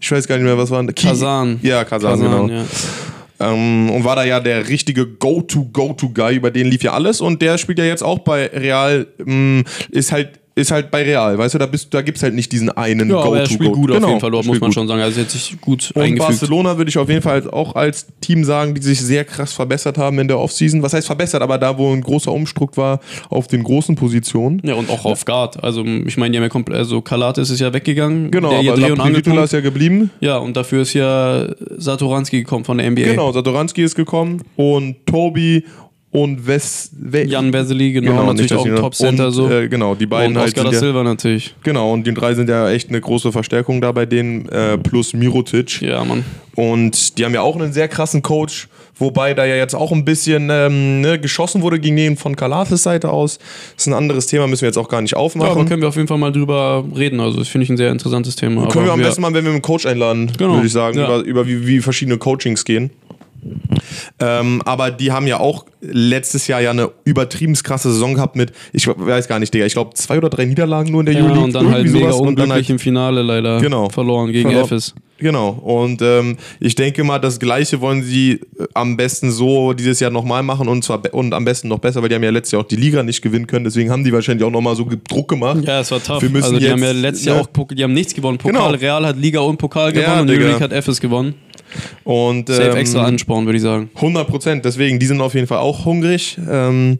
Ich 0.00 0.10
weiß 0.10 0.26
gar 0.26 0.36
nicht 0.36 0.44
mehr, 0.44 0.58
was 0.58 0.70
war 0.70 0.84
Kasan. 0.86 1.58
Ja, 1.62 1.84
Kasan, 1.84 2.20
Kasan, 2.20 2.46
genau. 2.48 2.60
ja. 2.60 2.64
Ähm, 3.40 3.90
und 3.90 4.04
war 4.04 4.16
da 4.16 4.24
ja 4.24 4.38
der 4.38 4.68
richtige 4.68 5.06
Go-To-Go-To-Guy, 5.06 6.36
über 6.36 6.50
den 6.50 6.68
lief 6.68 6.82
ja 6.82 6.92
alles. 6.92 7.20
Und 7.20 7.42
der 7.42 7.58
spielt 7.58 7.78
ja 7.78 7.84
jetzt 7.84 8.02
auch 8.02 8.20
bei 8.20 8.46
Real, 8.46 9.06
ähm, 9.26 9.64
ist 9.90 10.12
halt 10.12 10.40
ist 10.56 10.70
halt 10.70 10.90
bei 10.90 11.02
Real, 11.02 11.36
weißt 11.36 11.54
du, 11.54 11.58
da, 11.58 11.66
bist, 11.66 11.92
da 11.92 12.02
gibt 12.02 12.16
es 12.18 12.22
halt 12.22 12.34
nicht 12.34 12.52
diesen 12.52 12.70
einen 12.70 13.10
Ja, 13.10 13.18
aber 13.18 13.40
er 13.40 13.46
spielt 13.46 13.72
gut 13.72 13.90
auf 13.90 13.96
Genau, 13.96 14.08
jeden 14.08 14.20
Fall 14.20 14.30
dort, 14.30 14.46
muss 14.46 14.60
man 14.60 14.68
gut. 14.68 14.74
schon 14.74 14.86
sagen. 14.86 15.00
Also 15.00 15.18
er 15.20 15.24
hat 15.24 15.30
sich 15.30 15.60
gut 15.60 15.90
Und 15.94 16.02
eingefügt. 16.02 16.28
Barcelona 16.28 16.76
würde 16.76 16.88
ich 16.90 16.98
auf 16.98 17.08
jeden 17.08 17.22
Fall 17.22 17.50
auch 17.50 17.74
als 17.74 18.06
Team 18.20 18.44
sagen, 18.44 18.74
die 18.74 18.82
sich 18.82 19.00
sehr 19.00 19.24
krass 19.24 19.52
verbessert 19.52 19.98
haben 19.98 20.18
in 20.20 20.28
der 20.28 20.38
Offseason. 20.38 20.82
Was 20.82 20.92
heißt 20.92 21.06
verbessert? 21.06 21.42
Aber 21.42 21.58
da, 21.58 21.76
wo 21.76 21.92
ein 21.92 22.00
großer 22.00 22.30
Umstruck 22.30 22.76
war 22.76 23.00
auf 23.30 23.48
den 23.48 23.64
großen 23.64 23.96
Positionen. 23.96 24.62
Ja, 24.64 24.74
und 24.74 24.90
auch 24.90 25.04
auf 25.04 25.24
Guard. 25.24 25.62
Also, 25.64 25.84
ich 25.84 26.16
meine, 26.16 26.36
ja 26.36 26.48
also 26.70 27.00
Kalates 27.00 27.50
ist 27.50 27.60
ja 27.60 27.72
weggegangen. 27.72 28.30
Genau, 28.30 28.50
der 28.50 28.58
aber 28.72 29.02
und 29.02 29.44
ist 29.44 29.52
ja 29.52 29.60
geblieben. 29.60 30.10
Ja, 30.20 30.38
und 30.38 30.56
dafür 30.56 30.82
ist 30.82 30.94
ja 30.94 31.46
Satoranski 31.76 32.38
gekommen 32.40 32.64
von 32.64 32.78
der 32.78 32.90
NBA. 32.90 33.02
Genau, 33.02 33.32
Satoranski 33.32 33.82
ist 33.82 33.94
gekommen 33.96 34.42
und 34.56 34.96
Tobi 35.06 35.64
und 36.14 36.46
Wes, 36.46 36.90
We 36.96 37.24
Jan 37.24 37.52
Vesely, 37.52 37.90
genau, 37.92 38.12
natürlich 38.26 38.42
nicht, 38.42 38.50
dass 38.52 38.58
auch 38.60 38.66
ein 38.66 38.74
ich- 38.74 38.80
Top-Center 38.80 39.26
und, 39.26 39.32
so. 39.32 39.50
Äh, 39.50 39.68
genau, 39.68 39.96
die 39.96 40.06
beiden 40.06 40.36
und 40.36 40.38
halt 40.40 40.50
Oscar 40.50 40.60
sind 40.62 40.70
da 40.70 40.74
ja, 40.74 40.78
Silva 40.78 41.02
natürlich. 41.02 41.54
Genau, 41.64 41.92
und 41.92 42.06
die 42.06 42.14
drei 42.14 42.34
sind 42.34 42.48
ja 42.48 42.70
echt 42.70 42.88
eine 42.88 43.00
große 43.00 43.32
Verstärkung 43.32 43.80
da 43.80 43.90
bei 43.90 44.06
denen, 44.06 44.48
äh, 44.48 44.78
plus 44.78 45.12
Mirotic. 45.12 45.82
Ja, 45.82 46.04
Mann. 46.04 46.24
Und 46.54 47.18
die 47.18 47.24
haben 47.24 47.34
ja 47.34 47.40
auch 47.42 47.56
einen 47.56 47.72
sehr 47.72 47.88
krassen 47.88 48.22
Coach, 48.22 48.68
wobei 48.96 49.34
da 49.34 49.44
ja 49.44 49.56
jetzt 49.56 49.74
auch 49.74 49.90
ein 49.90 50.04
bisschen 50.04 50.50
ähm, 50.52 51.00
ne, 51.00 51.18
geschossen 51.18 51.62
wurde 51.62 51.80
gegen 51.80 51.96
den 51.96 52.16
von 52.16 52.36
Kalates 52.36 52.84
Seite 52.84 53.10
aus. 53.10 53.38
Das 53.74 53.82
ist 53.82 53.86
ein 53.88 53.94
anderes 53.94 54.28
Thema, 54.28 54.46
müssen 54.46 54.62
wir 54.62 54.68
jetzt 54.68 54.78
auch 54.78 54.88
gar 54.88 55.02
nicht 55.02 55.10
Ja, 55.10 55.16
aber 55.18 55.24
aufmachen. 55.24 55.66
können 55.66 55.82
wir 55.82 55.88
auf 55.88 55.96
jeden 55.96 56.06
Fall 56.06 56.18
mal 56.18 56.30
drüber 56.30 56.84
reden. 56.96 57.18
Also, 57.18 57.38
das 57.40 57.48
finde 57.48 57.64
ich 57.64 57.70
ein 57.70 57.76
sehr 57.76 57.90
interessantes 57.90 58.36
Thema. 58.36 58.68
Können 58.68 58.84
wir 58.84 58.92
am 58.92 59.00
Aber 59.00 59.08
besten 59.08 59.20
mal, 59.22 59.34
wenn 59.34 59.44
wir 59.44 59.50
einen 59.50 59.62
Coach 59.62 59.84
einladen, 59.84 60.30
Genau, 60.38 60.54
würde 60.54 60.66
ich 60.68 60.72
sagen, 60.72 60.96
ja. 60.96 61.06
über, 61.06 61.24
über 61.26 61.46
wie, 61.48 61.66
wie 61.66 61.80
verschiedene 61.80 62.18
Coachings 62.18 62.64
gehen. 62.64 62.90
Ähm, 64.20 64.62
aber 64.64 64.90
die 64.90 65.12
haben 65.12 65.26
ja 65.26 65.40
auch 65.40 65.66
letztes 65.80 66.46
Jahr 66.46 66.60
ja 66.60 66.70
eine 66.70 66.90
übertrieben 67.04 67.54
krasse 67.54 67.92
Saison 67.92 68.14
gehabt 68.14 68.36
mit, 68.36 68.52
ich 68.72 68.86
weiß 68.86 69.28
gar 69.28 69.38
nicht, 69.38 69.52
Digga, 69.52 69.66
ich 69.66 69.74
glaube 69.74 69.94
zwei 69.94 70.18
oder 70.18 70.30
drei 70.30 70.44
Niederlagen 70.46 70.90
nur 70.90 71.00
in 71.00 71.06
der 71.06 71.14
Ja, 71.14 71.20
Euroleague. 71.22 71.44
und 71.44 71.54
dann 71.54 71.70
halt 71.70 71.86
mega 71.86 71.98
sowas. 72.06 72.14
Und 72.16 72.20
unglücklich 72.28 72.48
dann 72.48 72.52
halt 72.56 72.70
im 72.70 72.78
Finale 72.78 73.22
leider 73.22 73.60
Genau. 73.60 73.88
verloren 73.90 74.32
gegen 74.32 74.50
Verlor- 74.50 74.64
Efes. 74.64 74.94
Genau. 75.18 75.50
Und 75.50 76.02
ähm, 76.02 76.36
ich 76.58 76.74
denke 76.74 77.04
mal, 77.04 77.18
das 77.20 77.38
Gleiche 77.38 77.80
wollen 77.80 78.02
sie 78.02 78.32
äh, 78.32 78.66
am 78.74 78.96
besten 78.96 79.30
so 79.30 79.72
dieses 79.72 80.00
Jahr 80.00 80.10
nochmal 80.10 80.42
machen 80.42 80.66
und 80.68 80.82
zwar 80.82 81.02
und 81.14 81.32
am 81.34 81.44
besten 81.44 81.68
noch 81.68 81.78
besser, 81.78 82.02
weil 82.02 82.08
die 82.08 82.16
haben 82.16 82.24
ja 82.24 82.30
letztes 82.30 82.52
Jahr 82.52 82.62
auch 82.62 82.66
die 82.66 82.76
Liga 82.76 83.02
nicht 83.02 83.22
gewinnen 83.22 83.46
können. 83.46 83.64
Deswegen 83.64 83.90
haben 83.90 84.02
die 84.04 84.12
wahrscheinlich 84.12 84.44
auch 84.44 84.50
nochmal 84.50 84.74
so 84.74 84.86
Druck 85.08 85.28
gemacht. 85.28 85.58
Ja, 85.64 85.80
es 85.80 85.90
war 85.92 86.02
tough. 86.02 86.20
Wir 86.20 86.30
müssen 86.30 86.44
also 86.46 86.56
die 86.58 86.64
jetzt, 86.64 86.72
haben 86.72 86.82
ja 86.82 86.90
letztes 86.92 87.26
Jahr 87.26 87.36
ne? 87.36 87.42
auch 87.42 87.68
die 87.68 87.82
haben 87.84 87.92
nichts 87.94 88.12
gewonnen. 88.14 88.38
Pokal, 88.38 88.72
Genau. 88.72 88.74
Real 88.80 89.06
hat 89.06 89.16
Liga 89.16 89.40
und 89.40 89.56
Pokal 89.56 89.92
gewonnen 89.92 90.08
Ja, 90.12 90.20
und. 90.20 90.30
Euroleague 90.30 90.60
hat 90.60 90.72
Efes 90.72 91.00
gewonnen. 91.00 91.34
Und 92.04 92.48
Safe 92.48 92.70
ähm, 92.70 92.76
extra 92.76 93.04
Ansporn, 93.04 93.46
würde 93.46 93.56
ich 93.56 93.62
sagen. 93.62 93.90
100 93.94 94.28
Prozent. 94.28 94.64
Deswegen, 94.64 94.98
die 94.98 95.06
sind 95.06 95.20
auf 95.20 95.34
jeden 95.34 95.46
Fall 95.46 95.58
auch 95.58 95.84
hungrig. 95.84 96.38
Ähm, 96.50 96.98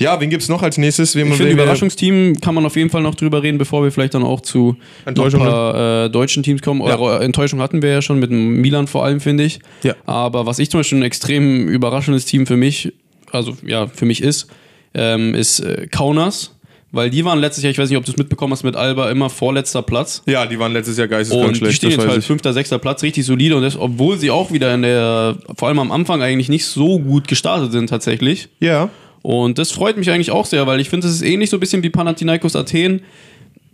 ja, 0.00 0.18
wen 0.18 0.30
gibt 0.30 0.42
es 0.42 0.48
noch 0.48 0.62
als 0.62 0.78
nächstes? 0.78 1.14
Wen, 1.14 1.28
Ich 1.28 1.34
finde, 1.34 1.52
Überraschungsteam 1.52 2.40
kann 2.40 2.54
man 2.54 2.64
auf 2.64 2.74
jeden 2.74 2.88
Fall 2.88 3.02
noch 3.02 3.14
drüber 3.14 3.42
reden, 3.42 3.58
bevor 3.58 3.82
wir 3.82 3.92
vielleicht 3.92 4.14
dann 4.14 4.22
auch 4.22 4.40
zu 4.40 4.76
ein 5.04 5.14
paar 5.14 6.06
äh, 6.06 6.10
deutschen 6.10 6.42
Teams 6.42 6.62
kommen. 6.62 6.80
Ja. 6.80 6.98
Eure 6.98 7.22
Enttäuschung 7.22 7.60
hatten 7.60 7.82
wir 7.82 7.90
ja 7.90 8.00
schon 8.00 8.18
mit 8.18 8.30
dem 8.30 8.62
Milan 8.62 8.86
vor 8.86 9.04
allem, 9.04 9.20
finde 9.20 9.44
ich. 9.44 9.58
Ja. 9.82 9.94
Aber 10.06 10.46
was 10.46 10.58
ich 10.58 10.70
zum 10.70 10.80
Beispiel 10.80 10.98
ein 10.98 11.02
extrem 11.02 11.68
überraschendes 11.68 12.24
Team 12.24 12.46
für 12.46 12.56
mich, 12.56 12.94
also 13.30 13.58
ja, 13.62 13.88
für 13.88 14.06
mich 14.06 14.22
ist, 14.22 14.46
ähm, 14.94 15.34
ist 15.34 15.60
äh, 15.60 15.86
Kaunas. 15.90 16.56
Weil 16.92 17.08
die 17.08 17.24
waren 17.24 17.38
letztes 17.38 17.62
Jahr, 17.62 17.70
ich 17.70 17.78
weiß 17.78 17.88
nicht, 17.88 17.98
ob 17.98 18.04
du 18.04 18.10
es 18.10 18.16
mitbekommen 18.18 18.52
hast, 18.52 18.64
mit 18.64 18.74
Alba 18.74 19.10
immer 19.10 19.30
vorletzter 19.30 19.80
Platz. 19.82 20.22
Ja, 20.26 20.44
die 20.46 20.58
waren 20.58 20.72
letztes 20.72 20.96
Jahr 20.98 21.06
geisteskrank 21.06 21.46
Und 21.48 21.54
die 21.54 21.58
schlecht. 21.60 21.76
stehen 21.76 21.90
jetzt 21.90 22.04
halt 22.06 22.24
fünfter, 22.24 22.52
sechster 22.52 22.78
Platz, 22.80 23.02
richtig 23.04 23.24
solide. 23.24 23.54
Und 23.56 23.62
das, 23.62 23.76
obwohl 23.78 24.18
sie 24.18 24.30
auch 24.32 24.50
wieder 24.52 24.74
in 24.74 24.82
der, 24.82 25.36
vor 25.56 25.68
allem 25.68 25.78
am 25.78 25.92
Anfang 25.92 26.20
eigentlich 26.20 26.48
nicht 26.48 26.64
so 26.66 26.98
gut 26.98 27.28
gestartet 27.28 27.70
sind 27.70 27.88
tatsächlich. 27.88 28.48
Ja. 28.58 28.88
Und 29.22 29.58
das 29.58 29.70
freut 29.70 29.98
mich 29.98 30.10
eigentlich 30.10 30.32
auch 30.32 30.46
sehr, 30.46 30.66
weil 30.66 30.80
ich 30.80 30.90
finde, 30.90 31.06
es 31.06 31.14
ist 31.14 31.22
ähnlich 31.22 31.50
so 31.50 31.58
ein 31.58 31.60
bisschen 31.60 31.82
wie 31.84 31.90
Panathinaikos 31.90 32.56
Athen. 32.56 33.02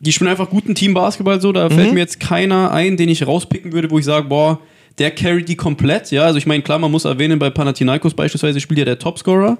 Die 0.00 0.12
spielen 0.12 0.28
einfach 0.28 0.50
guten 0.50 0.74
Team-Basketball 0.74 1.40
so. 1.40 1.52
Da 1.52 1.70
Mhm. 1.70 1.72
fällt 1.74 1.92
mir 1.94 2.00
jetzt 2.00 2.20
keiner 2.20 2.70
ein, 2.72 2.98
den 2.98 3.08
ich 3.08 3.26
rauspicken 3.26 3.72
würde, 3.72 3.90
wo 3.90 3.98
ich 3.98 4.04
sage, 4.04 4.28
boah, 4.28 4.58
der 4.98 5.10
carryt 5.10 5.48
die 5.48 5.56
komplett. 5.56 6.10
Ja, 6.10 6.24
also 6.24 6.36
ich 6.36 6.46
meine, 6.46 6.62
klar, 6.62 6.78
man 6.78 6.90
muss 6.90 7.06
erwähnen, 7.06 7.38
bei 7.38 7.48
Panathinaikos 7.48 8.12
beispielsweise 8.12 8.60
spielt 8.60 8.78
ja 8.78 8.84
der 8.84 8.98
Topscorer. 8.98 9.56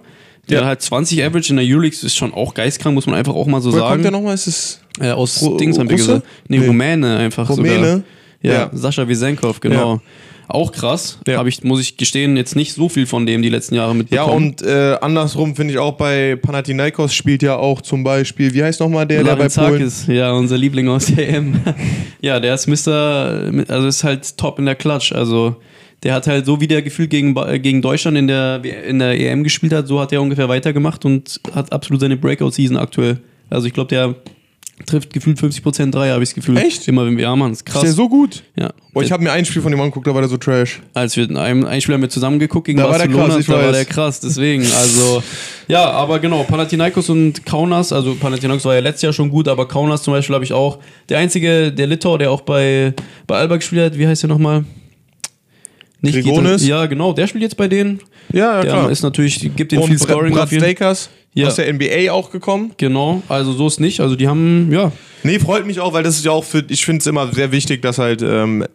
Der 0.49 0.61
Ja. 0.61 0.67
halt 0.67 0.81
20 0.83 1.23
Average 1.25 1.51
in 1.51 1.57
der 1.57 1.67
Euroleague 1.67 1.97
ist 2.01 2.15
schon 2.17 2.33
auch 2.33 2.55
geistkrank, 2.55 2.95
muss 2.95 3.07
man 3.07 3.17
einfach 3.17 3.35
auch 3.35 3.47
mal 3.47 3.61
so 3.61 3.71
Woher 3.73 3.81
sagen. 3.81 3.93
kommt 3.95 4.05
der 4.05 4.11
nochmal? 4.13 4.35
Ist 4.35 4.47
es 4.47 4.81
Äh, 5.01 5.11
aus 5.11 5.43
Ru- 5.43 5.59
Dings 5.59 5.79
haben 5.79 5.91
wir 5.91 5.97
gesagt. 5.97 6.25
Nee, 6.49 6.59
Nee. 6.59 6.67
Rumäne 6.67 7.17
einfach 7.19 7.49
Rumäne? 7.51 7.75
sogar. 7.75 8.01
Ja, 8.43 8.53
Ja. 8.53 8.71
Sascha 8.73 9.07
Wisenkov, 9.09 9.61
genau. 9.61 9.95
Ja. 9.95 10.01
Auch 10.49 10.71
krass. 10.71 11.19
Ja. 11.27 11.39
Habe 11.39 11.49
ich, 11.49 11.65
muss 11.65 11.81
ich 11.81 11.97
gestehen, 11.97 12.37
jetzt 12.37 12.55
nicht 12.55 12.73
so 12.73 12.89
viel 12.89 13.07
von 13.07 13.27
dem 13.27 13.43
die 13.43 13.49
letzten 13.49 13.75
Jahre 13.75 13.89
Ja, 13.91 13.95
mitbekommen. 13.95 14.33
und 14.47 14.63
äh, 14.63 14.97
andersrum 15.01 15.57
finde 15.57 15.73
ich 15.73 15.79
auch 15.81 15.95
bei 15.95 16.37
Panathinaikos 16.37 17.13
spielt 17.13 17.43
ja 17.43 17.57
auch 17.57 17.81
zum 17.83 18.05
Beispiel, 18.05 18.55
wie 18.55 18.63
heißt 18.63 18.79
nochmal 18.79 19.07
der, 19.09 19.25
der 19.25 19.35
bei 19.35 19.49
Polen? 19.49 19.57
Larinzakis, 19.81 20.07
ja, 20.07 20.31
unser 20.31 20.57
Liebling 20.57 20.89
aus 20.89 21.07
der 21.07 21.29
EM. 21.31 21.57
ja, 22.21 22.39
der 22.39 22.55
ist 22.55 22.69
Mr., 22.69 23.51
also 23.67 23.89
ist 23.89 24.05
halt 24.05 24.37
top 24.37 24.61
in 24.61 24.67
der 24.67 24.77
Klatsch. 24.77 25.11
Also 25.13 25.57
der 26.03 26.15
hat 26.15 26.27
halt 26.27 26.47
so 26.47 26.61
wie 26.61 26.67
der 26.67 26.83
gefühlt 26.83 27.11
gegen, 27.11 27.37
äh, 27.37 27.59
gegen 27.59 27.83
Deutschland 27.83 28.17
in 28.17 28.27
der, 28.27 28.63
in 28.65 28.99
der 28.99 29.19
EM 29.19 29.43
gespielt 29.45 29.73
hat, 29.73 29.89
so 29.89 30.01
hat 30.01 30.13
er 30.13 30.23
ungefähr 30.23 30.49
weitergemacht 30.49 31.05
und 31.05 31.41
hat 31.55 31.73
absolut 31.73 32.01
seine 32.01 32.17
Breakout-Season 32.17 32.77
aktuell. 32.77 33.19
Also 33.51 33.67
ich 33.67 33.73
glaube, 33.73 33.89
der 33.89 34.15
trifft 34.85 35.13
gefühlt 35.13 35.39
50% 35.39 35.91
Dreier, 35.91 36.13
habe 36.13 36.23
ich 36.23 36.31
das 36.31 36.35
Gefühl. 36.35 36.59
Echt? 36.59 36.87
Immer 36.87 37.07
wenn 37.07 37.17
wir, 37.17 37.23
ja, 37.23 37.35
Mann, 37.35 37.53
ist 37.53 37.65
krass. 37.65 37.83
Ist 37.83 37.89
der 37.89 37.93
so 37.95 38.09
gut? 38.09 38.43
ja. 38.57 38.73
Boah, 38.93 39.03
ich 39.03 39.11
habe 39.11 39.23
mir 39.23 39.33
ein 39.33 39.45
Spiel 39.45 39.63
von 39.63 39.73
ihm 39.73 39.81
angeguckt, 39.81 40.07
da 40.07 40.15
war 40.15 40.21
der 40.21 40.29
so 40.29 40.37
trash. 40.37 40.81
als 40.93 41.17
wir 41.17 41.25
einen 41.39 41.65
ein 41.65 41.81
Spieler 41.81 41.95
haben 41.95 42.03
wir 42.03 42.09
zusammen 42.11 42.39
geguckt 42.39 42.67
gegen 42.67 42.79
Da 42.79 42.89
war 42.89 42.99
der 42.99 43.07
Barcelona, 43.07 43.35
krass, 43.35 43.47
da 43.47 43.53
war 43.53 43.63
weiß. 43.65 43.73
der 43.73 43.85
krass, 43.85 44.21
deswegen, 44.21 44.63
also, 44.63 45.23
ja, 45.69 45.91
aber 45.91 46.19
genau, 46.19 46.43
Panathinaikos 46.45 47.09
und 47.09 47.45
Kaunas, 47.47 47.93
also 47.93 48.15
Panathinaikos 48.15 48.65
war 48.65 48.75
ja 48.75 48.81
letztes 48.81 49.03
Jahr 49.03 49.13
schon 49.13 49.31
gut, 49.31 49.49
aber 49.49 49.67
Kaunas 49.67 50.03
zum 50.03 50.13
Beispiel 50.13 50.35
habe 50.35 50.45
ich 50.45 50.53
auch, 50.53 50.79
der 51.09 51.19
einzige, 51.19 51.73
der 51.73 51.87
Litau, 51.87 52.19
der 52.19 52.31
auch 52.31 52.43
bei, 52.43 52.93
bei 53.27 53.37
Alba 53.37 53.57
gespielt 53.57 53.83
hat, 53.83 53.99
wie 53.99 54.07
heißt 54.07 54.23
der 54.23 54.29
nochmal? 54.29 54.65
Nicht 56.01 56.15
Grigonis? 56.15 56.63
Gitan- 56.63 56.69
Ja, 56.69 56.87
genau, 56.87 57.13
der 57.13 57.27
spielt 57.27 57.43
jetzt 57.43 57.57
bei 57.57 57.69
denen, 57.69 58.01
Ja, 58.33 58.63
ja 58.63 58.83
der 58.83 58.91
ist 58.91 59.03
natürlich, 59.03 59.51
gibt 59.57 59.73
den 59.73 59.83
viel 59.83 59.99
Scoring 59.99 60.33
Brad 60.35 60.51
jeden 60.51 60.63
Stakers 60.65 61.09
Ja. 61.35 61.47
aus 61.49 61.57
der 61.57 61.69
NBA 61.73 62.13
auch 62.13 62.31
gekommen. 62.31 62.73
Genau, 62.77 63.23
also 63.29 63.53
so 63.53 63.67
ist 63.67 63.81
nicht, 63.81 64.01
also 64.01 64.15
die 64.17 64.29
haben, 64.29 64.71
ja, 64.73 64.93
Nee, 65.23 65.41
freut 65.41 65.67
mich 65.67 65.81
auch, 65.81 65.93
weil 65.93 66.05
das 66.05 66.17
ist 66.19 66.25
ja 66.25 66.31
auch 66.31 66.45
für, 66.45 66.63
ich 66.69 66.85
finde 66.85 67.01
es 67.01 67.07
immer 67.07 67.33
sehr 67.33 67.51
wichtig, 67.51 67.83
dass 67.83 67.99
halt 67.99 68.23
ähm, 68.23 68.63
äh, 68.63 68.67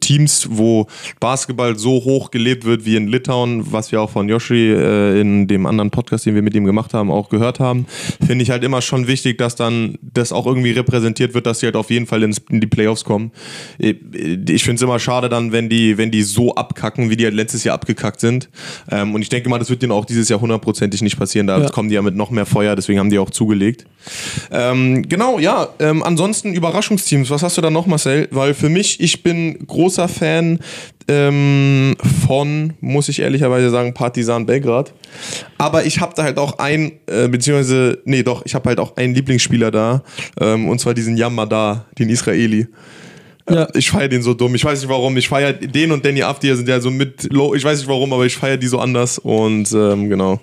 Teams, 0.00 0.46
wo 0.50 0.86
Basketball 1.18 1.76
so 1.78 1.90
hoch 2.04 2.30
gelebt 2.30 2.64
wird 2.64 2.84
wie 2.84 2.96
in 2.96 3.08
Litauen, 3.08 3.72
was 3.72 3.90
wir 3.92 4.00
auch 4.00 4.10
von 4.10 4.28
Yoshi 4.28 4.70
äh, 4.72 5.20
in 5.20 5.48
dem 5.48 5.66
anderen 5.66 5.90
Podcast, 5.90 6.24
den 6.26 6.34
wir 6.34 6.42
mit 6.42 6.54
ihm 6.54 6.64
gemacht 6.64 6.94
haben, 6.94 7.10
auch 7.10 7.28
gehört 7.28 7.58
haben, 7.60 7.86
finde 8.24 8.42
ich 8.44 8.50
halt 8.50 8.62
immer 8.62 8.80
schon 8.80 9.06
wichtig, 9.08 9.38
dass 9.38 9.56
dann 9.56 9.98
das 10.02 10.32
auch 10.32 10.46
irgendwie 10.46 10.70
repräsentiert 10.70 11.34
wird, 11.34 11.46
dass 11.46 11.60
sie 11.60 11.66
halt 11.66 11.76
auf 11.76 11.90
jeden 11.90 12.06
Fall 12.06 12.22
ins, 12.22 12.38
in 12.48 12.60
die 12.60 12.66
Playoffs 12.68 13.04
kommen. 13.04 13.32
Ich, 13.78 13.96
ich 14.48 14.62
finde 14.62 14.76
es 14.76 14.82
immer 14.82 14.98
schade 15.00 15.28
dann, 15.28 15.50
wenn 15.52 15.68
die, 15.68 15.98
wenn 15.98 16.10
die 16.10 16.22
so 16.22 16.54
abkacken, 16.54 17.10
wie 17.10 17.16
die 17.16 17.24
halt 17.24 17.34
letztes 17.34 17.64
Jahr 17.64 17.74
abgekackt 17.74 18.20
sind. 18.20 18.48
Ähm, 18.90 19.14
und 19.14 19.22
ich 19.22 19.28
denke 19.30 19.48
mal, 19.48 19.58
das 19.58 19.68
wird 19.70 19.82
denen 19.82 19.92
auch 19.92 20.04
dieses 20.04 20.28
Jahr 20.28 20.40
hundertprozentig 20.40 21.02
nicht 21.02 21.18
passieren. 21.18 21.46
Da 21.48 21.58
Ja. 21.60 21.68
kommen 21.70 21.88
die 21.88 21.96
ja 21.96 22.02
mit 22.02 22.14
noch 22.14 22.30
mehr 22.30 22.46
Feuer, 22.46 22.76
deswegen 22.76 22.98
haben 23.00 23.10
die 23.10 23.18
auch 23.18 23.30
zugelegt. 23.30 23.84
Ähm, 24.52 25.08
genau, 25.08 25.38
ja. 25.38 25.68
Ähm, 25.80 26.02
ansonsten 26.02 26.54
Überraschungsteams. 26.54 27.30
Was 27.30 27.42
hast 27.42 27.56
du 27.56 27.60
da 27.62 27.70
noch, 27.70 27.86
Marcel? 27.86 28.28
Weil 28.30 28.54
für 28.54 28.68
mich, 28.68 29.00
ich 29.00 29.22
bin 29.22 29.39
großer 29.66 30.08
Fan 30.08 30.58
ähm, 31.08 31.96
von, 32.26 32.74
muss 32.80 33.08
ich 33.08 33.20
ehrlicherweise 33.20 33.70
sagen, 33.70 33.94
Partisan 33.94 34.46
Belgrad. 34.46 34.92
Aber 35.58 35.84
ich 35.84 36.00
habe 36.00 36.14
da 36.14 36.22
halt 36.22 36.38
auch 36.38 36.58
ein, 36.58 36.92
äh, 37.06 37.28
beziehungsweise, 37.28 37.98
nee, 38.04 38.22
doch, 38.22 38.44
ich 38.46 38.54
habe 38.54 38.68
halt 38.68 38.78
auch 38.78 38.96
einen 38.96 39.14
Lieblingsspieler 39.14 39.70
da. 39.70 40.02
Ähm, 40.40 40.68
und 40.68 40.78
zwar 40.80 40.94
diesen 40.94 41.16
Yamada, 41.16 41.86
den 41.98 42.08
Israeli. 42.08 42.68
Ja. 43.48 43.68
Ich 43.74 43.90
feiere 43.90 44.08
den 44.08 44.22
so 44.22 44.34
dumm. 44.34 44.54
Ich 44.54 44.64
weiß 44.64 44.80
nicht 44.80 44.88
warum. 44.88 45.16
Ich 45.16 45.28
feiere 45.28 45.52
den 45.52 45.90
und 45.90 46.04
Danny 46.04 46.22
Afdia 46.22 46.54
sind 46.54 46.68
ja 46.68 46.80
so 46.80 46.90
mit 46.90 47.32
low. 47.32 47.54
Ich 47.54 47.64
weiß 47.64 47.78
nicht 47.78 47.88
warum, 47.88 48.12
aber 48.12 48.24
ich 48.24 48.36
feiere 48.36 48.56
die 48.56 48.68
so 48.68 48.78
anders. 48.78 49.18
Und 49.18 49.72
ähm, 49.72 50.08
genau. 50.08 50.40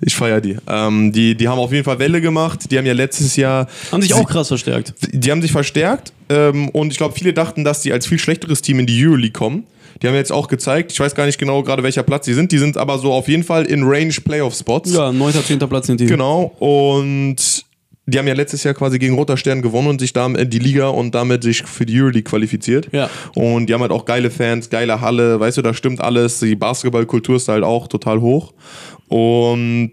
Ich 0.00 0.14
feiere 0.14 0.40
die. 0.40 0.56
Ähm, 0.68 1.12
die. 1.12 1.34
Die 1.34 1.48
haben 1.48 1.58
auf 1.58 1.72
jeden 1.72 1.84
Fall 1.84 1.98
Welle 1.98 2.20
gemacht. 2.20 2.70
Die 2.70 2.78
haben 2.78 2.86
ja 2.86 2.92
letztes 2.92 3.36
Jahr. 3.36 3.66
haben 3.90 4.02
sich 4.02 4.14
auch 4.14 4.28
krass 4.28 4.48
verstärkt. 4.48 4.94
Die 5.12 5.30
haben 5.30 5.42
sich 5.42 5.52
verstärkt. 5.52 6.12
Ähm, 6.28 6.68
und 6.70 6.92
ich 6.92 6.98
glaube, 6.98 7.14
viele 7.14 7.32
dachten, 7.32 7.64
dass 7.64 7.80
die 7.80 7.92
als 7.92 8.06
viel 8.06 8.18
schlechteres 8.18 8.62
Team 8.62 8.80
in 8.80 8.86
die 8.86 9.06
Euroleague 9.06 9.32
kommen. 9.32 9.64
Die 10.02 10.08
haben 10.08 10.14
jetzt 10.14 10.32
auch 10.32 10.48
gezeigt. 10.48 10.92
Ich 10.92 11.00
weiß 11.00 11.14
gar 11.14 11.26
nicht 11.26 11.38
genau 11.38 11.62
gerade, 11.62 11.82
welcher 11.82 12.02
Platz 12.02 12.26
sie 12.26 12.34
sind. 12.34 12.52
Die 12.52 12.58
sind 12.58 12.76
aber 12.76 12.98
so 12.98 13.12
auf 13.12 13.28
jeden 13.28 13.44
Fall 13.44 13.64
in 13.64 13.82
Range 13.82 14.12
Playoff-Spots. 14.12 14.92
Ja, 14.92 15.12
9. 15.12 15.32
10. 15.32 15.58
Platz 15.60 15.86
sind 15.86 16.00
die. 16.00 16.06
Genau. 16.06 16.54
Und 16.58 17.64
die 18.08 18.18
haben 18.18 18.28
ja 18.28 18.34
letztes 18.34 18.62
Jahr 18.62 18.74
quasi 18.74 18.98
gegen 18.98 19.16
Roter 19.16 19.36
Stern 19.36 19.62
gewonnen 19.62 19.88
und 19.88 20.00
sich 20.00 20.12
damit 20.12 20.52
die 20.52 20.60
Liga 20.60 20.88
und 20.88 21.14
damit 21.14 21.42
sich 21.42 21.64
für 21.64 21.84
die 21.84 22.00
Euroleague 22.00 22.22
qualifiziert. 22.22 22.88
Ja. 22.92 23.10
Und 23.34 23.66
die 23.66 23.74
haben 23.74 23.80
halt 23.80 23.90
auch 23.90 24.04
geile 24.04 24.30
Fans, 24.30 24.70
geile 24.70 25.00
Halle, 25.00 25.40
weißt 25.40 25.58
du, 25.58 25.62
da 25.62 25.74
stimmt 25.74 26.00
alles. 26.00 26.38
Die 26.38 26.54
Basketballkultur 26.54 27.36
ist 27.36 27.48
halt 27.48 27.64
auch 27.64 27.88
total 27.88 28.20
hoch. 28.20 28.52
Und 29.08 29.92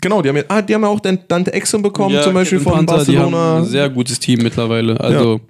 genau, 0.00 0.22
die 0.22 0.28
haben 0.28 0.36
ja, 0.36 0.44
ah, 0.48 0.62
die 0.62 0.74
haben 0.74 0.82
ja 0.82 0.88
auch 0.88 1.00
Dante 1.00 1.52
Exum 1.52 1.82
bekommen, 1.82 2.20
zum 2.22 2.34
Beispiel 2.34 2.60
von 2.60 2.76
haben 2.76 2.86
Barcelona. 2.86 3.62
sehr 3.64 3.88
gutes 3.88 4.18
Team 4.18 4.40
mittlerweile. 4.42 4.98
Also, 5.00 5.40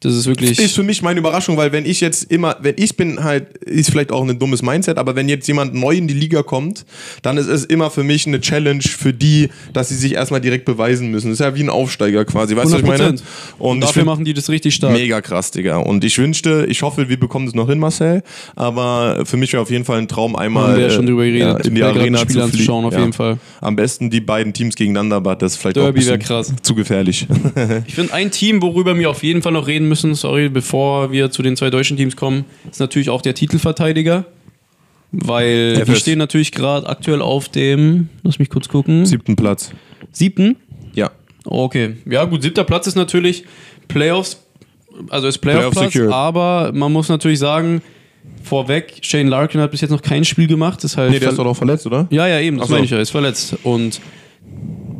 das 0.00 0.14
ist 0.14 0.26
wirklich. 0.26 0.58
ist 0.58 0.74
für 0.74 0.82
mich 0.82 1.00
meine 1.02 1.18
Überraschung, 1.20 1.56
weil 1.56 1.72
wenn 1.72 1.86
ich 1.86 2.00
jetzt 2.02 2.30
immer, 2.30 2.56
wenn 2.60 2.74
ich 2.76 2.96
bin 2.96 3.24
halt, 3.24 3.56
ist 3.58 3.90
vielleicht 3.90 4.12
auch 4.12 4.26
ein 4.28 4.38
dummes 4.38 4.62
Mindset, 4.62 4.98
aber 4.98 5.16
wenn 5.16 5.28
jetzt 5.28 5.48
jemand 5.48 5.74
neu 5.74 5.96
in 5.96 6.06
die 6.06 6.14
Liga 6.14 6.42
kommt, 6.42 6.84
dann 7.22 7.38
ist 7.38 7.46
es 7.48 7.64
immer 7.64 7.90
für 7.90 8.04
mich 8.04 8.26
eine 8.26 8.40
Challenge 8.40 8.82
für 8.82 9.12
die, 9.14 9.48
dass 9.72 9.88
sie 9.88 9.94
sich 9.96 10.12
erstmal 10.14 10.40
direkt 10.42 10.64
beweisen 10.66 11.10
müssen. 11.10 11.28
Das 11.30 11.40
ist 11.40 11.44
ja 11.44 11.54
wie 11.54 11.62
ein 11.62 11.70
Aufsteiger 11.70 12.24
quasi, 12.26 12.54
weißt 12.54 12.68
du, 12.68 12.72
was 12.74 12.80
ich 12.80 12.86
meine? 12.86 13.04
100%. 13.04 13.22
Und 13.58 13.68
Und 13.70 13.78
ich 13.78 13.80
dafür 13.86 13.92
find- 14.02 14.06
machen 14.06 14.24
die 14.26 14.34
das 14.34 14.50
richtig 14.50 14.74
stark. 14.74 14.92
Mega 14.92 15.20
krass, 15.22 15.50
Digga. 15.50 15.78
Und 15.78 16.04
ich 16.04 16.18
wünschte, 16.18 16.66
ich 16.68 16.82
hoffe, 16.82 17.08
wir 17.08 17.18
bekommen 17.18 17.46
das 17.46 17.54
noch 17.54 17.68
hin, 17.68 17.78
Marcel. 17.78 18.22
Aber 18.54 19.24
für 19.24 19.36
mich 19.38 19.52
wäre 19.52 19.62
auf 19.62 19.70
jeden 19.70 19.84
Fall 19.84 19.98
ein 19.98 20.08
Traum, 20.08 20.36
einmal 20.36 20.68
Haben 20.72 20.76
wir 20.76 20.82
ja 20.84 20.90
schon 20.90 21.04
äh, 21.04 21.08
drüber 21.08 21.24
geredet, 21.24 21.40
ja, 21.48 21.56
in 21.64 21.74
die 21.74 21.82
Arena 21.82 22.26
zu 22.28 22.42
anzuschauen, 22.42 22.82
fliegen. 22.82 22.86
auf 22.94 22.98
jeden 23.00 23.12
Fall. 23.12 23.38
Am 23.60 23.76
besten 23.76 24.10
die 24.10 24.20
beiden 24.20 24.52
Teams 24.52 24.74
gegeneinander, 24.76 25.16
aber 25.16 25.36
das 25.36 25.52
ist 25.54 25.58
vielleicht 25.58 25.76
Derby 25.76 26.00
auch 26.10 26.44
zu 26.62 26.74
gefährlich. 26.74 27.26
Ich 27.86 27.94
finde, 27.94 28.12
ein 28.12 28.30
Team, 28.30 28.60
worüber 28.62 28.96
wir 28.98 29.10
auf 29.10 29.22
jeden 29.22 29.42
Fall 29.42 29.52
noch 29.52 29.66
reden 29.66 29.85
müssen, 29.88 30.14
sorry, 30.14 30.48
bevor 30.48 31.12
wir 31.12 31.30
zu 31.30 31.42
den 31.42 31.56
zwei 31.56 31.70
deutschen 31.70 31.96
Teams 31.96 32.16
kommen, 32.16 32.44
ist 32.70 32.80
natürlich 32.80 33.10
auch 33.10 33.22
der 33.22 33.34
Titelverteidiger. 33.34 34.24
Weil 35.12 35.74
die 35.76 35.80
FS. 35.82 36.00
stehen 36.00 36.18
natürlich 36.18 36.52
gerade 36.52 36.86
aktuell 36.88 37.22
auf 37.22 37.48
dem, 37.48 38.08
lass 38.22 38.38
mich 38.38 38.50
kurz 38.50 38.68
gucken, 38.68 39.06
Siebten 39.06 39.36
Platz. 39.36 39.70
siebten. 40.12 40.56
Ja. 40.94 41.10
Okay, 41.44 41.96
ja 42.10 42.24
gut, 42.24 42.42
siebter 42.42 42.64
Platz 42.64 42.86
ist 42.86 42.96
natürlich 42.96 43.44
Playoffs, 43.88 44.44
also 45.08 45.28
ist 45.28 45.38
Playoff 45.38 45.70
Playoff-Platz, 45.70 45.92
secured. 45.92 46.12
aber 46.12 46.72
man 46.74 46.92
muss 46.92 47.08
natürlich 47.08 47.38
sagen, 47.38 47.82
vorweg, 48.42 48.98
Shane 49.02 49.28
Larkin 49.28 49.60
hat 49.60 49.70
bis 49.70 49.80
jetzt 49.80 49.90
noch 49.90 50.02
kein 50.02 50.24
Spiel 50.24 50.48
gemacht, 50.48 50.82
ist 50.84 50.96
halt 50.96 51.12
Nee, 51.12 51.18
der 51.20 51.30
ist 51.30 51.38
doch 51.38 51.44
noch 51.44 51.56
verletzt, 51.56 51.86
oder? 51.86 52.08
Ja, 52.10 52.26
ja, 52.26 52.40
eben, 52.40 52.58
das 52.58 52.68
so. 52.68 52.74
meine 52.74 52.84
ich 52.84 52.90
ja, 52.90 52.98
ist 52.98 53.10
verletzt. 53.10 53.56
Und 53.62 54.00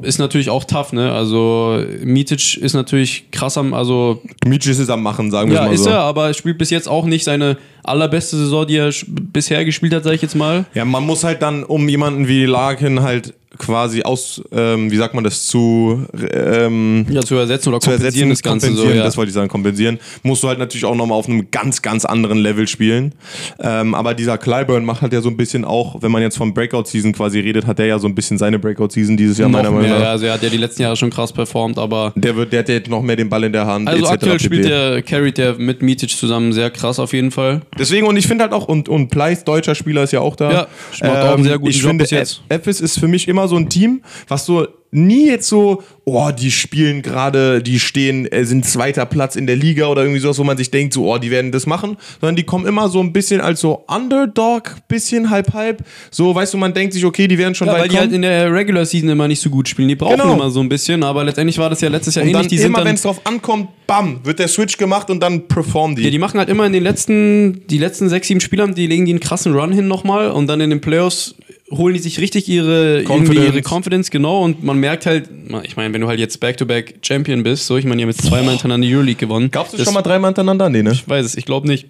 ist 0.02 0.18
natürlich 0.18 0.50
auch 0.50 0.64
tough, 0.64 0.92
ne? 0.92 1.12
Also 1.12 1.82
Mitic 2.02 2.56
ist 2.56 2.74
natürlich 2.74 3.30
krass 3.30 3.56
am, 3.56 3.74
also 3.74 4.22
Mietsch 4.44 4.66
ist 4.66 4.78
es 4.78 4.90
am 4.90 5.02
Machen, 5.02 5.30
sagen 5.30 5.50
wir 5.50 5.56
ja, 5.56 5.64
mal 5.64 5.74
ist 5.74 5.84
so. 5.84 5.90
er, 5.90 6.00
aber 6.00 6.28
er 6.28 6.34
spielt 6.34 6.58
bis 6.58 6.70
jetzt 6.70 6.88
auch 6.88 7.04
nicht 7.04 7.24
seine 7.24 7.56
allerbeste 7.86 8.36
Saison, 8.36 8.66
die 8.66 8.76
er 8.76 8.90
bisher 9.06 9.64
gespielt 9.64 9.94
hat, 9.94 10.04
sag 10.04 10.12
ich 10.14 10.22
jetzt 10.22 10.36
mal. 10.36 10.64
Ja, 10.74 10.84
man 10.84 11.04
muss 11.04 11.24
halt 11.24 11.42
dann, 11.42 11.64
um 11.64 11.88
jemanden 11.88 12.28
wie 12.28 12.44
Larkin 12.44 13.02
halt 13.02 13.34
quasi 13.58 14.02
aus, 14.02 14.42
ähm, 14.52 14.90
wie 14.90 14.96
sagt 14.96 15.14
man 15.14 15.24
das, 15.24 15.46
zu, 15.46 16.06
ähm, 16.32 17.06
Ja, 17.08 17.22
zu 17.22 17.36
ersetzen 17.36 17.70
oder 17.70 17.80
zu 17.80 17.90
kompensieren 17.90 18.28
ersetzen, 18.28 18.30
das 18.30 18.42
Ganze 18.42 18.66
so, 18.66 18.72
kompensieren, 18.72 18.98
ja. 18.98 19.04
das 19.04 19.16
wollte 19.16 19.28
ich 19.30 19.34
sagen, 19.34 19.48
kompensieren, 19.48 19.98
musst 20.22 20.42
du 20.42 20.48
halt 20.48 20.58
natürlich 20.58 20.84
auch 20.84 20.94
nochmal 20.94 21.18
auf 21.18 21.28
einem 21.28 21.50
ganz, 21.50 21.82
ganz 21.82 22.04
anderen 22.04 22.38
Level 22.38 22.68
spielen. 22.68 23.14
Ähm, 23.58 23.94
aber 23.94 24.14
dieser 24.14 24.38
Clyburn 24.38 24.84
macht 24.84 25.02
halt 25.02 25.12
ja 25.12 25.20
so 25.20 25.28
ein 25.28 25.36
bisschen 25.36 25.64
auch, 25.64 26.02
wenn 26.02 26.10
man 26.10 26.22
jetzt 26.22 26.36
vom 26.36 26.54
Breakout-Season 26.54 27.12
quasi 27.12 27.40
redet, 27.40 27.66
hat 27.66 27.78
der 27.78 27.86
ja 27.86 27.98
so 27.98 28.08
ein 28.08 28.14
bisschen 28.14 28.38
seine 28.38 28.58
Breakout-Season 28.58 29.16
dieses 29.16 29.38
Jahr 29.38 29.48
noch 29.48 29.58
meiner 29.58 29.70
Meinung 29.70 29.90
nach. 29.90 30.00
ja, 30.00 30.10
also 30.10 30.26
er 30.26 30.34
hat 30.34 30.42
ja 30.42 30.48
die 30.48 30.58
letzten 30.58 30.82
Jahre 30.82 30.96
schon 30.96 31.10
krass 31.10 31.32
performt, 31.32 31.78
aber 31.78 32.12
Der 32.16 32.36
wird, 32.36 32.52
der 32.52 32.60
hat 32.60 32.68
jetzt 32.68 32.90
noch 32.90 33.02
mehr 33.02 33.16
den 33.16 33.28
Ball 33.28 33.44
in 33.44 33.52
der 33.52 33.66
Hand. 33.66 33.88
also 33.88 34.02
etc. 34.02 34.12
aktuell 34.12 34.40
spielt 34.40 34.64
der, 34.64 35.02
carried 35.02 35.38
der 35.38 35.54
mit 35.54 35.82
Mitic 35.82 36.10
zusammen 36.10 36.52
sehr 36.52 36.70
krass 36.70 36.98
auf 36.98 37.12
jeden 37.12 37.30
Fall. 37.30 37.62
Deswegen, 37.78 38.06
und 38.06 38.16
ich 38.16 38.26
finde 38.26 38.44
halt 38.44 38.52
auch, 38.52 38.68
und, 38.68 38.88
und 38.88 39.08
Pleiss, 39.08 39.44
deutscher 39.44 39.74
Spieler, 39.74 40.02
ist 40.02 40.12
ja 40.12 40.20
auch 40.20 40.36
da. 40.36 40.50
Ja, 40.50 40.66
macht 41.02 41.22
auch 41.22 41.34
einen 41.34 41.44
sehr 41.44 41.58
guten 41.58 41.70
ich 41.70 41.80
Job 41.80 41.90
finde, 41.90 42.04
bis 42.04 42.10
jetzt. 42.10 42.42
Ephes 42.48 42.80
ist 42.80 42.98
für 42.98 43.08
mich 43.08 43.28
immer 43.28 43.48
so 43.48 43.56
ein 43.56 43.68
Team, 43.68 44.02
was 44.28 44.46
so 44.46 44.66
nie 44.90 45.26
jetzt 45.26 45.48
so, 45.48 45.82
oh, 46.04 46.30
die 46.30 46.50
spielen 46.50 47.02
gerade, 47.02 47.62
die 47.62 47.78
stehen, 47.80 48.26
äh, 48.30 48.44
sind 48.44 48.64
zweiter 48.64 49.04
Platz 49.06 49.36
in 49.36 49.46
der 49.46 49.56
Liga 49.56 49.86
oder 49.88 50.02
irgendwie 50.02 50.20
sowas, 50.20 50.38
wo 50.38 50.44
man 50.44 50.56
sich 50.56 50.70
denkt, 50.70 50.94
so, 50.94 51.12
oh, 51.12 51.18
die 51.18 51.30
werden 51.30 51.52
das 51.52 51.66
machen, 51.66 51.96
sondern 52.20 52.36
die 52.36 52.44
kommen 52.44 52.66
immer 52.66 52.88
so 52.88 53.00
ein 53.00 53.12
bisschen 53.12 53.40
als 53.40 53.60
so 53.60 53.84
Underdog, 53.88 54.76
bisschen 54.88 55.30
halb 55.30 55.52
halb. 55.52 55.84
So, 56.10 56.34
weißt 56.34 56.54
du, 56.54 56.58
man 56.58 56.72
denkt 56.72 56.94
sich, 56.94 57.04
okay, 57.04 57.26
die 57.28 57.36
werden 57.38 57.54
schon 57.54 57.66
Ja, 57.66 57.74
weit 57.74 57.80
weil 57.82 57.88
die 57.88 57.94
kommen. 57.96 58.06
halt 58.08 58.14
in 58.14 58.22
der 58.22 58.52
Regular 58.52 58.86
Season 58.86 59.08
immer 59.10 59.28
nicht 59.28 59.40
so 59.40 59.50
gut 59.50 59.68
spielen. 59.68 59.88
Die 59.88 59.96
brauchen 59.96 60.16
Genau. 60.18 60.34
immer 60.34 60.50
so 60.50 60.60
ein 60.60 60.68
bisschen, 60.68 61.02
aber 61.02 61.24
letztendlich 61.24 61.58
war 61.58 61.68
das 61.68 61.80
ja 61.80 61.88
letztes 61.88 62.14
Jahr 62.14 62.24
und 62.24 62.30
ähnlich. 62.30 62.46
Die 62.48 62.56
immer, 62.56 62.84
wenn 62.84 62.94
es 62.94 63.02
drauf 63.02 63.20
ankommt, 63.24 63.68
bam, 63.86 64.20
wird 64.24 64.38
der 64.38 64.48
Switch 64.48 64.78
gemacht 64.78 65.10
und 65.10 65.20
dann 65.20 65.46
performen 65.48 65.96
die. 65.96 66.04
Ja, 66.04 66.10
die 66.10 66.18
machen 66.18 66.38
halt 66.38 66.48
immer 66.48 66.64
in 66.66 66.72
den 66.72 66.82
letzten, 66.82 67.66
die 67.66 67.78
letzten 67.78 68.08
sechs, 68.08 68.28
sieben 68.28 68.40
Spielern, 68.40 68.74
die 68.74 68.86
legen 68.86 69.04
die 69.04 69.12
einen 69.12 69.20
krassen 69.20 69.52
Run 69.54 69.72
hin 69.72 69.88
nochmal 69.88 70.30
und 70.30 70.46
dann 70.46 70.60
in 70.60 70.70
den 70.70 70.80
Playoffs 70.80 71.34
holen 71.70 71.94
die 71.94 72.00
sich 72.00 72.20
richtig 72.20 72.48
ihre 72.48 73.02
Confidence. 73.06 73.46
ihre 73.54 73.62
Confidence, 73.62 74.10
genau, 74.10 74.42
und 74.44 74.62
man 74.62 74.78
merkt 74.78 75.06
halt, 75.06 75.28
ich 75.64 75.76
meine, 75.76 75.92
wenn 75.94 76.00
du 76.00 76.06
halt 76.08 76.20
jetzt 76.20 76.38
Back-to-Back 76.40 76.96
Champion 77.02 77.42
bist, 77.42 77.66
so, 77.66 77.76
ich 77.76 77.84
meine, 77.84 77.96
die 77.96 78.02
haben 78.04 78.10
jetzt 78.10 78.22
zweimal 78.24 78.50
hintereinander 78.50 78.86
die 78.86 78.94
Euroleague 78.94 79.18
gewonnen. 79.18 79.50
Gab's 79.50 79.70
das 79.72 79.78
Das- 79.78 79.84
schon 79.86 79.94
mal 79.94 80.02
dreimal 80.02 80.28
hintereinander? 80.30 80.68
Nee, 80.68 80.82
ne? 80.82 80.92
Ich 80.92 81.08
weiß 81.08 81.24
es, 81.26 81.36
ich 81.36 81.44
glaube 81.44 81.66
nicht. 81.66 81.86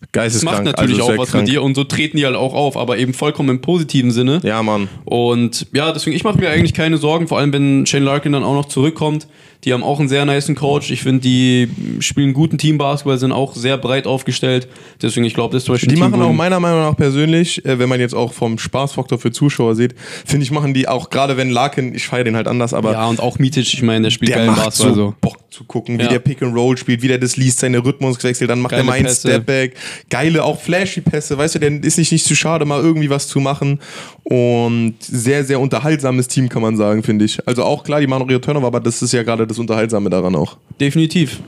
Das 0.00 0.12
Geisteskrank. 0.12 0.64
macht 0.64 0.76
natürlich 0.76 1.00
also 1.00 1.12
auch 1.12 1.18
was 1.18 1.30
krank. 1.32 1.44
mit 1.46 1.52
dir 1.52 1.60
und 1.62 1.74
so 1.74 1.82
treten 1.82 2.18
die 2.18 2.24
halt 2.24 2.36
auch 2.36 2.54
auf, 2.54 2.76
aber 2.76 2.98
eben 2.98 3.12
vollkommen 3.14 3.48
im 3.48 3.60
positiven 3.60 4.12
Sinne. 4.12 4.40
Ja, 4.44 4.62
Mann. 4.62 4.88
Und 5.04 5.66
ja, 5.74 5.90
deswegen, 5.90 6.14
ich 6.14 6.22
mache 6.22 6.38
mir 6.38 6.50
eigentlich 6.50 6.72
keine 6.72 6.98
Sorgen, 6.98 7.26
vor 7.26 7.38
allem 7.38 7.52
wenn 7.52 7.84
Shane 7.84 8.04
Larkin 8.04 8.30
dann 8.32 8.44
auch 8.44 8.54
noch 8.54 8.66
zurückkommt. 8.66 9.26
Die 9.64 9.72
haben 9.72 9.82
auch 9.82 9.98
einen 9.98 10.08
sehr 10.08 10.24
niceen 10.24 10.54
Coach. 10.54 10.90
Ich 10.92 11.02
finde, 11.02 11.20
die 11.20 11.68
spielen 11.98 12.32
guten 12.32 12.58
Teambasketball, 12.58 13.18
sind 13.18 13.32
auch 13.32 13.54
sehr 13.56 13.76
breit 13.76 14.06
aufgestellt. 14.06 14.68
Deswegen, 15.02 15.26
ich 15.26 15.34
glaube, 15.34 15.52
das 15.52 15.62
ist 15.62 15.66
zum 15.66 15.74
Beispiel 15.74 15.88
Die 15.94 15.96
machen 16.00 16.22
auch 16.22 16.32
meiner 16.32 16.60
Meinung 16.60 16.80
nach 16.80 16.96
persönlich, 16.96 17.64
äh, 17.64 17.78
wenn 17.78 17.88
man 17.88 17.98
jetzt 17.98 18.14
auch 18.14 18.32
vom 18.32 18.56
Spaßfaktor 18.58 19.18
für 19.18 19.32
Zuschauer 19.32 19.74
sieht, 19.74 19.94
finde 20.24 20.44
ich, 20.44 20.52
machen 20.52 20.74
die 20.74 20.86
auch, 20.86 21.10
gerade 21.10 21.36
wenn 21.36 21.50
Larkin, 21.50 21.94
ich 21.94 22.06
feiere 22.06 22.24
den 22.24 22.36
halt 22.36 22.46
anders, 22.46 22.72
aber 22.72 22.92
Ja, 22.92 23.06
und 23.08 23.20
auch 23.20 23.38
Mitic, 23.40 23.74
ich 23.74 23.82
meine, 23.82 24.02
der 24.04 24.10
spielt 24.10 24.30
der 24.30 24.38
geilen 24.46 24.54
Basketball. 24.54 24.94
so 24.94 25.06
So. 25.08 25.14
Bock 25.20 25.38
zu 25.50 25.64
gucken, 25.64 25.98
wie 25.98 26.02
Ja. 26.02 26.08
der 26.08 26.18
Pick 26.20 26.40
and 26.42 26.54
Roll 26.54 26.76
spielt, 26.76 27.02
wie 27.02 27.08
der 27.08 27.18
das 27.18 27.36
liest, 27.36 27.58
seine 27.58 27.84
Rhythmuswechsel, 27.84 28.46
dann 28.46 28.60
macht 28.60 28.70
Geile 28.70 28.82
er 28.82 28.86
mal 28.86 28.92
einen 28.92 29.06
Pässe. 29.06 29.28
Stepback, 29.28 29.74
geile, 30.08 30.44
auch 30.44 30.60
flashy 30.60 31.00
Pässe, 31.00 31.36
weißt 31.36 31.56
du, 31.56 31.58
der 31.58 31.82
ist 31.82 31.98
nicht, 31.98 32.12
nicht 32.12 32.24
zu 32.24 32.36
schade, 32.36 32.64
mal 32.64 32.80
irgendwie 32.80 33.10
was 33.10 33.26
zu 33.26 33.40
machen 33.40 33.80
und 34.22 34.94
sehr, 35.00 35.42
sehr 35.44 35.58
unterhaltsames 35.58 36.28
Team, 36.28 36.48
kann 36.48 36.62
man 36.62 36.76
sagen, 36.76 37.02
finde 37.02 37.24
ich. 37.24 37.38
Also 37.46 37.64
auch 37.64 37.82
klar, 37.82 38.00
die 38.00 38.06
machen 38.06 38.22
auch 38.22 38.30
ihre 38.30 38.40
Turnover, 38.40 38.66
aber 38.68 38.80
das 38.80 39.02
ist 39.02 39.12
ja 39.12 39.22
gerade 39.22 39.47
das 39.48 39.58
Unterhaltsame 39.58 40.10
daran 40.10 40.34
auch. 40.36 40.56
Definitiv. 40.80 41.40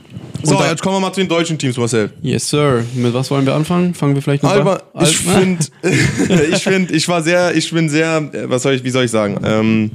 So, 0.43 0.55
da- 0.55 0.69
jetzt 0.71 0.81
kommen 0.81 0.95
wir 0.95 0.99
mal 1.01 1.13
zu 1.13 1.21
den 1.21 1.29
deutschen 1.29 1.57
Teams, 1.57 1.77
Marcel. 1.77 2.11
Yes, 2.21 2.49
Sir. 2.49 2.83
Mit 2.95 3.13
was 3.13 3.29
wollen 3.31 3.45
wir 3.45 3.53
anfangen? 3.53 3.93
Fangen 3.93 4.15
wir 4.15 4.21
vielleicht 4.21 4.43
noch 4.43 4.51
Alba, 4.51 4.81
an? 4.93 5.05
ich 5.05 5.17
finde, 5.17 5.65
ich 6.51 6.63
finde, 6.63 6.93
ich 6.93 7.07
war 7.07 7.21
sehr, 7.21 7.55
ich 7.55 7.71
bin 7.71 7.89
sehr, 7.89 8.29
äh, 8.33 8.49
was 8.49 8.63
soll 8.63 8.73
ich, 8.73 8.83
wie 8.83 8.89
soll 8.89 9.05
ich 9.05 9.11
sagen? 9.11 9.39
Ähm, 9.43 9.91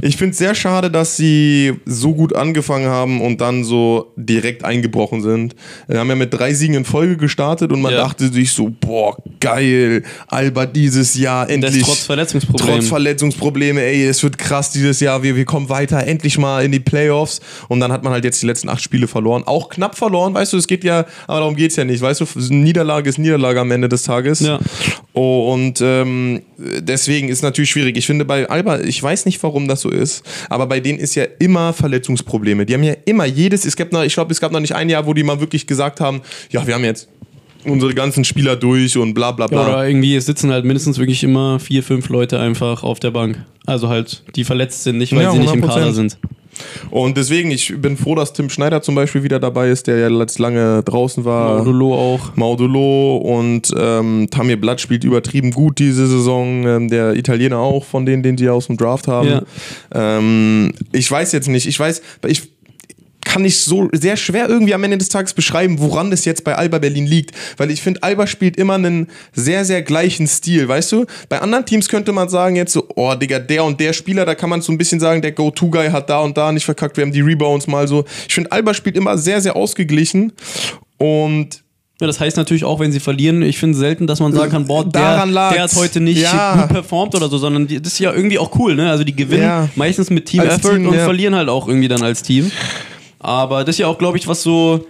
ich 0.00 0.16
finde 0.16 0.32
es 0.32 0.38
sehr 0.38 0.54
schade, 0.54 0.90
dass 0.90 1.16
sie 1.16 1.74
so 1.86 2.14
gut 2.14 2.34
angefangen 2.34 2.86
haben 2.88 3.20
und 3.20 3.40
dann 3.40 3.64
so 3.64 4.12
direkt 4.16 4.64
eingebrochen 4.64 5.22
sind. 5.22 5.54
Wir 5.88 5.98
haben 6.00 6.08
ja 6.08 6.14
mit 6.16 6.32
drei 6.32 6.54
Siegen 6.54 6.74
in 6.74 6.84
Folge 6.84 7.16
gestartet 7.16 7.72
und 7.72 7.80
man 7.80 7.92
Ja. 7.92 7.98
dachte 8.04 8.32
sich 8.32 8.52
so, 8.52 8.70
boah, 8.80 9.16
geil, 9.40 10.02
Alba 10.28 10.66
dieses 10.66 11.14
Jahr 11.14 11.46
Das 11.46 11.54
endlich. 11.54 11.82
trotz 11.82 12.04
Verletzungsproblemen. 12.06 12.74
Trotz 12.80 12.88
Verletzungsprobleme, 12.88 13.82
ey, 13.82 14.06
es 14.06 14.22
wird 14.22 14.38
krass 14.38 14.70
dieses 14.70 15.00
Jahr, 15.00 15.22
wir, 15.22 15.36
wir 15.36 15.44
kommen 15.44 15.68
weiter, 15.68 16.06
endlich 16.06 16.38
mal 16.38 16.64
in 16.64 16.72
die 16.72 16.80
Playoffs. 16.80 17.40
Und 17.68 17.80
dann 17.80 17.92
hat 17.92 18.02
man 18.04 18.12
halt 18.12 18.24
jetzt 18.24 18.40
die 18.42 18.46
letzten 18.46 18.68
acht 18.68 18.82
Spiele 18.82 19.06
verloren. 19.08 19.42
Auch 19.46 19.68
knapp 19.68 19.96
verloren, 19.96 20.34
weißt 20.34 20.52
du, 20.52 20.56
es 20.56 20.66
geht 20.66 20.84
ja, 20.84 21.06
aber 21.26 21.40
darum 21.40 21.56
geht 21.56 21.70
es 21.70 21.76
ja 21.76 21.84
nicht, 21.84 22.00
weißt 22.00 22.20
du, 22.20 22.26
Niederlage 22.54 23.08
ist 23.10 23.18
Niederlage 23.18 23.60
am 23.60 23.70
Ende 23.70 23.88
des 23.88 24.02
Tages. 24.04 24.40
Ja. 24.40 24.58
Oh, 25.12 25.52
und 25.52 25.80
ähm, 25.82 26.42
deswegen 26.80 27.28
ist 27.28 27.42
natürlich 27.42 27.70
schwierig. 27.70 27.96
Ich 27.96 28.06
finde 28.06 28.24
bei 28.24 28.48
Alba, 28.48 28.80
ich 28.80 29.02
weiß 29.02 29.26
nicht, 29.26 29.42
warum 29.42 29.68
das 29.68 29.80
so 29.80 29.90
ist, 29.90 30.24
aber 30.48 30.66
bei 30.66 30.80
denen 30.80 30.98
ist 30.98 31.14
ja 31.14 31.24
immer 31.38 31.72
Verletzungsprobleme. 31.72 32.66
Die 32.66 32.74
haben 32.74 32.82
ja 32.82 32.94
immer 33.04 33.24
jedes, 33.24 33.64
es 33.64 33.76
gab 33.76 33.92
noch, 33.92 34.02
ich 34.04 34.14
glaube, 34.14 34.32
es 34.32 34.40
gab 34.40 34.52
noch 34.52 34.60
nicht 34.60 34.74
ein 34.74 34.88
Jahr, 34.88 35.06
wo 35.06 35.14
die 35.14 35.22
mal 35.22 35.40
wirklich 35.40 35.66
gesagt 35.66 36.00
haben, 36.00 36.20
ja, 36.50 36.66
wir 36.66 36.74
haben 36.74 36.84
jetzt 36.84 37.08
unsere 37.64 37.92
ganzen 37.94 38.24
Spieler 38.24 38.56
durch 38.56 38.96
und 38.96 39.12
bla 39.14 39.32
bla 39.32 39.44
Ja, 39.46 39.48
bla. 39.50 39.66
oder 39.68 39.86
irgendwie 39.86 40.18
sitzen 40.20 40.50
halt 40.50 40.64
mindestens 40.64 40.98
wirklich 40.98 41.22
immer 41.22 41.58
vier, 41.60 41.82
fünf 41.82 42.08
Leute 42.08 42.38
einfach 42.40 42.82
auf 42.82 43.00
der 43.00 43.10
Bank. 43.10 43.44
Also 43.66 43.88
halt, 43.88 44.22
die 44.36 44.44
verletzt 44.44 44.84
sind, 44.84 44.98
nicht 44.98 45.14
weil 45.14 45.22
Ja, 45.22 45.32
sie 45.32 45.38
nicht 45.38 45.52
im 45.54 45.62
100%. 45.62 45.66
Kader 45.66 45.92
sind. 45.92 46.16
Und 46.90 47.16
deswegen, 47.16 47.50
ich 47.50 47.74
bin 47.80 47.96
froh, 47.96 48.14
dass 48.14 48.32
Tim 48.32 48.50
Schneider 48.50 48.82
zum 48.82 48.94
Beispiel 48.94 49.22
wieder 49.22 49.38
dabei 49.40 49.70
ist, 49.70 49.86
der 49.86 49.98
ja 49.98 50.08
letzt 50.08 50.38
lange 50.38 50.82
draußen 50.82 51.24
war. 51.24 51.58
Maudolo 51.58 51.94
auch. 51.94 52.36
Maudolo 52.36 53.16
und 53.16 53.72
ähm, 53.76 54.28
Tamir 54.30 54.60
Blatt 54.60 54.80
spielt 54.80 55.04
übertrieben 55.04 55.50
gut 55.52 55.78
diese 55.78 56.06
Saison. 56.06 56.66
Ähm, 56.66 56.88
der 56.88 57.14
Italiener 57.14 57.58
auch, 57.58 57.84
von 57.84 58.06
denen, 58.06 58.22
den 58.22 58.36
sie 58.36 58.48
aus 58.48 58.66
dem 58.66 58.76
Draft 58.76 59.08
haben. 59.08 59.28
Ja. 59.28 59.42
Ähm, 59.94 60.72
ich 60.92 61.10
weiß 61.10 61.32
jetzt 61.32 61.48
nicht. 61.48 61.66
Ich 61.66 61.78
weiß, 61.78 62.02
ich 62.26 62.50
kann 63.30 63.44
ich 63.44 63.60
so 63.60 63.88
sehr 63.92 64.16
schwer 64.16 64.48
irgendwie 64.48 64.74
am 64.74 64.82
Ende 64.82 64.98
des 64.98 65.08
Tages 65.08 65.34
beschreiben, 65.34 65.78
woran 65.78 66.10
das 66.10 66.24
jetzt 66.24 66.42
bei 66.42 66.56
Alba 66.56 66.78
Berlin 66.78 67.06
liegt. 67.06 67.30
Weil 67.58 67.70
ich 67.70 67.80
finde, 67.80 68.02
Alba 68.02 68.26
spielt 68.26 68.56
immer 68.56 68.74
einen 68.74 69.06
sehr, 69.32 69.64
sehr 69.64 69.82
gleichen 69.82 70.26
Stil, 70.26 70.66
weißt 70.68 70.90
du? 70.92 71.06
Bei 71.28 71.40
anderen 71.40 71.64
Teams 71.64 71.88
könnte 71.88 72.10
man 72.12 72.28
sagen 72.28 72.56
jetzt 72.56 72.72
so, 72.72 72.88
oh 72.96 73.14
Digga, 73.14 73.38
der 73.38 73.64
und 73.64 73.78
der 73.78 73.92
Spieler, 73.92 74.24
da 74.24 74.34
kann 74.34 74.50
man 74.50 74.62
so 74.62 74.72
ein 74.72 74.78
bisschen 74.78 74.98
sagen, 74.98 75.22
der 75.22 75.32
Go-To-Guy 75.32 75.90
hat 75.90 76.10
da 76.10 76.18
und 76.20 76.36
da 76.36 76.50
nicht 76.50 76.64
verkackt, 76.64 76.96
wir 76.96 77.02
haben 77.04 77.12
die 77.12 77.20
Rebounds 77.20 77.66
mal 77.68 77.86
so. 77.86 78.04
Ich 78.26 78.34
finde, 78.34 78.50
Alba 78.50 78.74
spielt 78.74 78.96
immer 78.96 79.16
sehr, 79.16 79.40
sehr 79.40 79.54
ausgeglichen 79.54 80.32
und 80.98 81.62
Ja, 82.00 82.06
das 82.06 82.18
heißt 82.18 82.36
natürlich 82.36 82.64
auch, 82.64 82.80
wenn 82.80 82.92
sie 82.92 82.98
verlieren, 83.00 83.42
ich 83.42 83.58
finde 83.58 83.76
selten, 83.76 84.06
dass 84.06 84.20
man 84.20 84.32
sagen 84.32 84.50
kann, 84.50 84.66
boah, 84.66 84.84
der, 84.84 85.26
der 85.26 85.62
hat 85.62 85.74
heute 85.76 86.00
nicht 86.00 86.20
Ja. 86.22 86.56
gut 86.62 86.68
performt 86.70 87.14
oder 87.14 87.28
so, 87.28 87.36
sondern 87.38 87.66
die, 87.66 87.80
das 87.80 87.92
ist 87.92 87.98
ja 88.00 88.12
irgendwie 88.12 88.38
auch 88.38 88.58
cool, 88.58 88.74
ne? 88.74 88.90
Also 88.90 89.04
die 89.04 89.14
gewinnen 89.14 89.42
Ja. 89.42 89.68
meistens 89.76 90.08
mit 90.10 90.24
Team 90.26 90.40
Als 90.40 90.54
Effort 90.56 90.76
Team, 90.76 90.86
und 90.88 90.94
ja. 90.94 91.04
verlieren 91.04 91.34
halt 91.34 91.48
auch 91.50 91.68
irgendwie 91.68 91.88
dann 91.88 92.02
als 92.02 92.22
Team. 92.22 92.50
Aber 93.20 93.60
das 93.64 93.76
ist 93.76 93.78
ja 93.78 93.86
auch, 93.86 93.98
glaube 93.98 94.18
ich, 94.18 94.26
was 94.26 94.42
so, 94.42 94.86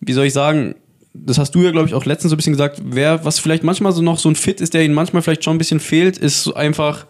wie 0.00 0.12
soll 0.12 0.26
ich 0.26 0.32
sagen, 0.32 0.74
das 1.14 1.38
hast 1.38 1.54
du 1.54 1.62
ja, 1.62 1.70
glaube 1.70 1.88
ich, 1.88 1.94
auch 1.94 2.04
letztens 2.04 2.30
so 2.30 2.34
ein 2.34 2.38
bisschen 2.38 2.52
gesagt, 2.54 2.80
wer, 2.84 3.24
was 3.24 3.38
vielleicht 3.38 3.62
manchmal 3.64 3.92
so 3.92 4.02
noch 4.02 4.18
so 4.18 4.28
ein 4.28 4.34
Fit 4.34 4.60
ist, 4.60 4.74
der 4.74 4.84
ihnen 4.84 4.94
manchmal 4.94 5.22
vielleicht 5.22 5.44
schon 5.44 5.54
ein 5.54 5.58
bisschen 5.58 5.78
fehlt, 5.80 6.18
ist 6.18 6.42
so 6.42 6.54
einfach 6.54 7.06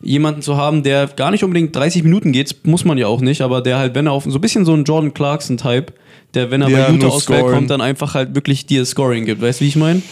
jemanden 0.00 0.42
zu 0.42 0.56
haben, 0.56 0.82
der 0.82 1.06
gar 1.08 1.30
nicht 1.30 1.44
unbedingt 1.44 1.76
30 1.76 2.02
Minuten 2.04 2.32
geht, 2.32 2.66
muss 2.66 2.84
man 2.84 2.98
ja 2.98 3.06
auch 3.06 3.20
nicht, 3.20 3.40
aber 3.40 3.60
der 3.60 3.78
halt, 3.78 3.94
wenn 3.94 4.06
er 4.06 4.12
auf 4.12 4.24
so 4.24 4.38
ein 4.38 4.40
bisschen 4.40 4.64
so 4.64 4.72
ein 4.74 4.84
Jordan 4.84 5.14
Clarkson-Type, 5.14 5.92
der, 6.34 6.50
wenn 6.50 6.62
er 6.62 6.68
Ja, 6.68 6.86
bei 6.86 6.92
Utah 6.92 7.04
nur 7.06 7.14
aus 7.14 7.28
Werk 7.28 7.40
scoren. 7.40 7.54
kommt, 7.54 7.70
dann 7.70 7.80
einfach 7.80 8.14
halt 8.14 8.34
wirklich 8.34 8.66
dir 8.66 8.84
Scoring 8.84 9.26
gibt. 9.26 9.42
Weißt 9.42 9.60
du, 9.60 9.64
wie 9.64 9.68
ich 9.68 9.76
meine? 9.76 10.02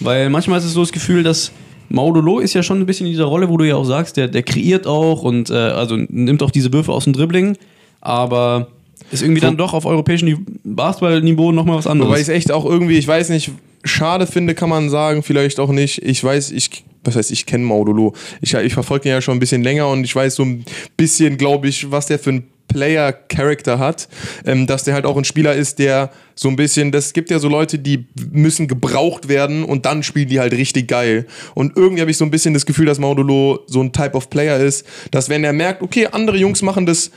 Weil 0.00 0.30
manchmal 0.30 0.58
ist 0.60 0.64
es 0.64 0.72
so 0.72 0.80
das 0.80 0.92
Gefühl, 0.92 1.22
dass 1.22 1.50
Maudolo 1.88 2.38
ist 2.38 2.54
ja 2.54 2.62
schon 2.62 2.80
ein 2.80 2.86
bisschen 2.86 3.06
in 3.06 3.12
dieser 3.12 3.24
Rolle, 3.24 3.48
wo 3.48 3.56
du 3.56 3.64
ja 3.66 3.76
auch 3.76 3.84
sagst, 3.84 4.16
der, 4.16 4.28
der 4.28 4.42
kreiert 4.42 4.86
auch 4.86 5.22
und 5.22 5.50
äh, 5.50 5.54
also 5.54 5.96
nimmt 5.96 6.42
auch 6.42 6.50
diese 6.50 6.72
Würfe 6.72 6.92
aus 6.92 7.04
dem 7.04 7.12
Dribbling, 7.12 7.56
aber 8.00 8.68
ist 9.10 9.22
irgendwie 9.22 9.40
dann 9.40 9.56
doch 9.56 9.74
auf 9.74 9.86
europäischem 9.86 10.28
Ni- 10.28 10.36
Basketballniveau 10.64 11.52
nochmal 11.52 11.76
was 11.76 11.86
anderes. 11.86 12.08
Wobei 12.10 12.18
ich 12.20 12.22
es 12.22 12.28
echt 12.28 12.52
auch 12.52 12.64
irgendwie, 12.64 12.98
ich 12.98 13.06
weiß 13.06 13.28
nicht, 13.30 13.50
schade 13.84 14.26
finde, 14.26 14.54
kann 14.54 14.68
man 14.68 14.88
sagen, 14.90 15.22
vielleicht 15.22 15.60
auch 15.60 15.70
nicht. 15.70 16.02
Ich 16.02 16.22
weiß, 16.24 16.52
ich, 16.52 16.84
was 17.04 17.16
heißt, 17.16 17.30
ich 17.30 17.46
kenne 17.46 17.64
Maudolo. 17.64 18.14
Ich, 18.40 18.54
ich 18.54 18.72
verfolge 18.74 19.08
ihn 19.08 19.12
ja 19.12 19.20
schon 19.20 19.36
ein 19.36 19.40
bisschen 19.40 19.62
länger 19.62 19.88
und 19.88 20.04
ich 20.04 20.14
weiß 20.16 20.34
so 20.36 20.42
ein 20.42 20.64
bisschen, 20.96 21.36
glaube 21.36 21.68
ich, 21.68 21.90
was 21.90 22.06
der 22.06 22.18
für 22.18 22.30
ein 22.30 22.44
Player-Character 22.68 23.78
hat, 23.78 24.08
ähm, 24.46 24.66
dass 24.66 24.84
der 24.84 24.94
halt 24.94 25.06
auch 25.06 25.16
ein 25.16 25.24
Spieler 25.24 25.54
ist, 25.54 25.78
der 25.78 26.10
so 26.34 26.48
ein 26.48 26.56
bisschen, 26.56 26.90
das 26.92 27.12
gibt 27.12 27.30
ja 27.30 27.38
so 27.38 27.48
Leute, 27.48 27.78
die 27.78 28.06
müssen 28.32 28.66
gebraucht 28.68 29.28
werden 29.28 29.64
und 29.64 29.86
dann 29.86 30.02
spielen 30.02 30.28
die 30.28 30.40
halt 30.40 30.52
richtig 30.52 30.88
geil. 30.88 31.26
Und 31.54 31.76
irgendwie 31.76 32.00
habe 32.00 32.10
ich 32.10 32.16
so 32.16 32.24
ein 32.24 32.30
bisschen 32.30 32.54
das 32.54 32.66
Gefühl, 32.66 32.86
dass 32.86 32.98
Maudolo 32.98 33.60
so 33.66 33.80
ein 33.80 33.92
Type 33.92 34.14
of 34.14 34.28
Player 34.30 34.58
ist, 34.58 34.84
dass 35.10 35.28
wenn 35.28 35.44
er 35.44 35.52
merkt, 35.52 35.82
okay, 35.82 36.08
andere 36.10 36.36
Jungs 36.36 36.62
machen 36.62 36.86
das 36.86 37.10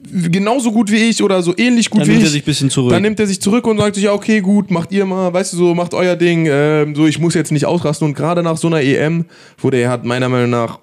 genauso 0.00 0.72
gut 0.72 0.90
wie 0.90 0.96
ich 1.08 1.22
oder 1.22 1.42
so 1.42 1.54
ähnlich 1.56 1.90
gut 1.90 2.00
Dann 2.00 2.08
wie 2.08 2.12
nimmt 2.12 2.22
ich. 2.22 2.28
er 2.28 2.32
sich 2.32 2.42
ein 2.42 2.46
bisschen 2.46 2.70
zurück. 2.70 2.90
Dann 2.92 3.02
nimmt 3.02 3.20
er 3.20 3.26
sich 3.26 3.40
zurück 3.40 3.66
und 3.66 3.78
sagt 3.78 3.94
sich, 3.94 4.04
ja, 4.04 4.12
okay, 4.12 4.40
gut, 4.40 4.70
macht 4.70 4.92
ihr 4.92 5.04
mal, 5.06 5.32
weißt 5.32 5.52
du, 5.52 5.56
so, 5.56 5.74
macht 5.74 5.94
euer 5.94 6.16
Ding, 6.16 6.46
ähm, 6.50 6.94
so, 6.94 7.06
ich 7.06 7.18
muss 7.18 7.34
jetzt 7.34 7.52
nicht 7.52 7.66
ausrasten. 7.66 8.06
Und 8.08 8.14
gerade 8.14 8.42
nach 8.42 8.56
so 8.56 8.66
einer 8.66 8.80
EM, 8.80 9.26
wo 9.58 9.70
der 9.70 9.90
hat 9.90 10.04
meiner 10.04 10.28
Meinung 10.28 10.50
nach 10.50 10.80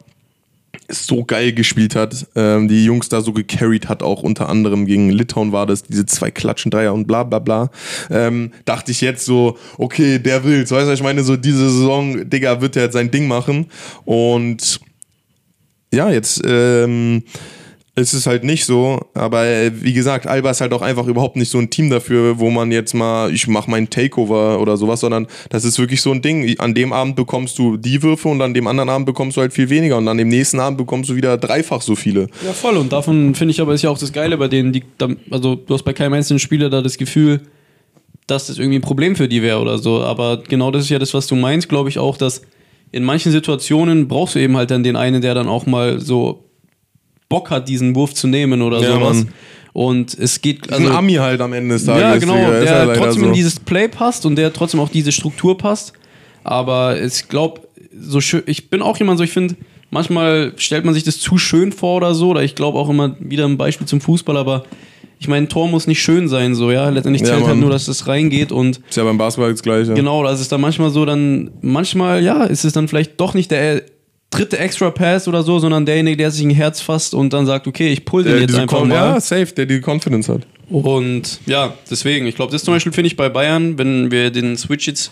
so 0.89 1.23
geil 1.23 1.53
gespielt 1.53 1.95
hat, 1.95 2.27
ähm, 2.35 2.67
die 2.67 2.85
Jungs 2.85 3.09
da 3.09 3.21
so 3.21 3.33
gecarried 3.33 3.89
hat, 3.89 4.03
auch 4.03 4.23
unter 4.23 4.49
anderem 4.49 4.85
gegen 4.85 5.09
Litauen 5.09 5.51
war 5.51 5.65
das, 5.65 5.83
diese 5.83 6.05
zwei 6.05 6.31
Klatschen, 6.31 6.69
Dreier 6.69 6.93
und 6.93 7.07
bla 7.07 7.23
bla 7.23 7.39
bla, 7.39 7.71
ähm, 8.11 8.51
dachte 8.65 8.91
ich 8.91 9.01
jetzt 9.01 9.25
so, 9.25 9.57
okay, 9.77 10.19
der 10.19 10.43
will's, 10.43 10.71
weißt 10.71 10.87
du, 10.87 10.93
ich 10.93 11.03
meine, 11.03 11.23
so 11.23 11.37
diese 11.37 11.69
Saison, 11.69 12.29
Digga, 12.29 12.61
wird 12.61 12.75
er 12.75 12.83
jetzt 12.83 12.93
sein 12.93 13.09
Ding 13.09 13.27
machen 13.27 13.67
und 14.03 14.79
ja, 15.93 16.11
jetzt 16.11 16.41
ähm, 16.45 17.23
ist 17.97 18.13
es 18.13 18.27
halt 18.27 18.43
nicht 18.43 18.65
so, 18.65 18.99
aber 19.13 19.45
äh, 19.45 19.71
wie 19.81 19.93
gesagt, 19.93 20.27
Alba 20.27 20.51
ist 20.51 20.59
halt 20.59 20.73
auch 20.73 20.81
einfach 20.81 21.07
überhaupt 21.07 21.37
nicht 21.37 21.49
so 21.49 21.59
ein 21.59 21.69
Team 21.69 21.89
dafür, 21.89 22.39
wo 22.39 22.49
man 22.49 22.71
jetzt 22.71 22.93
mal, 22.93 23.33
ich 23.33 23.47
mach 23.47 23.67
meinen 23.67 23.89
Takeover 23.89 24.59
oder 24.59 24.75
sowas, 24.75 24.99
sondern 24.99 25.27
das 25.49 25.63
ist 25.63 25.79
wirklich 25.79 26.01
so 26.01 26.11
ein 26.11 26.21
Ding. 26.21 26.59
An 26.59 26.73
dem 26.73 26.91
Abend 26.91 27.15
bekommst 27.15 27.57
du 27.57 27.77
die 27.77 28.03
Würfe 28.03 28.27
und 28.27 28.41
an 28.41 28.53
dem 28.53 28.67
anderen 28.67 28.89
Abend 28.89 29.05
bekommst 29.05 29.37
du 29.37 29.41
halt 29.41 29.53
viel 29.53 29.69
weniger 29.69 29.97
und 29.97 30.07
an 30.09 30.17
dem 30.17 30.27
nächsten 30.27 30.59
Abend 30.59 30.77
bekommst 30.77 31.09
du 31.09 31.15
wieder 31.15 31.37
dreifach 31.37 31.81
so 31.81 31.95
viele. 31.95 32.27
Ja, 32.45 32.51
voll. 32.51 32.75
Und 32.75 32.91
davon 32.91 33.33
finde 33.33 33.53
ich 33.53 33.61
aber 33.61 33.73
ist 33.73 33.83
ja 33.83 33.89
auch 33.89 33.97
das 33.97 34.11
Geile 34.11 34.37
bei 34.37 34.49
denen. 34.49 34.73
Die, 34.73 34.83
also, 35.31 35.55
du 35.55 35.73
hast 35.73 35.83
bei 35.83 35.93
keinem 35.93 36.13
einzelnen 36.13 36.39
Spieler 36.39 36.69
da 36.69 36.81
das 36.81 36.97
Gefühl, 36.97 37.41
dass 38.27 38.47
das 38.47 38.57
irgendwie 38.57 38.79
ein 38.79 38.81
Problem 38.81 39.15
für 39.15 39.29
die 39.29 39.41
wäre 39.41 39.59
oder 39.59 39.77
so. 39.77 40.01
Aber 40.01 40.43
genau 40.45 40.69
das 40.69 40.83
ist 40.83 40.89
ja 40.89 40.99
das, 40.99 41.13
was 41.13 41.27
du 41.27 41.35
meinst, 41.35 41.69
glaube 41.69 41.87
ich 41.87 41.97
auch, 41.97 42.17
dass 42.17 42.41
in 42.91 43.03
manchen 43.03 43.31
Situationen 43.31 44.09
brauchst 44.09 44.35
du 44.35 44.39
eben 44.39 44.57
halt 44.57 44.71
dann 44.71 44.83
den 44.83 44.97
einen, 44.97 45.21
der 45.21 45.33
dann 45.33 45.47
auch 45.47 45.65
mal 45.65 46.01
so 46.01 46.43
Bock 47.29 47.49
hat, 47.49 47.67
diesen 47.67 47.95
Wurf 47.95 48.13
zu 48.13 48.27
nehmen 48.27 48.61
oder 48.61 48.79
Ja, 48.79 48.93
sowas. 48.93 49.17
Mann. 49.17 49.29
Und 49.73 50.17
es 50.17 50.41
geht. 50.41 50.71
Also, 50.71 50.87
ein 50.87 50.95
Ami 50.95 51.13
halt 51.15 51.41
am 51.41 51.51
Ende 51.51 51.75
des 51.75 51.85
Tages. 51.85 52.01
Ja, 52.01 52.17
genau, 52.17 52.37
ja 52.37 52.59
der 52.61 52.85
leider 52.85 52.93
trotzdem 52.93 53.23
so. 53.23 53.27
in 53.27 53.33
dieses 53.33 53.59
Play 53.59 53.87
passt 53.89 54.25
und 54.25 54.37
der 54.37 54.53
trotzdem 54.53 54.79
auch 54.79 54.89
diese 54.89 55.11
Struktur 55.11 55.57
passt. 55.57 55.93
Aber 56.45 57.01
ich 57.01 57.27
glaube, 57.27 57.61
so 57.99 58.21
schön, 58.21 58.43
ich 58.45 58.69
bin 58.69 58.81
auch 58.81 58.97
jemand 58.97 59.17
so, 59.17 59.23
ich 59.23 59.31
finde, 59.31 59.55
manchmal 59.89 60.53
stellt 60.57 60.85
man 60.85 60.93
sich 60.93 61.03
das 61.03 61.19
zu 61.19 61.37
schön 61.37 61.71
vor 61.71 61.97
oder 61.97 62.13
so, 62.13 62.29
oder 62.29 62.43
ich 62.43 62.55
glaube 62.55 62.77
auch 62.77 62.89
immer 62.89 63.15
wieder 63.19 63.45
ein 63.45 63.57
Beispiel 63.57 63.87
zum 63.87 63.99
Fußball, 63.99 64.37
aber 64.37 64.63
ich 65.19 65.27
meine, 65.27 65.45
ein 65.45 65.49
Tor 65.49 65.67
muss 65.67 65.87
nicht 65.87 66.01
schön 66.01 66.27
sein, 66.27 66.55
so, 66.55 66.71
ja. 66.71 66.89
Letztendlich 66.89 67.21
Ja, 67.21 67.29
zählt 67.29 67.39
halt 67.39 67.49
Mann. 67.49 67.59
nur, 67.61 67.69
dass 67.69 67.87
es 67.87 68.07
reingeht 68.07 68.51
und 68.51 68.81
Ist 68.89 68.95
ja 68.97 69.03
beim 69.03 69.17
Basketball 69.17 69.51
das 69.51 69.63
Gleiche. 69.63 69.93
Genau, 69.93 70.23
das 70.23 70.39
ist 70.39 70.51
dann 70.51 70.61
manchmal 70.61 70.89
so, 70.89 71.05
dann 71.05 71.51
manchmal, 71.61 72.23
ja, 72.23 72.43
ist 72.43 72.63
es 72.63 72.73
dann 72.73 72.87
vielleicht 72.87 73.19
doch 73.19 73.33
nicht 73.33 73.49
der 73.51 73.81
dritte 74.29 74.57
Extra 74.57 74.89
Pass 74.91 75.27
oder 75.27 75.43
so, 75.43 75.59
sondern 75.59 75.85
derjenige, 75.85 76.17
der 76.17 76.31
sich 76.31 76.43
ein 76.45 76.49
Herz 76.51 76.81
fasst 76.81 77.13
und 77.13 77.31
dann 77.33 77.45
sagt, 77.45 77.67
okay, 77.67 77.89
ich 77.91 78.05
pull 78.05 78.23
den 78.23 78.33
Der 78.33 78.41
jetzt 78.41 78.55
einfach 78.55 78.79
Con- 78.79 78.89
mal. 78.89 78.95
Ja, 78.95 79.19
safe, 79.21 79.47
der 79.47 79.65
die 79.65 79.79
Confidence 79.81 80.29
hat. 80.29 80.41
Und 80.69 81.39
ja, 81.45 81.73
deswegen, 81.89 82.25
ich 82.25 82.35
glaube, 82.35 82.51
das 82.51 82.63
zum 82.63 82.73
Beispiel 82.73 82.91
finde 82.91 83.07
ich 83.07 83.15
bei 83.15 83.29
Bayern, 83.29 83.77
wenn 83.77 84.11
wir 84.11 84.31
den 84.31 84.57
Switch 84.57 84.87
jetzt 84.87 85.11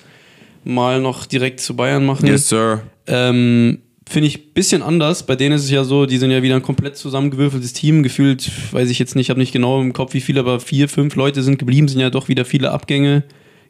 mal 0.64 1.00
noch 1.00 1.26
direkt 1.26 1.60
zu 1.60 1.76
Bayern 1.76 2.06
machen, 2.06 2.36
sir. 2.38 2.82
ähm, 3.08 3.80
finde 4.10 4.28
ich 4.28 4.38
ein 4.40 4.54
bisschen 4.54 4.82
anders. 4.82 5.26
Bei 5.26 5.36
denen 5.36 5.56
ist 5.56 5.64
es 5.64 5.70
ja 5.72 5.84
so, 5.84 6.06
die 6.06 6.18
sind 6.18 6.32
ja 6.32 6.42
wieder 6.42 6.56
ein 6.56 6.62
komplett 6.62 6.98
zusammengewürfeltes 6.98 7.72
Team. 7.74 8.04
Gefühlt, 8.04 8.50
weiß 8.72 8.90
ich 8.90 9.00
jetzt 9.00 9.16
nicht, 9.16 9.30
habe 9.30 9.40
nicht 9.40 9.54
genau 9.54 9.80
im 9.82 9.94
Kopf, 9.94 10.14
wie 10.14 10.22
viele, 10.22 10.40
aber 10.42 10.60
vier, 10.60 10.90
fünf 10.90 11.16
Leute 11.16 11.44
sind 11.44 11.60
geblieben, 11.60 11.88
sind 11.88 12.00
ja 12.02 12.10
doch 12.10 12.28
wieder 12.28 12.46
viele 12.46 12.72
Abgänge 12.72 13.24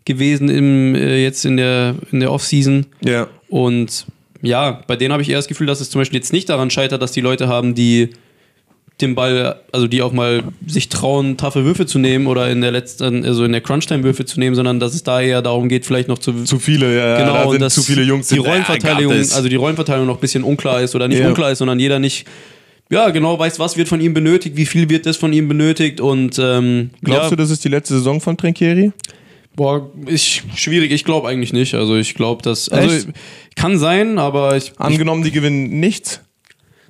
gewesen 0.06 0.50
im, 0.50 0.96
äh, 0.96 1.22
jetzt 1.24 1.46
in 1.46 1.58
der, 1.58 1.96
in 2.12 2.20
der 2.20 2.32
Offseason. 2.32 2.86
Ja. 3.04 3.28
Und 3.50 4.06
ja, 4.44 4.82
bei 4.86 4.96
denen 4.96 5.12
habe 5.14 5.24
ich 5.24 5.30
eher 5.30 5.38
das 5.38 5.48
Gefühl, 5.48 5.66
dass 5.68 5.82
es 5.82 5.90
zum 5.90 6.02
Beispiel 6.02 6.20
jetzt 6.20 6.34
nicht 6.34 6.50
daran 6.50 6.70
scheitert, 6.70 7.02
dass 7.02 7.14
die 7.14 7.22
Leute 7.22 7.48
haben, 7.48 7.74
die 7.74 8.10
den 9.02 9.16
Ball, 9.16 9.60
also 9.72 9.88
die 9.88 10.04
auch 10.04 10.12
mal 10.12 10.44
sich 10.68 10.88
trauen, 10.90 11.36
taffe 11.36 11.66
Würfe 11.66 11.88
zu 11.88 11.98
nehmen 11.98 12.28
oder 12.28 12.52
in 12.52 12.62
der 12.62 12.72
letzten, 12.72 13.26
also 13.26 13.44
in 13.44 13.52
der 13.52 13.62
Crunch-Time 13.62 14.04
Würfe 14.04 14.26
zu 14.26 14.40
nehmen, 14.40 14.56
sondern 14.56 14.80
dass 14.80 14.94
es 14.94 15.02
da 15.02 15.20
eher 15.20 15.42
darum 15.42 15.68
geht, 15.68 15.86
vielleicht 15.86 16.08
noch 16.10 16.20
zu, 16.20 16.44
Zu 16.44 16.60
viele, 16.60 16.96
ja. 16.96 17.18
genau, 17.18 17.34
da 17.34 17.44
und 17.46 17.60
dass 17.60 17.74
zu 17.74 17.82
viele 17.82 18.04
Jungs 18.04 18.28
die 18.28 18.36
sind, 18.36 18.46
Rollenverteilung, 18.46 19.12
also 19.14 19.50
die 19.50 19.56
Rollenverteilung 19.56 20.06
noch 20.06 20.18
ein 20.18 20.22
bisschen 20.22 20.44
unklar 20.44 20.82
ist 20.82 20.94
oder 20.94 21.08
nicht 21.08 21.20
Ja. 21.20 21.28
unklar 21.28 21.52
ist, 21.52 21.58
sondern 21.58 21.80
jeder 21.80 21.98
nicht 21.98 22.28
ja, 22.92 23.10
genau 23.10 23.40
weiß, 23.40 23.58
was 23.60 23.78
wird 23.78 23.88
von 23.88 24.00
ihm 24.00 24.14
benötigt, 24.14 24.58
wie 24.58 24.66
viel 24.68 24.90
wird 24.90 25.06
das 25.08 25.18
von 25.18 25.34
ihm 25.34 25.48
benötigt 25.48 26.00
und 26.00 26.38
ähm, 26.38 26.92
Glaubst 27.02 27.24
ja, 27.24 27.30
du, 27.32 27.36
das 27.38 27.50
ist 27.50 27.64
die 27.64 27.70
letzte 27.70 27.96
Saison 27.96 28.22
von 28.22 28.38
Trinkieri? 28.38 28.92
Boah, 29.56 29.90
ist 30.06 30.26
schwierig, 30.56 30.92
ich 30.92 31.04
glaube 31.04 31.28
eigentlich 31.28 31.54
nicht. 31.54 31.74
Also 31.76 31.96
ich 31.96 32.14
glaube, 32.16 32.42
dass 32.42 32.70
also 32.70 32.96
Echt? 32.96 33.10
kann 33.56 33.78
sein, 33.78 34.18
aber 34.20 34.56
ich, 34.56 34.72
ich 34.72 34.80
Angenommen, 34.80 35.24
die 35.24 35.32
gewinnen 35.32 35.80
nichts. 35.80 36.22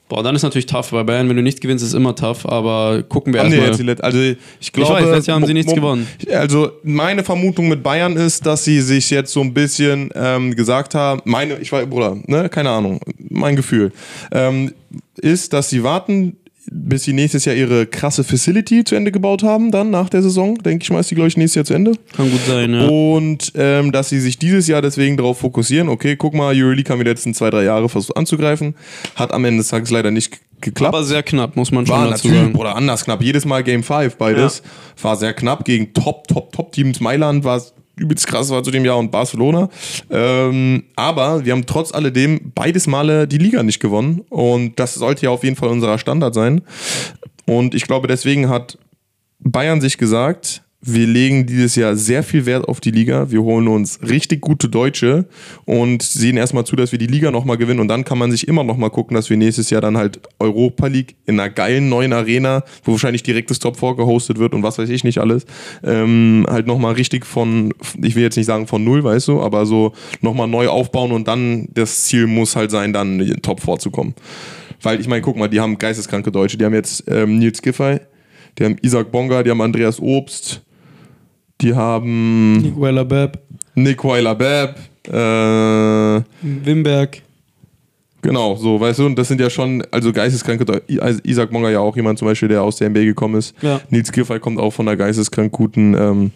boah, 0.08 0.24
dann 0.24 0.36
ist 0.36 0.44
natürlich 0.44 0.66
tough, 0.66 0.92
bei 0.92 1.04
Bayern, 1.04 1.30
wenn 1.30 1.36
du 1.36 1.42
nicht 1.42 1.62
gewinnst, 1.62 1.84
ist 1.84 1.94
immer 1.94 2.16
tough, 2.16 2.46
aber 2.46 3.04
gucken 3.04 3.34
wir 3.34 3.42
Haben 3.42 3.52
erstmal. 3.54 3.96
also 4.02 4.20
ich 4.60 4.72
glaube, 4.72 4.94
weiß, 4.94 5.06
letztes 5.06 5.28
Jahr 5.28 5.36
haben 5.36 5.46
sie 5.46 5.54
nichts 5.54 5.74
gewonnen. 5.74 6.08
Also 6.32 6.72
meine 6.84 7.24
Vermutung 7.24 7.68
mit 7.68 7.84
Bayern 7.84 8.16
ist, 8.16 8.46
dass 8.46 8.64
sie 8.64 8.82
sich 8.82 9.10
jetzt 9.10 9.32
so 9.32 9.42
ein 9.42 9.54
bisschen 9.54 10.10
ähm, 10.16 10.56
gesagt 10.56 10.96
haben, 10.96 11.22
meine, 11.26 11.60
ich 11.60 11.72
war, 11.72 11.86
Bruder, 11.86 12.18
ne, 12.28 12.50
keine 12.50 12.70
Ahnung, 12.70 13.00
mein 13.18 13.56
Gefühl, 13.56 13.92
ähm, 14.32 14.74
ist, 15.20 15.54
dass 15.54 15.70
sie 15.70 15.84
warten, 15.84 16.38
bis 16.72 17.04
sie 17.04 17.14
nächstes 17.14 17.46
Jahr 17.46 17.56
ihre 17.56 17.86
krasse 17.86 18.24
Facility 18.24 18.84
zu 18.84 18.96
Ende 18.96 19.12
gebaut 19.12 19.44
haben, 19.44 19.72
dann 19.72 19.90
nach 19.90 20.10
der 20.10 20.22
Saison, 20.22 20.58
denke 20.58 20.84
ich 20.84 20.90
mal, 20.92 21.00
ist 21.00 21.12
die, 21.12 21.16
glaube 21.16 21.28
ich, 21.28 21.38
nächstes 21.38 21.56
Jahr 21.56 21.66
zu 21.66 21.74
Ende. 21.74 21.94
Kann 22.16 22.32
gut 22.32 22.42
sein, 22.48 22.74
ja. 22.74 22.88
Und 22.88 23.52
ähm, 23.56 23.92
dass 23.92 24.10
sie 24.10 24.20
sich 24.20 24.40
dieses 24.40 24.68
Jahr 24.68 24.82
deswegen 24.82 25.18
darauf 25.18 25.40
fokussieren, 25.40 25.90
okay, 25.90 26.16
guck 26.16 26.34
mal, 26.34 26.56
Euroleague 26.56 26.90
haben 26.92 27.00
wir 27.00 27.06
die 27.06 27.12
letzten 27.12 27.34
zwei, 27.34 27.50
drei 27.50 27.64
Jahre 27.64 27.90
versucht 27.90 28.16
anzugreifen, 28.18 28.76
hat 29.16 29.32
am 29.32 29.46
Ende 29.46 29.60
des 29.60 29.68
Tages 29.68 29.92
leider 29.92 30.12
nicht 30.12 30.40
geklappt. 30.62 30.96
Aber 30.96 31.04
sehr 31.04 31.24
knapp, 31.24 31.56
muss 31.56 31.72
man 31.72 31.86
schon 31.86 31.96
War 31.96 32.10
dazu 32.10 32.28
natürlich, 32.28 32.46
sagen. 32.46 32.60
oder 32.60 32.76
anders 32.76 33.04
knapp. 33.06 33.22
Jedes 33.22 33.46
Mal 33.46 33.64
Game 33.64 33.84
5, 33.84 34.16
beides. 34.16 34.64
War 35.02 35.16
sehr 35.16 35.34
knapp 35.34 35.66
gegen 35.66 35.94
Top, 35.94 36.28
Top, 36.28 36.52
Top 36.54 36.72
Teams. 36.72 37.00
Mailand 37.00 37.44
war 37.44 37.62
übelst 37.96 38.28
krass, 38.28 38.50
war 38.50 38.64
zu 38.64 38.72
dem 38.72 38.86
Jahr 38.86 38.98
und 38.98 39.12
Barcelona. 39.12 39.70
Ähm, 40.10 40.84
aber 40.96 41.46
wir 41.46 41.54
haben 41.54 41.66
trotz 41.66 41.94
alledem 41.94 42.52
beides 42.56 42.88
Male 42.88 43.28
die 43.28 43.38
Liga 43.38 43.64
nicht 43.64 43.80
gewonnen. 43.80 44.22
Und 44.30 44.80
das 44.80 44.96
sollte 44.96 45.26
ja 45.26 45.30
auf 45.30 45.44
jeden 45.44 45.56
Fall 45.56 45.70
unser 45.70 45.98
Standard 45.98 46.34
sein. 46.34 46.62
Und 47.46 47.76
ich 47.76 47.84
glaube, 47.84 48.08
deswegen 48.08 48.50
hat 48.50 48.78
Bayern 49.40 49.82
sich 49.82 49.98
gesagt, 49.98 50.63
wir 50.86 51.08
legen 51.08 51.46
dieses 51.46 51.76
Jahr 51.76 51.96
sehr 51.96 52.24
viel 52.24 52.46
Wert 52.46 52.68
auf 52.68 52.82
die 52.82 52.92
Liga. 52.92 53.32
Wir 53.32 53.42
holen 53.42 53.70
uns 53.70 54.00
richtig 54.02 54.42
gute 54.42 54.68
Deutsche 54.68 55.26
und 55.64 56.04
sehen 56.04 56.36
erstmal 56.36 56.66
zu, 56.66 56.76
dass 56.76 56.92
wir 56.92 57.00
die 57.00 57.08
Liga 57.08 57.32
nochmal 57.32 57.58
gewinnen. 57.58 57.80
Und 57.80 57.88
dann 57.88 58.04
kann 58.04 58.18
man 58.18 58.32
sich 58.32 58.50
immer 58.50 58.66
nochmal 58.66 58.90
gucken, 58.90 59.16
dass 59.16 59.30
wir 59.30 59.38
nächstes 59.38 59.70
Jahr 59.70 59.80
dann 59.80 59.98
halt 59.98 60.20
Europa 60.40 60.88
League 60.88 61.16
in 61.26 61.40
einer 61.40 61.50
geilen 61.50 61.88
neuen 61.88 62.12
Arena, 62.12 62.64
wo 62.84 62.92
wahrscheinlich 62.92 63.24
direkt 63.24 63.50
das 63.50 63.60
Top 63.60 63.80
4 63.80 63.96
gehostet 63.96 64.40
wird 64.40 64.54
und 64.54 64.64
was 64.64 64.78
weiß 64.78 64.90
ich 64.90 65.06
nicht 65.06 65.20
alles, 65.20 65.46
ähm, 65.84 66.46
halt 66.50 66.68
nochmal 66.68 66.96
richtig 66.96 67.26
von, 67.26 67.74
ich 68.02 68.16
will 68.16 68.24
jetzt 68.24 68.36
nicht 68.36 68.48
sagen 68.48 68.68
von 68.68 68.84
null, 68.84 69.06
weißt 69.06 69.30
du, 69.30 69.42
aber 69.42 69.66
so 69.66 69.94
nochmal 70.20 70.50
neu 70.50 70.68
aufbauen 70.68 71.14
und 71.14 71.30
dann 71.30 71.70
das 71.74 72.04
Ziel 72.04 72.28
muss 72.28 72.58
halt 72.58 72.72
sein, 72.72 72.92
dann 72.92 73.22
in 73.22 73.28
den 73.28 73.42
Top 73.42 73.62
4 73.62 73.80
zu 73.80 73.90
kommen. 73.90 74.16
Weil 74.82 75.00
ich 75.00 75.08
meine, 75.08 75.22
guck 75.22 75.38
mal, 75.38 75.48
die 75.48 75.62
haben 75.62 75.78
geisteskranke 75.78 76.30
Deutsche. 76.30 76.58
Die 76.58 76.66
haben 76.66 76.74
jetzt 76.74 77.06
ähm, 77.08 77.40
Nils 77.40 77.62
Giffey, 77.62 78.00
die 78.60 78.66
haben 78.66 78.76
Isaac 78.82 79.12
Bonga, 79.12 79.44
die 79.44 79.50
haben 79.50 79.62
Andreas 79.62 80.02
Obst, 80.02 80.62
die 81.64 81.74
haben 81.74 82.58
Niguela 82.58 83.04
Beb, 83.04 83.40
Nick 83.76 84.04
Weiler-Bepp, 84.04 84.78
äh, 85.08 86.22
Wimberg. 86.42 87.22
genau, 88.22 88.56
so, 88.56 88.80
weißt 88.80 89.00
du, 89.00 89.06
und 89.06 89.18
das 89.18 89.30
sind 89.30 89.42
ja 89.42 89.50
schon, 89.50 89.84
also 89.92 90.12
geisteskranke 90.12 90.82
also 91.00 91.20
Isaac 91.24 91.52
Bonga 91.52 91.70
ja 91.70 91.80
auch 91.80 91.96
jemand 91.96 92.20
zum 92.20 92.28
Beispiel, 92.28 92.50
der 92.50 92.62
aus 92.62 92.76
der 92.76 92.90
NBA 92.90 93.06
gekommen 93.06 93.36
ist. 93.36 93.56
Ja. 93.62 93.82
Nils 93.90 94.12
Giffey 94.12 94.40
kommt 94.40 94.60
auch 94.60 94.72
von 94.72 94.88
einer 94.88 94.98
geisteskrank 94.98 95.52
guten 95.52 95.96
ähm, 95.96 96.32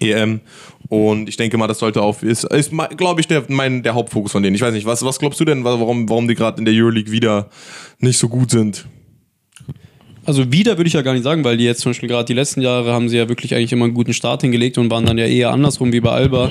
EM. 0.00 0.40
Und 0.88 1.28
ich 1.28 1.36
denke 1.36 1.58
mal, 1.58 1.66
das 1.66 1.78
sollte 1.78 2.02
auch, 2.02 2.22
ist, 2.22 2.44
ist 2.44 2.72
glaube 2.96 3.20
ich, 3.20 3.28
der, 3.28 3.44
mein, 3.48 3.82
der 3.82 3.94
Hauptfokus 3.94 4.32
von 4.32 4.42
denen. 4.42 4.56
Ich 4.56 4.62
weiß 4.62 4.72
nicht, 4.72 4.86
was, 4.86 5.04
was 5.04 5.18
glaubst 5.18 5.38
du 5.40 5.44
denn, 5.44 5.64
warum, 5.64 6.08
warum 6.08 6.28
die 6.28 6.34
gerade 6.34 6.58
in 6.58 6.64
der 6.64 6.74
Euroleague 6.74 7.12
wieder 7.12 7.50
nicht 7.98 8.18
so 8.18 8.28
gut 8.28 8.50
sind? 8.50 8.86
Also 10.28 10.52
wieder 10.52 10.76
würde 10.76 10.88
ich 10.88 10.92
ja 10.92 11.00
gar 11.00 11.14
nicht 11.14 11.22
sagen, 11.22 11.42
weil 11.42 11.56
die 11.56 11.64
jetzt 11.64 11.80
zum 11.80 11.92
Beispiel 11.92 12.06
gerade 12.06 12.26
die 12.26 12.34
letzten 12.34 12.60
Jahre 12.60 12.92
haben 12.92 13.08
sie 13.08 13.16
ja 13.16 13.30
wirklich 13.30 13.54
eigentlich 13.54 13.72
immer 13.72 13.86
einen 13.86 13.94
guten 13.94 14.12
Start 14.12 14.42
hingelegt 14.42 14.76
und 14.76 14.90
waren 14.90 15.06
dann 15.06 15.16
ja 15.16 15.24
eher 15.24 15.52
andersrum 15.52 15.90
wie 15.90 16.00
bei 16.00 16.10
Alba. 16.10 16.50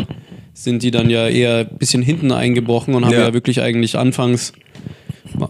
Sind 0.55 0.81
die 0.81 0.89
dann 0.89 1.11
ja 1.11 1.27
eher 1.27 1.67
ein 1.69 1.77
bisschen 1.77 2.01
hinten 2.01 2.31
eingebrochen 2.31 2.95
und 2.95 3.05
haben 3.05 3.13
Ja. 3.13 3.27
ja, 3.27 3.33
wirklich 3.35 3.61
eigentlich 3.61 3.95
anfangs 3.95 4.53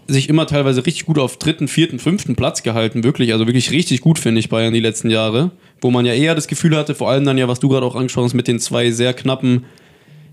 sich 0.08 0.28
immer 0.28 0.46
teilweise 0.46 0.86
richtig 0.86 1.06
gut 1.06 1.20
auf 1.20 1.38
dritten, 1.38 1.70
vierten, 1.70 2.00
fünften 2.00 2.36
Platz 2.36 2.64
gehalten, 2.64 3.06
wirklich. 3.06 3.32
Also 3.32 3.48
wirklich 3.48 3.72
richtig 3.72 4.02
gut, 4.02 4.20
finde 4.20 4.40
ich, 4.40 4.50
Bayern 4.50 4.74
die 4.74 4.82
letzten 4.82 5.10
Jahre. 5.10 5.52
Wo 5.80 5.90
man 5.90 6.06
ja 6.06 6.14
eher 6.14 6.36
das 6.36 6.50
Gefühl 6.50 6.76
hatte, 6.76 6.96
vor 6.96 7.10
allem 7.10 7.24
dann 7.24 7.38
ja, 7.38 7.48
was 7.48 7.62
du 7.62 7.70
gerade 7.70 7.86
auch 7.86 7.96
angesprochen 7.96 8.26
hast, 8.26 8.34
mit 8.34 8.50
den 8.50 8.60
zwei 8.60 8.92
sehr 8.92 9.14
knappen, 9.14 9.64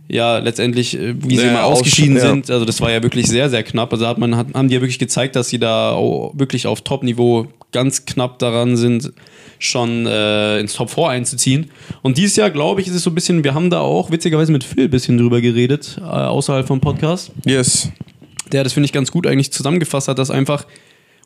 ja, 0.09 0.39
letztendlich, 0.39 0.99
äh, 0.99 1.15
wie 1.19 1.37
sie 1.37 1.47
Ja, 1.47 1.53
mal 1.53 1.63
aus- 1.63 1.81
ausgeschieden 1.81 2.17
ja. 2.17 2.23
sind. 2.29 2.51
Also 2.51 2.65
das 2.65 2.81
war 2.81 2.91
ja 2.91 3.03
wirklich 3.03 3.27
sehr, 3.27 3.49
sehr 3.51 3.63
knapp. 3.63 3.93
Also 3.93 4.07
hat 4.07 4.19
man, 4.19 4.37
hat, 4.37 4.49
haben 4.55 4.69
die 4.69 4.75
ja 4.75 4.81
wirklich 4.81 4.99
gezeigt, 4.99 5.35
dass 5.37 5.49
sie 5.49 5.59
da 5.59 5.97
wirklich 6.35 6.67
auf 6.67 6.83
Top-Niveau 6.83 7.47
ganz 7.73 8.05
knapp 8.07 8.39
daran 8.39 8.77
sind, 8.77 9.13
schon 9.59 10.07
äh, 10.07 10.61
ins 10.61 10.75
Top 10.75 10.91
4 10.91 11.09
einzuziehen. 11.09 11.71
Und 12.03 12.19
dieses 12.19 12.37
Jahr, 12.37 12.51
glaube 12.51 12.81
ich, 12.81 12.87
ist 12.87 12.95
es 12.95 13.03
so 13.03 13.11
ein 13.11 13.15
bisschen, 13.15 13.43
wir 13.45 13.55
haben 13.55 13.71
da 13.71 13.81
auch 13.81 14.11
witzigerweise 14.11 14.53
mit 14.53 14.63
Phil 14.63 14.85
ein 14.85 14.91
bisschen 14.91 15.17
drüber 15.19 15.41
geredet, 15.41 15.97
äh, 15.99 16.03
außerhalb 16.05 16.67
vom 16.67 16.81
Podcast 16.81 17.33
Yes. 17.47 17.91
der 18.53 18.63
das 18.63 18.73
finde 18.75 18.85
ich 18.87 18.93
ganz 18.93 19.11
gut 19.11 19.27
eigentlich 19.27 19.53
zusammengefasst 19.53 20.09
hat, 20.09 20.19
dass 20.19 20.31
einfach, 20.31 20.67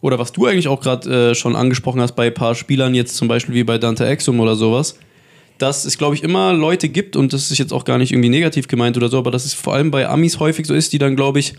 oder 0.00 0.18
was 0.18 0.32
du 0.32 0.46
eigentlich 0.46 0.68
auch 0.68 0.80
gerade 0.80 1.30
äh, 1.30 1.34
schon 1.34 1.56
angesprochen 1.56 2.00
hast 2.00 2.12
bei 2.14 2.28
ein 2.28 2.34
paar 2.34 2.54
Spielern, 2.54 2.94
jetzt 2.94 3.16
zum 3.16 3.26
Beispiel 3.28 3.54
wie 3.54 3.64
bei 3.64 3.76
Dante 3.78 4.06
Exum 4.06 4.38
oder 4.40 4.54
sowas, 4.54 4.96
dass 5.58 5.84
es, 5.84 5.98
glaube 5.98 6.14
ich, 6.14 6.22
immer 6.22 6.52
Leute 6.52 6.88
gibt, 6.88 7.16
und 7.16 7.32
das 7.32 7.50
ist 7.50 7.58
jetzt 7.58 7.72
auch 7.72 7.84
gar 7.84 7.98
nicht 7.98 8.12
irgendwie 8.12 8.28
negativ 8.28 8.68
gemeint 8.68 8.96
oder 8.96 9.08
so, 9.08 9.18
aber 9.18 9.30
dass 9.30 9.44
es 9.44 9.54
vor 9.54 9.74
allem 9.74 9.90
bei 9.90 10.08
Amis 10.08 10.38
häufig 10.38 10.66
so 10.66 10.74
ist, 10.74 10.92
die 10.92 10.98
dann, 10.98 11.16
glaube 11.16 11.38
ich, 11.40 11.54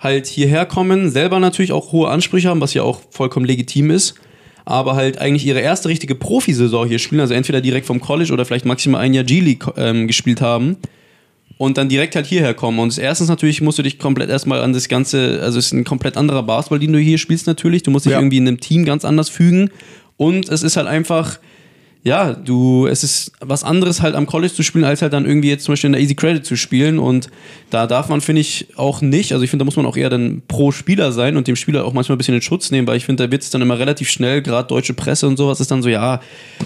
halt 0.00 0.26
hierher 0.26 0.66
kommen, 0.66 1.10
selber 1.10 1.38
natürlich 1.40 1.72
auch 1.72 1.92
hohe 1.92 2.08
Ansprüche 2.08 2.48
haben, 2.48 2.60
was 2.60 2.74
ja 2.74 2.82
auch 2.82 3.00
vollkommen 3.10 3.46
legitim 3.46 3.90
ist, 3.90 4.14
aber 4.64 4.96
halt 4.96 5.18
eigentlich 5.18 5.46
ihre 5.46 5.60
erste 5.60 5.88
richtige 5.88 6.14
Profisaison 6.14 6.88
hier 6.88 6.98
spielen, 6.98 7.20
also 7.20 7.34
entweder 7.34 7.60
direkt 7.60 7.86
vom 7.86 8.00
College 8.00 8.32
oder 8.32 8.44
vielleicht 8.44 8.64
maximal 8.64 9.00
ein 9.00 9.14
Jahr 9.14 9.24
G-League 9.24 9.64
ähm, 9.76 10.06
gespielt 10.06 10.40
haben 10.40 10.76
und 11.58 11.78
dann 11.78 11.88
direkt 11.88 12.16
halt 12.16 12.26
hierher 12.26 12.54
kommen. 12.54 12.78
Und 12.78 12.96
erstens 12.98 13.28
natürlich 13.28 13.60
musst 13.60 13.78
du 13.78 13.82
dich 13.82 13.98
komplett 13.98 14.30
erstmal 14.30 14.60
an 14.62 14.72
das 14.72 14.88
Ganze, 14.88 15.40
also 15.42 15.58
es 15.58 15.66
ist 15.66 15.72
ein 15.72 15.84
komplett 15.84 16.16
anderer 16.16 16.42
Basketball, 16.42 16.78
den 16.80 16.92
du 16.92 16.98
hier 16.98 17.18
spielst 17.18 17.46
natürlich. 17.46 17.82
Du 17.82 17.90
musst 17.90 18.06
dich 18.06 18.12
Ja. 18.12 18.18
irgendwie 18.18 18.38
in 18.38 18.48
einem 18.48 18.60
Team 18.60 18.84
ganz 18.84 19.04
anders 19.04 19.28
fügen. 19.28 19.70
Und 20.16 20.48
es 20.48 20.62
ist 20.62 20.76
halt 20.76 20.86
einfach, 20.86 21.38
ja, 22.06 22.34
du, 22.34 22.86
es 22.86 23.02
ist 23.02 23.32
was 23.40 23.64
anderes 23.64 24.02
halt 24.02 24.14
am 24.14 24.26
College 24.26 24.52
zu 24.52 24.62
spielen, 24.62 24.84
als 24.84 25.00
halt 25.00 25.14
dann 25.14 25.24
irgendwie 25.24 25.48
jetzt 25.48 25.64
zum 25.64 25.72
Beispiel 25.72 25.88
in 25.88 25.92
der 25.92 26.02
Easy 26.02 26.14
Credit 26.14 26.44
zu 26.44 26.54
spielen. 26.54 26.98
Und 26.98 27.30
da 27.70 27.86
darf 27.86 28.10
man, 28.10 28.20
finde 28.20 28.42
ich, 28.42 28.68
auch 28.76 29.00
nicht, 29.00 29.32
also 29.32 29.42
ich 29.42 29.48
finde, 29.48 29.62
da 29.62 29.64
muss 29.64 29.76
man 29.76 29.86
auch 29.86 29.96
eher 29.96 30.10
dann 30.10 30.42
pro 30.46 30.70
Spieler 30.70 31.12
sein 31.12 31.38
und 31.38 31.48
dem 31.48 31.56
Spieler 31.56 31.86
auch 31.86 31.94
manchmal 31.94 32.16
ein 32.16 32.18
bisschen 32.18 32.34
in 32.34 32.42
Schutz 32.42 32.70
nehmen, 32.70 32.86
weil 32.86 32.98
ich 32.98 33.06
finde, 33.06 33.24
da 33.24 33.30
wird 33.32 33.42
es 33.42 33.48
dann 33.48 33.62
immer 33.62 33.78
relativ 33.78 34.10
schnell, 34.10 34.42
gerade 34.42 34.68
deutsche 34.68 34.92
Presse 34.92 35.26
und 35.26 35.38
sowas 35.38 35.60
ist 35.60 35.70
dann 35.70 35.82
so, 35.82 35.88
ja, 35.88 36.20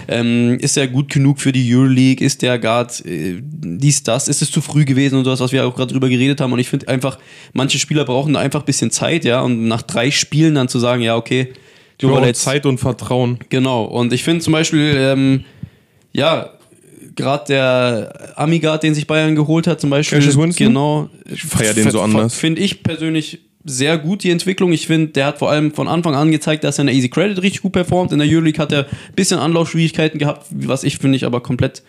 ähm, 0.09 0.57
ist 0.59 0.75
der 0.75 0.89
gut 0.89 1.07
genug 1.07 1.39
für 1.39 1.53
die 1.53 1.73
Euroleague, 1.73 2.25
ist 2.25 2.41
der 2.41 2.59
Guard 2.59 3.05
äh, 3.05 3.41
dies, 3.41 4.03
das, 4.03 4.27
ist 4.27 4.41
es 4.41 4.51
zu 4.51 4.59
früh 4.59 4.83
gewesen 4.83 5.17
und 5.17 5.23
sowas, 5.23 5.39
was 5.39 5.53
wir 5.53 5.65
auch 5.65 5.73
gerade 5.73 5.93
drüber 5.93 6.09
geredet 6.09 6.41
haben. 6.41 6.51
Und 6.51 6.59
ich 6.59 6.67
finde 6.67 6.89
einfach, 6.89 7.17
manche 7.53 7.79
Spieler 7.79 8.03
brauchen 8.03 8.33
da 8.33 8.41
einfach 8.41 8.59
ein 8.59 8.65
bisschen 8.65 8.91
Zeit, 8.91 9.23
ja, 9.23 9.39
und 9.39 9.69
nach 9.69 9.83
drei 9.83 10.11
Spielen 10.11 10.55
dann 10.55 10.67
zu 10.67 10.79
sagen, 10.79 11.01
ja, 11.01 11.15
okay, 11.15 11.53
und 12.01 12.23
jetzt 12.23 12.41
Zeit 12.41 12.65
und 12.65 12.79
Vertrauen. 12.79 13.39
Genau, 13.49 13.83
und 13.83 14.13
ich 14.13 14.23
finde 14.23 14.41
zum 14.41 14.53
Beispiel, 14.53 14.95
ähm, 14.95 15.43
ja, 16.13 16.51
gerade 17.15 17.45
der 17.47 18.33
Amigard, 18.35 18.83
den 18.83 18.95
sich 18.95 19.05
Bayern 19.05 19.35
geholt 19.35 19.67
hat, 19.67 19.81
zum 19.81 19.89
Beispiel. 19.89 20.17
Cassius 20.17 20.37
Winston? 20.37 20.67
Genau. 20.67 21.09
Ich 21.31 21.43
feier 21.43 21.73
den 21.73 21.91
so 21.91 22.01
anders. 22.01 22.33
Finde 22.35 22.61
ich 22.61 22.81
persönlich 22.83 23.39
sehr 23.65 23.97
gut, 23.97 24.23
die 24.23 24.31
Entwicklung. 24.31 24.71
Ich 24.71 24.87
finde, 24.87 25.07
der 25.09 25.25
hat 25.27 25.39
vor 25.39 25.51
allem 25.51 25.73
von 25.73 25.87
Anfang 25.87 26.15
an 26.15 26.31
gezeigt, 26.31 26.63
dass 26.63 26.79
er 26.79 26.83
in 26.83 26.87
der 26.87 26.95
Easy 26.95 27.09
Credit 27.09 27.41
richtig 27.41 27.61
gut 27.61 27.73
performt. 27.73 28.11
In 28.11 28.19
der 28.19 28.27
Euroleague 28.27 28.59
hat 28.59 28.71
er 28.71 28.85
ein 28.85 29.15
bisschen 29.15 29.39
Anlaufschwierigkeiten 29.39 30.17
gehabt, 30.17 30.47
was 30.49 30.83
ich 30.83 30.97
finde 30.97 31.17
ich 31.17 31.25
aber 31.25 31.41
komplett, 31.41 31.83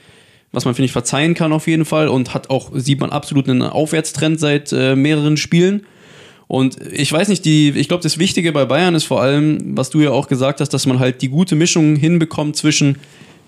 was 0.53 0.65
man 0.65 0.75
finde 0.75 0.87
ich 0.87 0.93
verzeihen 0.93 1.35
kann 1.35 1.53
auf 1.53 1.69
jeden 1.69 1.85
Fall 1.85 2.09
und 2.09 2.35
hat 2.35 2.51
auch, 2.51 2.71
sieht 2.75 3.01
man 3.01 3.11
absolut 3.11 3.49
einen 3.49 3.63
Aufwärtstrend 3.63 4.41
seit 4.41 4.73
äh, 4.73 4.97
mehreren 4.97 5.37
Spielen. 5.37 5.87
Und 6.51 6.79
ich 6.93 7.13
weiß 7.13 7.29
nicht, 7.29 7.45
die, 7.45 7.69
ich 7.71 7.87
glaube, 7.87 8.03
das 8.03 8.19
Wichtige 8.19 8.51
bei 8.51 8.65
Bayern 8.65 8.97
ist 8.97 9.05
vor 9.05 9.23
allem, 9.23 9.77
was 9.77 9.89
du 9.89 10.01
ja 10.01 10.11
auch 10.11 10.27
gesagt 10.27 10.61
hast, 10.61 10.71
dass 10.71 10.85
man 10.85 10.99
halt 10.99 11.23
die 11.23 11.29
gute 11.29 11.55
Mischung 11.55 11.95
hinbekommt 11.95 12.57
zwischen 12.57 12.99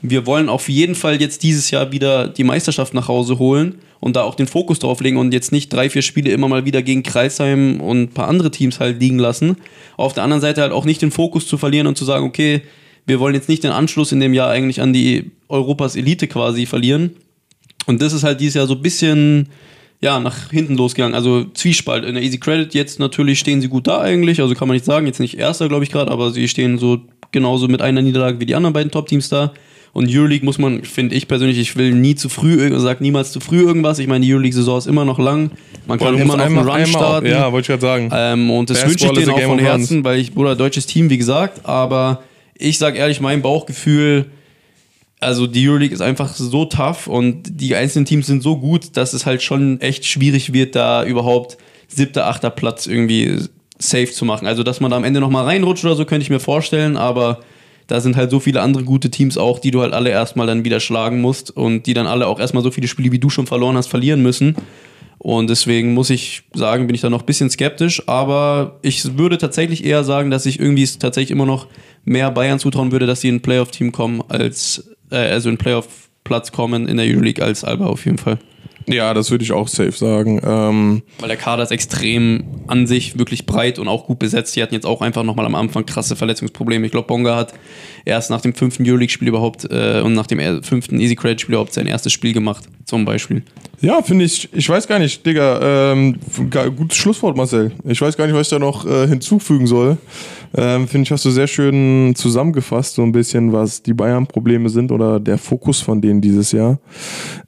wir 0.03 0.25
wollen 0.25 0.49
auf 0.49 0.69
jeden 0.69 0.95
Fall 0.95 1.21
jetzt 1.21 1.43
dieses 1.43 1.73
Jahr 1.73 1.91
wieder 1.91 2.29
die 2.29 2.45
Meisterschaft 2.45 2.95
nach 2.95 3.09
Hause 3.09 3.41
holen 3.41 3.81
und 3.99 4.15
da 4.15 4.23
auch 4.23 4.37
den 4.37 4.47
Fokus 4.47 4.79
drauf 4.79 5.01
legen 5.01 5.17
und 5.17 5.35
jetzt 5.35 5.51
nicht 5.51 5.73
drei, 5.73 5.91
vier 5.91 6.03
Spiele 6.03 6.31
immer 6.31 6.47
mal 6.47 6.65
wieder 6.65 6.81
gegen 6.81 7.03
Kreisheim 7.03 7.81
und 7.81 8.03
ein 8.03 8.09
paar 8.09 8.29
andere 8.29 8.53
Teams 8.53 8.79
halt 8.79 9.01
liegen 9.01 9.19
lassen. 9.19 9.57
Auf 9.97 10.13
der 10.13 10.23
anderen 10.23 10.41
Seite 10.41 10.61
halt 10.61 10.71
auch 10.71 10.85
nicht 10.85 11.03
den 11.03 11.11
Fokus 11.11 11.49
zu 11.49 11.59
verlieren 11.59 11.89
und 11.89 11.99
zu 11.99 12.05
sagen, 12.05 12.25
okay, 12.25 12.63
wir 13.05 13.19
wollen 13.19 13.35
jetzt 13.35 13.49
nicht 13.49 13.65
den 13.65 13.73
Anschluss 13.73 14.13
in 14.13 14.21
dem 14.21 14.33
Jahr 14.33 14.49
eigentlich 14.49 14.81
an 14.81 14.93
die 14.93 15.33
Europas 15.49 15.97
Elite 15.97 16.29
quasi 16.29 16.67
verlieren. 16.67 17.17
Und 17.87 18.01
das 18.01 18.13
ist 18.13 18.23
halt 18.23 18.41
dieses 18.41 18.55
Jahr 18.55 18.69
so 18.69 18.75
ein 18.75 18.83
bisschen 18.83 19.49
ja, 20.03 20.19
nach 20.19 20.51
hinten 20.51 20.77
losgegangen. 20.77 21.15
Also 21.15 21.45
Zwiespalt 21.55 22.05
in 22.05 22.15
der 22.15 22.23
Easy 22.23 22.39
Credit. 22.39 22.75
Jetzt 22.75 22.99
natürlich 22.99 23.39
stehen 23.39 23.61
sie 23.61 23.69
gut 23.69 23.87
da 23.87 24.01
eigentlich. 24.01 24.41
Also 24.41 24.55
kann 24.55 24.67
man 24.69 24.75
nicht 24.75 24.85
sagen, 24.85 25.07
jetzt 25.07 25.21
nicht 25.21 25.39
erster, 25.39 25.69
glaube 25.69 25.85
ich 25.85 25.93
gerade, 25.93 26.11
aber 26.11 26.33
sie 26.33 26.49
stehen 26.49 26.77
so 26.77 27.01
genauso 27.31 27.69
mit 27.69 27.81
einer 27.81 28.03
Niederlage 28.03 28.41
wie 28.41 28.47
die 28.47 28.57
anderen 28.57 28.73
beiden 28.73 28.91
Top-Teams 28.91 29.29
da. 29.29 29.53
Und 29.93 30.09
Euroleague 30.11 30.45
muss 30.45 30.59
man, 30.59 30.83
finde 30.85 31.15
ich 31.15 31.29
persönlich, 31.29 31.59
ich 31.59 31.77
will 31.77 31.93
nie 31.93 32.15
zu 32.15 32.29
früh, 32.29 32.71
sag 32.79 33.01
niemals 33.01 33.31
zu 33.31 33.41
früh 33.41 33.61
irgendwas. 33.61 33.99
Ich 33.99 34.09
meine, 34.09 34.25
die 34.25 34.33
Euroleague-Saison 34.33 34.79
ist 34.79 34.87
immer 34.87 35.05
noch 35.05 35.19
lang. 35.19 35.51
Man 35.87 35.99
kann 35.99 36.19
immer 36.19 36.37
noch 36.37 36.45
einen 36.45 36.59
Run 36.59 36.87
starten. 36.87 37.27
Ja, 37.27 37.53
wollte 37.53 37.73
ich 37.73 37.81
gerade 37.81 37.83
sagen. 37.83 38.11
Ähm, 38.13 38.51
und 38.51 38.71
das 38.71 38.85
wünsche 38.87 39.07
ich 39.07 39.13
denen 39.13 39.31
auch 39.31 39.41
von 39.41 39.59
Herzen, 39.59 40.03
weil 40.03 40.19
ich, 40.19 40.33
Bruder, 40.33 40.57
deutsches 40.57 40.87
Team, 40.87 41.11
wie 41.11 41.19
gesagt. 41.19 41.65
Aber 41.65 42.23
ich 42.57 42.79
sag 42.79 42.97
ehrlich, 42.97 43.21
mein 43.21 43.43
Bauchgefühl, 43.43 44.27
also 45.23 45.47
die 45.47 45.69
Euroleague 45.69 45.95
ist 45.95 46.01
einfach 46.01 46.35
so 46.35 46.65
tough 46.65 47.07
und 47.07 47.43
die 47.61 47.75
einzelnen 47.75 48.05
Teams 48.05 48.27
sind 48.27 48.43
so 48.43 48.59
gut, 48.59 48.97
dass 48.97 49.13
es 49.13 49.27
halt 49.27 49.43
schon 49.43 49.81
echt 49.81 50.05
schwierig 50.05 50.53
wird, 50.53 50.75
da 50.75 51.05
überhaupt 51.05 51.57
siebter, 51.89 52.27
achter 52.27 52.51
Platz 52.51 52.87
irgendwie 52.87 53.39
safe 53.79 54.11
zu 54.13 54.25
machen. 54.25 54.47
Also, 54.47 54.63
dass 54.63 54.81
man 54.81 54.91
da 54.91 54.97
am 54.97 55.05
Ende 55.05 55.21
nochmal 55.21 55.45
reinrutscht 55.45 55.85
oder 55.85 55.97
so, 55.97 56.05
könnte 56.05 56.23
ich 56.23 56.31
mir 56.31 56.41
vorstellen, 56.41 56.97
aber 56.97 57.41
da 57.87 58.01
sind 58.01 58.17
halt 58.17 58.31
so 58.31 58.41
viele 58.41 58.63
andere 58.63 58.85
gute 58.85 59.11
Teams 59.11 59.37
auch, 59.37 59.59
die 59.59 59.71
du 59.71 59.83
halt 59.83 59.93
alle 59.93 60.11
erstmal 60.11 60.47
dann 60.47 60.65
wieder 60.65 60.81
schlagen 60.81 61.21
musst 61.21 61.51
und 61.51 61.87
die 61.87 61.95
dann 61.95 62.07
alle 62.07 62.27
auch 62.27 62.41
erstmal 62.41 62.63
so 62.63 62.71
viele 62.71 62.89
Spiele, 62.89 63.13
wie 63.13 63.19
du 63.19 63.29
schon 63.29 63.47
verloren 63.47 63.77
hast, 63.77 63.89
verlieren 63.89 64.23
müssen. 64.23 64.57
Und 65.19 65.51
deswegen 65.51 65.95
muss 65.95 66.11
ich 66.11 66.43
sagen, 66.53 66.87
bin 66.89 66.97
ich 66.97 67.01
da 67.01 67.11
noch 67.11 67.21
ein 67.21 67.27
bisschen 67.27 67.49
skeptisch, 67.49 68.09
aber 68.09 68.79
ich 68.83 69.17
würde 69.17 69.39
tatsächlich 69.39 69.85
eher 69.85 70.03
sagen, 70.03 70.31
dass 70.33 70.47
ich 70.47 70.59
irgendwie 70.59 70.85
tatsächlich 70.85 71.31
immer 71.31 71.47
noch 71.47 71.69
mehr 72.05 72.31
Bayern 72.31 72.59
zutrauen 72.59 72.91
würde, 72.91 73.07
dass 73.07 73.21
sie 73.21 73.29
in 73.29 73.37
ein 73.37 73.43
Playoff-Team 73.43 73.93
kommen, 73.93 74.23
als 74.29 74.91
äh, 75.13 75.17
also 75.17 75.49
in 75.49 75.59
Playoff-Platz 75.59 76.53
kommen 76.53 76.89
in 76.89 76.97
der 76.97 77.07
Euroleague 77.07 77.45
als 77.45 77.65
Alba 77.65 77.87
auf 77.87 78.05
jeden 78.05 78.19
Fall. 78.19 78.39
Ja, 78.87 79.15
das 79.15 79.31
würde 79.31 79.45
ich 79.45 79.53
auch 79.53 79.69
safe 79.69 79.93
sagen. 79.93 80.41
Ähm 80.45 81.03
Weil 81.19 81.29
der 81.29 81.37
Kader 81.37 81.63
ist 81.63 81.71
extrem 81.71 82.45
an 82.67 82.87
sich 82.87 83.19
wirklich 83.19 83.47
breit 83.47 83.79
und 83.79 83.89
auch 83.89 84.07
gut 84.07 84.19
besetzt. 84.19 84.57
Die 84.57 84.63
hatten 84.63 84.75
jetzt 84.75 84.87
auch 84.87 85.01
einfach 85.01 85.23
nochmal 85.23 85.47
am 85.47 85.55
Anfang 85.55 85.87
krasse 85.87 86.17
Verletzungsprobleme. 86.17 86.85
Ich 86.87 86.93
glaube, 86.93 87.07
Bonga 87.07 87.37
hat 87.37 87.55
erst 88.05 88.31
nach 88.31 88.41
dem 88.41 88.55
fünften 88.55 88.85
Euroleague-Spiel 88.87 89.29
überhaupt 89.29 89.67
äh, 89.71 90.01
und 90.01 90.15
nach 90.15 90.27
dem 90.27 90.63
fünften 90.63 91.01
Easy 91.01 91.17
Credit-Spiel 91.17 91.55
überhaupt 91.55 91.73
sein 91.73 91.87
erstes 91.87 92.13
Spiel 92.13 92.33
gemacht, 92.33 92.65
zum 92.85 93.05
Beispiel. 93.05 93.43
Ja, 93.81 94.03
finde 94.03 94.25
ich, 94.25 94.49
ich 94.53 94.69
weiß 94.69 94.87
gar 94.87 94.99
nicht, 94.99 95.25
Digga, 95.27 95.93
ähm, 95.93 96.19
gutes 96.77 96.97
Schlusswort, 96.97 97.37
Marcel. 97.37 97.73
Ich 97.85 98.01
weiß 98.01 98.17
gar 98.17 98.27
nicht, 98.27 98.35
was 98.35 98.47
ich 98.47 98.51
da 98.51 98.59
noch 98.59 98.87
äh, 98.87 99.09
hinzufügen 99.09 99.67
soll. 99.67 99.99
Ähm, 100.55 100.87
finde 100.87 101.05
ich, 101.05 101.13
hast 101.13 101.25
du 101.25 101.31
sehr 101.31 101.47
schön 101.47 102.15
zusammengefasst, 102.15 102.95
so 102.95 103.03
ein 103.03 103.13
bisschen, 103.13 103.53
was 103.53 103.83
die 103.83 103.95
Bayern-Probleme 103.95 104.69
sind 104.69 104.93
oder 104.93 105.19
der 105.19 105.39
Fokus 105.39 105.81
von 105.81 106.01
denen 106.01 106.21
dieses 106.21 106.53
Jahr. 106.53 106.79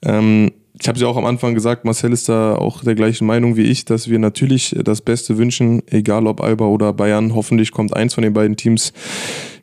Ähm, 0.03 0.51
ich 0.79 0.87
habe 0.87 0.97
es 0.97 1.01
ja 1.01 1.07
auch 1.07 1.17
am 1.17 1.25
Anfang 1.25 1.53
gesagt, 1.53 1.85
Marcel 1.85 2.11
ist 2.11 2.27
da 2.27 2.55
auch 2.55 2.83
der 2.83 2.95
gleichen 2.95 3.25
Meinung 3.25 3.55
wie 3.55 3.63
ich, 3.63 3.85
dass 3.85 4.09
wir 4.09 4.19
natürlich 4.19 4.75
das 4.83 5.01
Beste 5.01 5.37
wünschen, 5.37 5.81
egal 5.89 6.27
ob 6.27 6.41
Alba 6.41 6.65
oder 6.65 6.91
Bayern. 6.91 7.33
Hoffentlich 7.33 7.71
kommt 7.71 7.95
eins 7.95 8.13
von 8.13 8.23
den 8.23 8.33
beiden 8.33 8.57
Teams 8.57 8.91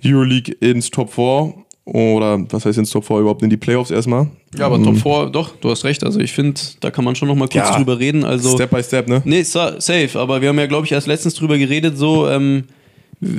Euroleague 0.04 0.54
ins 0.60 0.90
Top 0.90 1.12
4 1.12 1.54
oder 1.84 2.40
was 2.50 2.64
heißt 2.64 2.78
ins 2.78 2.90
Top 2.90 3.04
4 3.04 3.18
überhaupt 3.18 3.42
in 3.42 3.50
die 3.50 3.56
Playoffs 3.56 3.90
erstmal. 3.90 4.28
Ja, 4.56 4.66
aber 4.66 4.82
Top 4.82 4.96
4, 4.96 5.26
mhm. 5.26 5.32
doch, 5.32 5.54
du 5.56 5.70
hast 5.70 5.84
recht. 5.84 6.02
Also 6.02 6.18
ich 6.20 6.32
finde, 6.32 6.58
da 6.80 6.90
kann 6.90 7.04
man 7.04 7.14
schon 7.14 7.28
noch 7.28 7.34
mal 7.34 7.48
kurz 7.48 7.68
ja, 7.68 7.76
drüber 7.76 7.98
reden. 7.98 8.24
Also, 8.24 8.54
Step 8.54 8.70
by 8.70 8.82
Step, 8.82 9.08
ne? 9.08 9.20
Nee, 9.24 9.42
safe. 9.42 10.10
Aber 10.14 10.40
wir 10.40 10.48
haben 10.48 10.58
ja, 10.58 10.66
glaube 10.66 10.86
ich, 10.86 10.92
erst 10.92 11.06
letztens 11.08 11.34
drüber 11.34 11.58
geredet, 11.58 11.98
so, 11.98 12.28
ähm, 12.28 12.64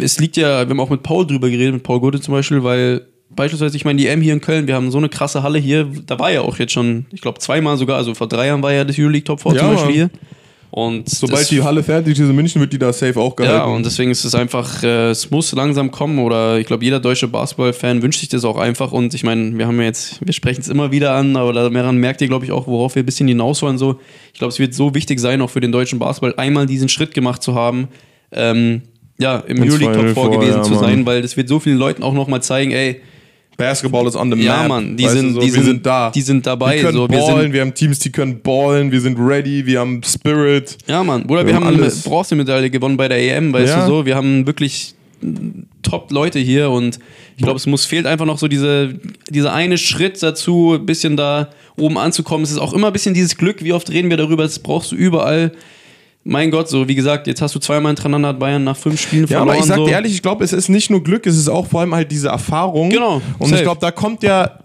es 0.01 0.19
liegt 0.19 0.37
ja, 0.37 0.65
wir 0.65 0.69
haben 0.69 0.79
auch 0.79 0.89
mit 0.89 1.03
Paul 1.03 1.27
drüber 1.27 1.49
geredet, 1.49 1.73
mit 1.73 1.83
Paul 1.83 1.99
Gute 1.99 2.21
zum 2.21 2.33
Beispiel, 2.33 2.63
weil 2.63 3.01
beispielsweise, 3.29 3.75
ich 3.75 3.85
meine, 3.85 3.97
die 3.97 4.07
M 4.07 4.21
hier 4.21 4.33
in 4.33 4.41
Köln, 4.41 4.67
wir 4.67 4.75
haben 4.75 4.91
so 4.91 4.97
eine 4.97 5.09
krasse 5.09 5.43
Halle 5.43 5.59
hier, 5.59 5.87
da 6.05 6.19
war 6.19 6.31
ja 6.31 6.41
auch 6.41 6.57
jetzt 6.57 6.71
schon, 6.71 7.05
ich 7.11 7.21
glaube, 7.21 7.39
zweimal 7.39 7.77
sogar, 7.77 7.97
also 7.97 8.13
vor 8.13 8.27
drei 8.27 8.47
Jahren 8.47 8.63
war 8.63 8.71
ja 8.71 8.83
das 8.83 8.97
Euroleague 8.97 9.25
Top 9.25 9.41
4 9.41 9.53
ja, 9.53 9.59
zum 9.59 9.75
Beispiel 9.75 9.93
hier. 9.93 10.09
Und 10.75 11.07
Sobald 11.07 11.51
die 11.51 11.61
Halle 11.61 11.83
fertig 11.83 12.13
ist 12.13 12.27
in 12.27 12.35
München, 12.35 12.59
wird 12.59 12.73
die 12.73 12.79
da 12.79 12.91
safe 12.91 13.19
auch 13.19 13.35
gehalten. 13.35 13.57
Ja, 13.59 13.65
und 13.65 13.85
deswegen 13.85 14.09
ist 14.09 14.25
es 14.25 14.33
einfach, 14.33 14.81
äh, 14.81 15.11
es 15.11 15.29
muss 15.29 15.51
langsam 15.51 15.91
kommen 15.91 16.17
oder 16.17 16.57
ich 16.57 16.65
glaube, 16.65 16.83
jeder 16.83 16.99
deutsche 16.99 17.27
Basketball-Fan 17.27 18.01
wünscht 18.01 18.21
sich 18.21 18.29
das 18.29 18.43
auch 18.43 18.57
einfach. 18.57 18.91
Und 18.91 19.13
ich 19.13 19.23
meine, 19.23 19.55
wir 19.55 19.67
haben 19.67 19.77
ja 19.77 19.83
jetzt, 19.83 20.25
wir 20.25 20.33
sprechen 20.33 20.61
es 20.61 20.69
immer 20.69 20.91
wieder 20.91 21.13
an, 21.13 21.35
aber 21.35 21.53
daran 21.53 21.97
merkt 21.97 22.21
ihr, 22.21 22.27
glaube 22.27 22.45
ich, 22.45 22.51
auch, 22.51 22.65
worauf 22.65 22.95
wir 22.95 23.03
ein 23.03 23.05
bisschen 23.05 23.27
hinaus 23.27 23.61
wollen. 23.61 23.77
So. 23.77 23.99
Ich 24.33 24.39
glaube, 24.39 24.51
es 24.51 24.57
wird 24.57 24.73
so 24.73 24.95
wichtig 24.95 25.19
sein, 25.19 25.43
auch 25.43 25.51
für 25.51 25.61
den 25.61 25.71
deutschen 25.71 25.99
Basketball, 25.99 26.33
einmal 26.37 26.65
diesen 26.65 26.89
Schritt 26.89 27.13
gemacht 27.13 27.43
zu 27.43 27.53
haben, 27.53 27.89
ähm, 28.31 28.81
ja, 29.17 29.37
im 29.39 29.61
Euroleague 29.61 30.13
Top 30.13 30.31
4 30.31 30.39
gewesen 30.39 30.57
ja, 30.57 30.63
zu 30.63 30.75
sein, 30.75 31.05
weil 31.05 31.21
das 31.21 31.37
wird 31.37 31.47
so 31.47 31.59
vielen 31.59 31.77
Leuten 31.77 32.03
auch 32.03 32.13
nochmal 32.13 32.41
zeigen, 32.41 32.71
ey, 32.71 33.01
Basketball 33.57 34.07
ist 34.07 34.15
on 34.15 34.31
the 34.31 34.35
map. 34.35 34.45
Ja, 34.45 34.67
Mann, 34.67 34.97
die, 34.97 35.07
sind, 35.07 35.35
so, 35.35 35.39
die, 35.39 35.49
sind, 35.49 35.65
sind, 35.65 35.85
da. 35.85 36.09
Die 36.09 36.21
sind 36.21 36.45
dabei. 36.45 36.75
Wir 36.75 36.81
können 36.83 36.97
so, 36.97 37.07
ballen, 37.07 37.21
wir, 37.21 37.41
sind, 37.41 37.53
wir, 37.53 37.61
haben 37.61 37.73
Teams, 37.73 37.99
die 37.99 38.11
können 38.11 38.41
ballen, 38.41 38.91
wir 38.91 38.99
sind 38.99 39.17
ready, 39.19 39.65
wir 39.65 39.79
haben 39.79 40.01
Spirit. 40.03 40.77
Ja, 40.87 41.03
Mann. 41.03 41.23
Oder 41.25 41.41
wir, 41.41 41.47
wir 41.47 41.55
haben 41.55 41.67
eine 41.67 41.87
Bronzemedaille 41.87 42.69
gewonnen 42.69 42.97
bei 42.97 43.07
der 43.07 43.19
EM, 43.19 43.53
weißt 43.53 43.73
ja. 43.73 43.85
du 43.85 43.91
so. 43.91 44.05
Wir 44.05 44.15
haben 44.15 44.47
wirklich 44.47 44.95
Top-Leute 45.83 46.39
hier 46.39 46.69
und 46.69 46.99
ich 47.37 47.43
glaube, 47.43 47.57
es 47.57 47.65
muss 47.65 47.85
fehlt 47.85 48.05
einfach 48.05 48.25
noch 48.25 48.37
so 48.37 48.47
diese, 48.47 48.95
dieser 49.29 49.53
eine 49.53 49.77
Schritt 49.77 50.21
dazu, 50.21 50.73
ein 50.73 50.85
bisschen 50.85 51.15
da 51.15 51.49
oben 51.77 51.97
anzukommen. 51.97 52.43
Es 52.43 52.51
ist 52.51 52.57
auch 52.57 52.73
immer 52.73 52.87
ein 52.87 52.93
bisschen 52.93 53.13
dieses 53.13 53.37
Glück, 53.37 53.63
wie 53.63 53.73
oft 53.73 53.89
reden 53.89 54.09
wir 54.09 54.17
darüber, 54.17 54.43
das 54.43 54.59
brauchst 54.59 54.91
du 54.91 54.95
überall 54.95 55.51
mein 56.25 56.51
Gott, 56.51 56.69
so 56.69 56.87
wie 56.87 56.95
gesagt, 56.95 57.27
jetzt 57.27 57.41
hast 57.41 57.53
du 57.53 57.59
zweimal 57.59 57.89
hintereinander 57.89 58.33
Bayern 58.33 58.63
nach 58.63 58.77
fünf 58.77 59.01
Spielen 59.01 59.27
verloren. 59.27 59.47
Ja, 59.47 59.53
aber 59.53 59.59
ich 59.59 59.65
sag 59.65 59.75
so. 59.75 59.85
dir 59.85 59.91
ehrlich, 59.91 60.13
ich 60.13 60.21
glaube, 60.21 60.43
es 60.43 60.53
ist 60.53 60.69
nicht 60.69 60.89
nur 60.89 61.03
Glück, 61.03 61.25
es 61.27 61.37
ist 61.37 61.49
auch 61.49 61.67
vor 61.67 61.81
allem 61.81 61.93
halt 61.93 62.11
diese 62.11 62.29
Erfahrung. 62.29 62.89
Genau. 62.89 63.21
Und 63.39 63.49
safe. 63.49 63.55
ich 63.55 63.61
glaube, 63.63 63.81
da 63.81 63.91
kommt 63.91 64.23
ja 64.23 64.59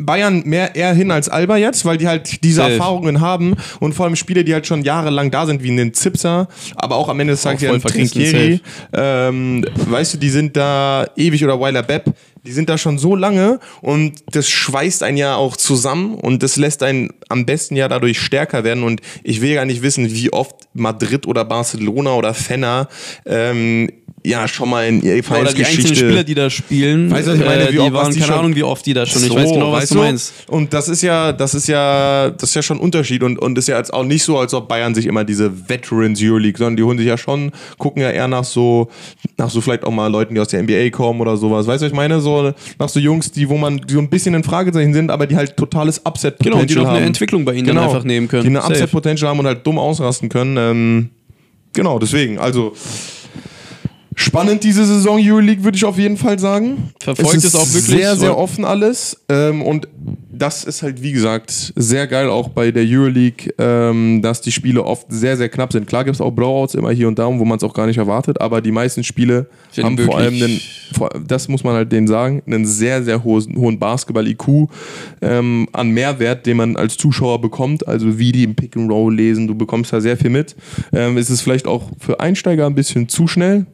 Bayern 0.00 0.42
mehr 0.46 0.76
eher 0.76 0.94
hin 0.94 1.10
als 1.10 1.28
Alba 1.28 1.56
jetzt, 1.56 1.84
weil 1.84 1.98
die 1.98 2.06
halt 2.06 2.42
diese 2.44 2.62
safe. 2.62 2.72
Erfahrungen 2.72 3.20
haben 3.20 3.54
und 3.80 3.94
vor 3.94 4.06
allem 4.06 4.16
Spiele, 4.16 4.44
die 4.44 4.54
halt 4.54 4.66
schon 4.66 4.82
jahrelang 4.82 5.30
da 5.30 5.44
sind, 5.44 5.62
wie 5.62 5.68
in 5.68 5.92
Zipser, 5.92 6.48
aber 6.76 6.96
auch 6.96 7.08
am 7.08 7.18
Ende 7.18 7.32
des 7.32 7.42
Tages 7.42 7.62
ja 7.62 7.72
ein 7.72 7.82
Trinkieri. 7.82 8.60
Ähm, 8.92 9.64
weißt 9.88 10.14
du, 10.14 10.18
die 10.18 10.30
sind 10.30 10.56
da 10.56 11.06
ewig 11.16 11.44
oder 11.44 11.60
Weiler 11.60 11.82
Bepp 11.82 12.14
die 12.44 12.52
sind 12.52 12.68
da 12.68 12.76
schon 12.76 12.98
so 12.98 13.14
lange 13.14 13.60
und 13.80 14.14
das 14.32 14.48
schweißt 14.48 15.02
einen 15.02 15.16
ja 15.16 15.36
auch 15.36 15.56
zusammen 15.56 16.14
und 16.14 16.42
das 16.42 16.56
lässt 16.56 16.82
einen 16.82 17.10
am 17.28 17.46
besten 17.46 17.76
ja 17.76 17.88
dadurch 17.88 18.20
stärker 18.20 18.64
werden. 18.64 18.82
Und 18.82 19.00
ich 19.22 19.40
will 19.40 19.54
gar 19.54 19.64
nicht 19.64 19.82
wissen, 19.82 20.12
wie 20.12 20.32
oft 20.32 20.56
Madrid 20.74 21.26
oder 21.26 21.44
Barcelona 21.44 22.14
oder 22.14 22.34
Fenner 22.34 22.88
ähm, 23.26 23.90
ja 24.24 24.46
schon 24.46 24.70
mal 24.70 24.86
in 24.86 25.02
ihrer 25.02 25.22
Vereinsgeschichte. 25.22 25.50
Oder 25.50 25.52
die 25.52 25.64
einzelnen 25.64 25.96
Spieler, 25.96 26.24
die 26.24 26.34
da 26.34 26.50
spielen, 26.50 27.10
weißt 27.10 27.28
du, 27.28 27.32
ich 27.32 27.44
meine, 27.44 27.72
wie 27.72 27.76
äh, 27.76 27.80
oft, 27.80 27.92
waren, 27.92 28.14
keine 28.14 28.34
Ahnung, 28.34 28.54
wie 28.54 28.62
oft 28.62 28.86
die 28.86 28.94
da 28.94 29.04
schon. 29.04 29.20
So, 29.20 29.26
ich 29.26 29.34
weiß 29.34 29.52
genau, 29.52 29.72
was 29.72 29.88
du 29.88 29.98
meinst. 29.98 30.32
Und 30.48 30.72
das 30.72 30.88
ist 30.88 31.02
ja, 31.02 31.32
das 31.32 31.54
ist 31.54 31.66
ja, 31.66 32.30
das 32.30 32.50
ist 32.50 32.54
ja 32.54 32.62
schon 32.62 32.78
ein 32.78 32.80
Unterschied 32.80 33.22
und 33.22 33.38
und 33.38 33.58
ist 33.58 33.68
ja 33.68 33.76
jetzt 33.76 33.92
auch 33.92 34.04
nicht 34.04 34.22
so, 34.22 34.38
als 34.38 34.54
ob 34.54 34.68
Bayern 34.68 34.94
sich 34.94 35.06
immer 35.06 35.24
diese 35.24 35.68
Veterans 35.68 36.20
Euroleague, 36.22 36.56
sondern 36.56 36.76
die 36.76 36.82
holen 36.82 36.98
sich 36.98 37.06
ja 37.06 37.18
schon, 37.18 37.50
gucken 37.78 38.02
ja 38.02 38.10
eher 38.10 38.28
nach 38.28 38.44
so, 38.44 38.88
nach 39.36 39.50
so 39.50 39.60
vielleicht 39.60 39.84
auch 39.84 39.90
mal 39.90 40.06
Leuten, 40.06 40.34
die 40.34 40.40
aus 40.40 40.48
der 40.48 40.62
NBA 40.62 40.90
kommen 40.90 41.20
oder 41.20 41.36
sowas. 41.36 41.66
Weißt 41.66 41.82
du, 41.82 41.86
was 41.86 41.92
ich 41.92 41.96
meine? 41.96 42.20
So 42.20 42.52
nach 42.78 42.88
so 42.88 43.00
Jungs, 43.00 43.32
die 43.32 43.48
wo 43.48 43.56
man 43.56 43.78
die 43.78 43.94
so 43.94 44.00
ein 44.00 44.08
bisschen 44.08 44.34
in 44.34 44.44
Fragezeichen 44.44 44.94
sind, 44.94 45.10
aber 45.10 45.26
die 45.26 45.36
halt 45.36 45.56
totales 45.56 46.04
Upset 46.06 46.38
Potential 46.38 46.60
haben. 46.60 46.66
Genau, 46.66 46.80
die 46.80 46.86
noch 46.86 46.96
eine 46.96 47.06
Entwicklung 47.06 47.44
bei 47.44 47.54
ihnen 47.54 47.66
genau, 47.66 47.80
dann 47.82 47.90
einfach 47.90 48.04
nehmen 48.04 48.28
können. 48.28 48.44
Die 48.44 48.48
eine 48.48 48.62
Upset 48.62 48.90
Potential 48.90 49.30
haben 49.30 49.40
und 49.40 49.46
halt 49.46 49.66
dumm 49.66 49.78
ausrasten 49.78 50.28
können. 50.28 50.56
Ähm, 50.56 51.10
genau, 51.72 51.98
deswegen. 51.98 52.38
Also 52.38 52.74
Spannend 54.14 54.64
diese 54.64 54.84
Saison 54.84 55.18
Euroleague, 55.20 55.64
würde 55.64 55.76
ich 55.76 55.84
auf 55.84 55.98
jeden 55.98 56.16
Fall 56.16 56.38
sagen. 56.38 56.90
Verfolgt 57.00 57.38
es, 57.38 57.44
ist 57.44 57.54
es 57.54 57.60
auch 57.60 57.72
wirklich. 57.72 58.00
Sehr, 58.00 58.16
sehr 58.16 58.36
offen 58.36 58.64
alles. 58.64 59.16
Ähm, 59.28 59.62
und 59.62 59.88
das 60.32 60.64
ist 60.64 60.82
halt, 60.82 61.02
wie 61.02 61.12
gesagt, 61.12 61.72
sehr 61.76 62.06
geil 62.06 62.28
auch 62.28 62.48
bei 62.48 62.70
der 62.70 62.84
Euroleague, 62.84 63.54
ähm, 63.58 64.20
dass 64.22 64.40
die 64.40 64.50
Spiele 64.50 64.84
oft 64.84 65.06
sehr, 65.08 65.36
sehr 65.36 65.48
knapp 65.48 65.72
sind. 65.72 65.86
Klar 65.86 66.04
gibt 66.04 66.16
es 66.16 66.20
auch 66.20 66.30
Blowouts 66.30 66.74
immer 66.74 66.90
hier 66.90 67.06
und 67.06 67.18
da, 67.18 67.26
wo 67.26 67.44
man 67.44 67.58
es 67.58 67.64
auch 67.64 67.74
gar 67.74 67.86
nicht 67.86 67.98
erwartet, 67.98 68.40
aber 68.40 68.60
die 68.60 68.72
meisten 68.72 69.04
Spiele 69.04 69.48
haben 69.80 69.96
vor 69.98 70.18
allem, 70.18 70.34
einen, 70.34 70.60
das 71.26 71.48
muss 71.48 71.62
man 71.62 71.74
halt 71.74 71.92
denen 71.92 72.08
sagen, 72.08 72.42
einen 72.46 72.66
sehr, 72.66 73.02
sehr 73.04 73.22
hohen, 73.22 73.78
Basketball-IQ 73.78 74.68
ähm, 75.20 75.68
an 75.72 75.90
Mehrwert, 75.90 76.44
den 76.46 76.56
man 76.56 76.76
als 76.76 76.96
Zuschauer 76.96 77.40
bekommt. 77.40 77.86
Also 77.86 78.18
wie 78.18 78.32
die 78.32 78.44
im 78.44 78.54
Pick 78.54 78.76
and 78.76 78.90
Roll 78.90 79.14
lesen, 79.14 79.46
du 79.46 79.54
bekommst 79.54 79.92
da 79.92 80.00
sehr 80.00 80.16
viel 80.16 80.30
mit. 80.30 80.56
Ähm, 80.92 81.16
es 81.18 81.30
ist 81.30 81.42
vielleicht 81.42 81.66
auch 81.66 81.90
für 81.98 82.20
Einsteiger 82.20 82.66
ein 82.66 82.74
bisschen 82.74 83.08
zu 83.08 83.26
schnell 83.26 83.66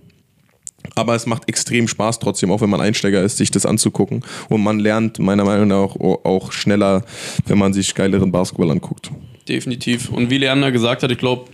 aber 0.94 1.14
es 1.14 1.26
macht 1.26 1.48
extrem 1.48 1.88
Spaß 1.88 2.18
trotzdem, 2.18 2.50
auch 2.50 2.60
wenn 2.60 2.70
man 2.70 2.80
Einsteiger 2.80 3.22
ist, 3.22 3.36
sich 3.36 3.50
das 3.50 3.66
anzugucken. 3.66 4.24
Und 4.48 4.62
man 4.62 4.78
lernt 4.78 5.18
meiner 5.18 5.44
Meinung 5.44 5.68
nach 5.68 5.96
auch, 5.96 6.52
schneller, 6.52 7.04
wenn 7.46 7.58
man 7.58 7.72
sich 7.72 7.94
geileren 7.94 8.32
Basketball 8.32 8.70
anguckt. 8.70 9.10
Definitiv. 9.48 10.10
Und 10.10 10.30
wie 10.30 10.38
Leander 10.38 10.72
gesagt 10.72 11.02
hat, 11.02 11.10
ich 11.10 11.18
glaube, 11.18 11.46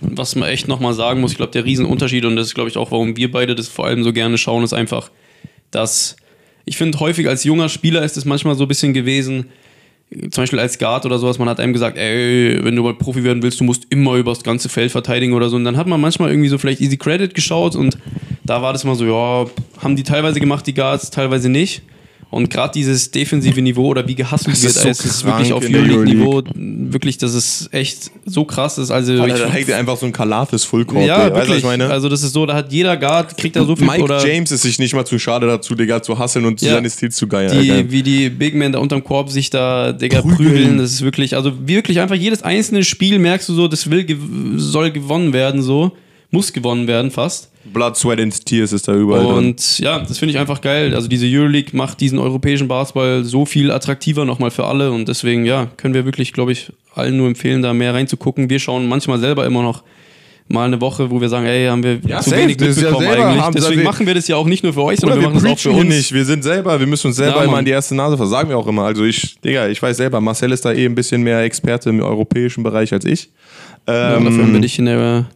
was 0.00 0.36
man 0.36 0.48
echt 0.48 0.68
nochmal 0.68 0.94
sagen 0.94 1.20
muss, 1.20 1.32
ich 1.32 1.36
glaube, 1.36 1.52
der 1.52 1.64
Riesenunterschied, 1.64 2.24
und 2.24 2.36
das 2.36 2.48
ist, 2.48 2.54
glaube 2.54 2.70
ich, 2.70 2.76
auch, 2.76 2.90
warum 2.90 3.16
wir 3.16 3.30
beide 3.30 3.54
das 3.54 3.68
vor 3.68 3.86
allem 3.86 4.04
so 4.04 4.12
gerne 4.12 4.38
schauen, 4.38 4.62
ist 4.64 4.72
einfach, 4.72 5.10
dass 5.70 6.16
ich 6.64 6.76
finde 6.76 6.98
häufig 7.00 7.28
als 7.28 7.44
junger 7.44 7.68
Spieler 7.68 8.02
ist 8.02 8.16
es 8.16 8.24
manchmal 8.24 8.56
so 8.56 8.64
ein 8.64 8.68
bisschen 8.68 8.92
gewesen, 8.92 9.46
zum 10.10 10.42
Beispiel 10.42 10.58
als 10.58 10.78
Guard 10.78 11.04
oder 11.04 11.18
sowas, 11.18 11.38
man 11.38 11.48
hat 11.48 11.58
einem 11.58 11.72
gesagt, 11.72 11.96
ey, 11.96 12.62
wenn 12.62 12.76
du 12.76 12.82
mal 12.82 12.94
Profi 12.94 13.24
werden 13.24 13.42
willst, 13.42 13.58
du 13.60 13.64
musst 13.64 13.86
immer 13.90 14.14
über 14.14 14.32
das 14.32 14.44
ganze 14.44 14.68
Feld 14.68 14.92
verteidigen 14.92 15.32
oder 15.32 15.48
so. 15.48 15.56
Und 15.56 15.64
dann 15.64 15.76
hat 15.76 15.88
man 15.88 16.00
manchmal 16.00 16.30
irgendwie 16.30 16.48
so 16.48 16.58
vielleicht 16.58 16.80
Easy 16.80 16.96
Credit 16.96 17.34
geschaut 17.34 17.74
und 17.74 17.98
da 18.46 18.62
war 18.62 18.72
das 18.72 18.84
mal 18.84 18.94
so, 18.94 19.04
ja, 19.06 19.46
haben 19.82 19.96
die 19.96 20.02
teilweise 20.02 20.40
gemacht, 20.40 20.66
die 20.66 20.74
Guards, 20.74 21.10
teilweise 21.10 21.48
nicht. 21.48 21.82
Und 22.28 22.50
gerade 22.50 22.72
dieses 22.74 23.12
defensive 23.12 23.62
Niveau 23.62 23.86
oder 23.86 24.06
wie 24.08 24.16
gehasselt 24.16 24.52
Das 24.56 24.62
wird, 24.64 24.74
ist 24.74 24.82
so 24.82 24.88
es 24.88 25.04
ist 25.04 25.22
krank 25.22 25.36
wirklich 25.38 25.52
auf 25.52 25.62
Euroleague-Niveau, 25.62 26.42
wirklich, 26.56 27.18
das 27.18 27.34
ist 27.34 27.72
echt 27.72 28.10
so 28.26 28.44
krass. 28.44 28.78
Ist 28.78 28.90
also 28.90 29.12
Alter, 29.22 29.38
da 29.38 29.46
ich, 29.46 29.52
hängt 29.52 29.68
dir 29.68 29.76
einfach 29.76 29.96
so 29.96 30.06
ein 30.06 30.12
Kalafis 30.12 30.64
Fullcourt. 30.64 31.06
ja, 31.06 31.18
ey. 31.18 31.20
Weißt 31.22 31.30
du, 31.30 31.34
was 31.34 31.40
wirklich. 31.42 31.58
ich 31.58 31.64
meine? 31.64 31.88
Also 31.88 32.08
das 32.08 32.24
ist 32.24 32.32
so, 32.32 32.44
da 32.44 32.54
hat 32.54 32.72
jeder 32.72 32.96
Guard, 32.96 33.38
kriegt 33.38 33.54
da 33.54 33.64
so 33.64 33.76
viel 33.76 33.86
Mike 33.86 34.02
oder 34.02 34.26
James 34.26 34.50
ist 34.50 34.62
sich 34.62 34.78
nicht 34.80 34.92
mal 34.92 35.04
zu 35.06 35.20
schade 35.20 35.46
dazu, 35.46 35.76
Digga, 35.76 36.02
zu 36.02 36.18
hasseln 36.18 36.46
und 36.46 36.60
Ja. 36.60 36.72
seine 36.74 36.90
Stil 36.90 37.12
zu 37.12 37.28
geil. 37.28 37.48
die, 37.62 37.70
Alter. 37.70 37.90
wie 37.92 38.02
die 38.02 38.28
Big 38.28 38.56
Men 38.56 38.72
da 38.72 38.80
unterm 38.80 39.04
Korb 39.04 39.30
sich 39.30 39.48
da, 39.50 39.92
Digga, 39.92 40.20
Prügeln. 40.22 40.36
prügeln. 40.36 40.78
Das 40.78 40.90
ist 40.90 41.02
wirklich, 41.02 41.36
also 41.36 41.52
wirklich 41.68 42.00
einfach 42.00 42.16
jedes 42.16 42.42
einzelne 42.42 42.82
Spiel 42.82 43.20
merkst 43.20 43.48
du 43.48 43.54
so, 43.54 43.68
das 43.68 43.88
will, 43.88 44.00
gew- 44.00 44.58
soll 44.58 44.90
gewonnen 44.90 45.32
werden, 45.32 45.62
so. 45.62 45.92
Muss 46.32 46.52
gewonnen 46.52 46.88
werden 46.88 47.12
fast. 47.12 47.50
Blood, 47.72 47.96
Sweat 47.96 48.20
and 48.20 48.44
Tears 48.46 48.72
ist 48.72 48.88
da 48.88 48.94
überall 48.94 49.24
drin. 49.24 49.34
Und 49.36 49.78
ja, 49.78 49.98
das 50.00 50.18
finde 50.18 50.32
ich 50.32 50.38
einfach 50.38 50.60
geil. 50.60 50.94
Also 50.94 51.08
diese 51.08 51.26
Euroleague 51.26 51.76
macht 51.76 52.00
diesen 52.00 52.18
europäischen 52.18 52.68
Basketball 52.68 53.24
so 53.24 53.44
viel 53.44 53.70
attraktiver 53.70 54.24
nochmal 54.24 54.50
für 54.50 54.64
alle 54.66 54.90
und 54.92 55.08
deswegen, 55.08 55.44
ja, 55.44 55.66
können 55.76 55.94
wir 55.94 56.04
wirklich, 56.04 56.32
glaube 56.32 56.52
ich, 56.52 56.72
allen 56.94 57.16
nur 57.16 57.26
empfehlen, 57.26 57.62
da 57.62 57.74
mehr 57.74 57.92
reinzugucken. 57.94 58.48
Wir 58.48 58.58
schauen 58.58 58.88
manchmal 58.88 59.18
selber 59.18 59.44
immer 59.46 59.62
noch 59.62 59.82
mal 60.48 60.64
eine 60.66 60.80
Woche, 60.80 61.10
wo 61.10 61.20
wir 61.20 61.28
sagen, 61.28 61.44
ey, 61.44 61.66
haben 61.66 61.82
wir 61.82 61.98
Ja, 62.06 62.20
zu 62.20 62.30
safe. 62.30 62.42
wenig 62.42 62.60
ja 62.60 62.68
mitbekommen 62.68 63.00
selber, 63.04 63.26
eigentlich. 63.26 63.44
Deswegen 63.56 63.78
wir- 63.80 63.84
machen 63.84 64.06
wir 64.06 64.14
das 64.14 64.28
ja 64.28 64.36
auch 64.36 64.46
nicht 64.46 64.62
nur 64.62 64.72
für 64.72 64.82
euch, 64.84 65.00
sondern 65.00 65.18
wir 65.18 65.22
wir 65.26 65.30
machen 65.34 65.42
das 65.42 65.52
auch 65.54 65.58
für 65.58 65.70
uns. 65.72 65.88
nicht. 65.88 66.12
Wir 66.12 66.24
sind 66.24 66.44
selber, 66.44 66.78
wir 66.78 66.86
müssen 66.86 67.08
uns 67.08 67.16
selber 67.16 67.38
Ja, 67.38 67.44
immer 67.44 67.58
in 67.58 67.64
die 67.64 67.72
erste 67.72 67.96
Nase 67.96 68.16
fassen. 68.16 68.30
Sagen 68.30 68.48
wir 68.48 68.56
auch 68.56 68.68
immer. 68.68 68.84
Also 68.84 69.04
ich, 69.04 69.40
Digga, 69.40 69.66
ich 69.68 69.82
weiß 69.82 69.96
selber, 69.96 70.20
Marcel 70.20 70.52
ist 70.52 70.64
da 70.64 70.72
eh 70.72 70.86
ein 70.86 70.94
bisschen 70.94 71.22
mehr 71.22 71.40
Experte 71.42 71.90
im 71.90 72.00
europäischen 72.00 72.62
Bereich 72.62 72.92
als 72.92 73.04
ich. 73.04 73.28
Ja, 73.88 74.16
Ähm, 74.16 74.24
dafür 74.24 74.42
haben 74.42 74.52
wir 74.52 74.60
dich 74.60 74.78
in 74.78 74.86
der 74.86 75.26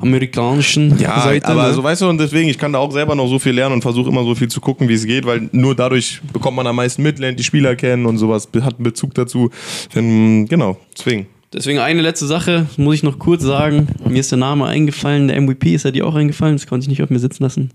amerikanischen 0.00 0.98
Ja, 0.98 1.20
Seite. 1.20 1.46
aber 1.46 1.68
ne? 1.68 1.74
so 1.74 1.82
weißt 1.84 2.02
du, 2.02 2.08
und 2.08 2.18
deswegen, 2.18 2.48
ich 2.48 2.58
kann 2.58 2.72
da 2.72 2.78
auch 2.80 2.90
selber 2.92 3.14
noch 3.14 3.28
so 3.28 3.38
viel 3.38 3.52
lernen 3.52 3.74
und 3.74 3.82
versuche 3.82 4.08
immer 4.10 4.24
so 4.24 4.34
viel 4.34 4.48
zu 4.48 4.60
gucken, 4.60 4.88
wie 4.88 4.94
es 4.94 5.06
geht, 5.06 5.24
weil 5.24 5.48
nur 5.52 5.74
dadurch 5.76 6.20
bekommt 6.32 6.56
man 6.56 6.66
am 6.66 6.76
meisten 6.76 7.02
mit, 7.02 7.18
lernt 7.20 7.38
die 7.38 7.44
Spieler 7.44 7.76
kennen 7.76 8.06
und 8.06 8.18
sowas, 8.18 8.48
hat 8.62 8.74
einen 8.74 8.82
Bezug 8.84 9.14
dazu. 9.14 9.50
Denn, 9.94 10.46
genau, 10.48 10.78
deswegen. 10.98 11.26
Deswegen 11.52 11.78
eine 11.80 12.00
letzte 12.00 12.26
Sache, 12.26 12.66
muss 12.78 12.94
ich 12.96 13.02
noch 13.02 13.18
kurz 13.18 13.42
sagen. 13.42 13.86
Mir 14.08 14.20
ist 14.20 14.30
der 14.32 14.38
Name 14.38 14.64
eingefallen, 14.66 15.28
der 15.28 15.40
MVP 15.40 15.74
ist 15.74 15.84
ja 15.84 15.90
dir 15.90 16.06
auch 16.06 16.14
eingefallen, 16.14 16.56
das 16.56 16.66
konnte 16.66 16.84
ich 16.84 16.88
nicht 16.88 17.02
auf 17.02 17.10
mir 17.10 17.18
sitzen 17.18 17.42
lassen. 17.42 17.70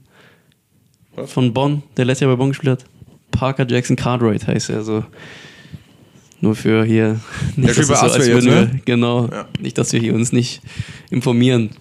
Von 1.25 1.53
Bonn, 1.53 1.83
der 1.95 2.05
letztes 2.05 2.21
Jahr 2.21 2.31
bei 2.31 2.37
Bonn 2.37 2.49
gespielt 2.49 2.71
hat. 2.81 2.85
Parker 3.31 3.65
Jackson 3.67 3.95
Cartwright 3.95 4.45
heißt 4.47 4.71
er, 4.71 4.77
also 4.77 5.03
nur 6.41 6.55
für 6.55 6.83
hier 6.85 7.19
nicht, 7.55 7.71
spielt 7.71 7.89
dass 7.89 7.89
es 7.89 7.99
so, 7.99 8.05
als 8.05 8.17
jetzt, 8.17 8.27
würden 8.33 8.49
ne? 8.49 8.71
wir, 8.73 8.81
genau, 8.85 9.27
Ja. 9.31 9.47
nicht, 9.59 9.77
dass 9.77 9.91
wir 9.93 9.99
hier 9.99 10.13
uns 10.13 10.31
nicht 10.31 10.61
informieren. 11.09 11.71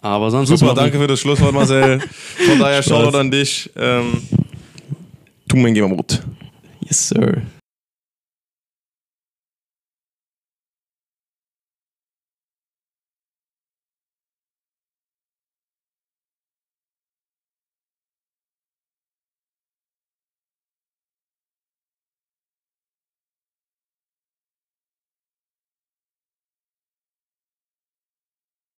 Aber 0.00 0.30
sonst 0.30 0.50
was 0.50 0.58
Super, 0.60 0.74
danke 0.74 0.98
für 0.98 1.06
das 1.06 1.20
Schlusswort, 1.20 1.54
Marcel. 1.54 2.00
Von 2.48 2.58
daher. 2.58 2.82
Shoutout 2.82 3.16
an 3.16 3.30
dich. 3.30 3.70
Ähm, 3.76 4.20
tu 5.48 5.56
mein 5.56 5.74
Gamut. 5.74 6.20
Yes, 6.80 7.08
sir. 7.10 7.42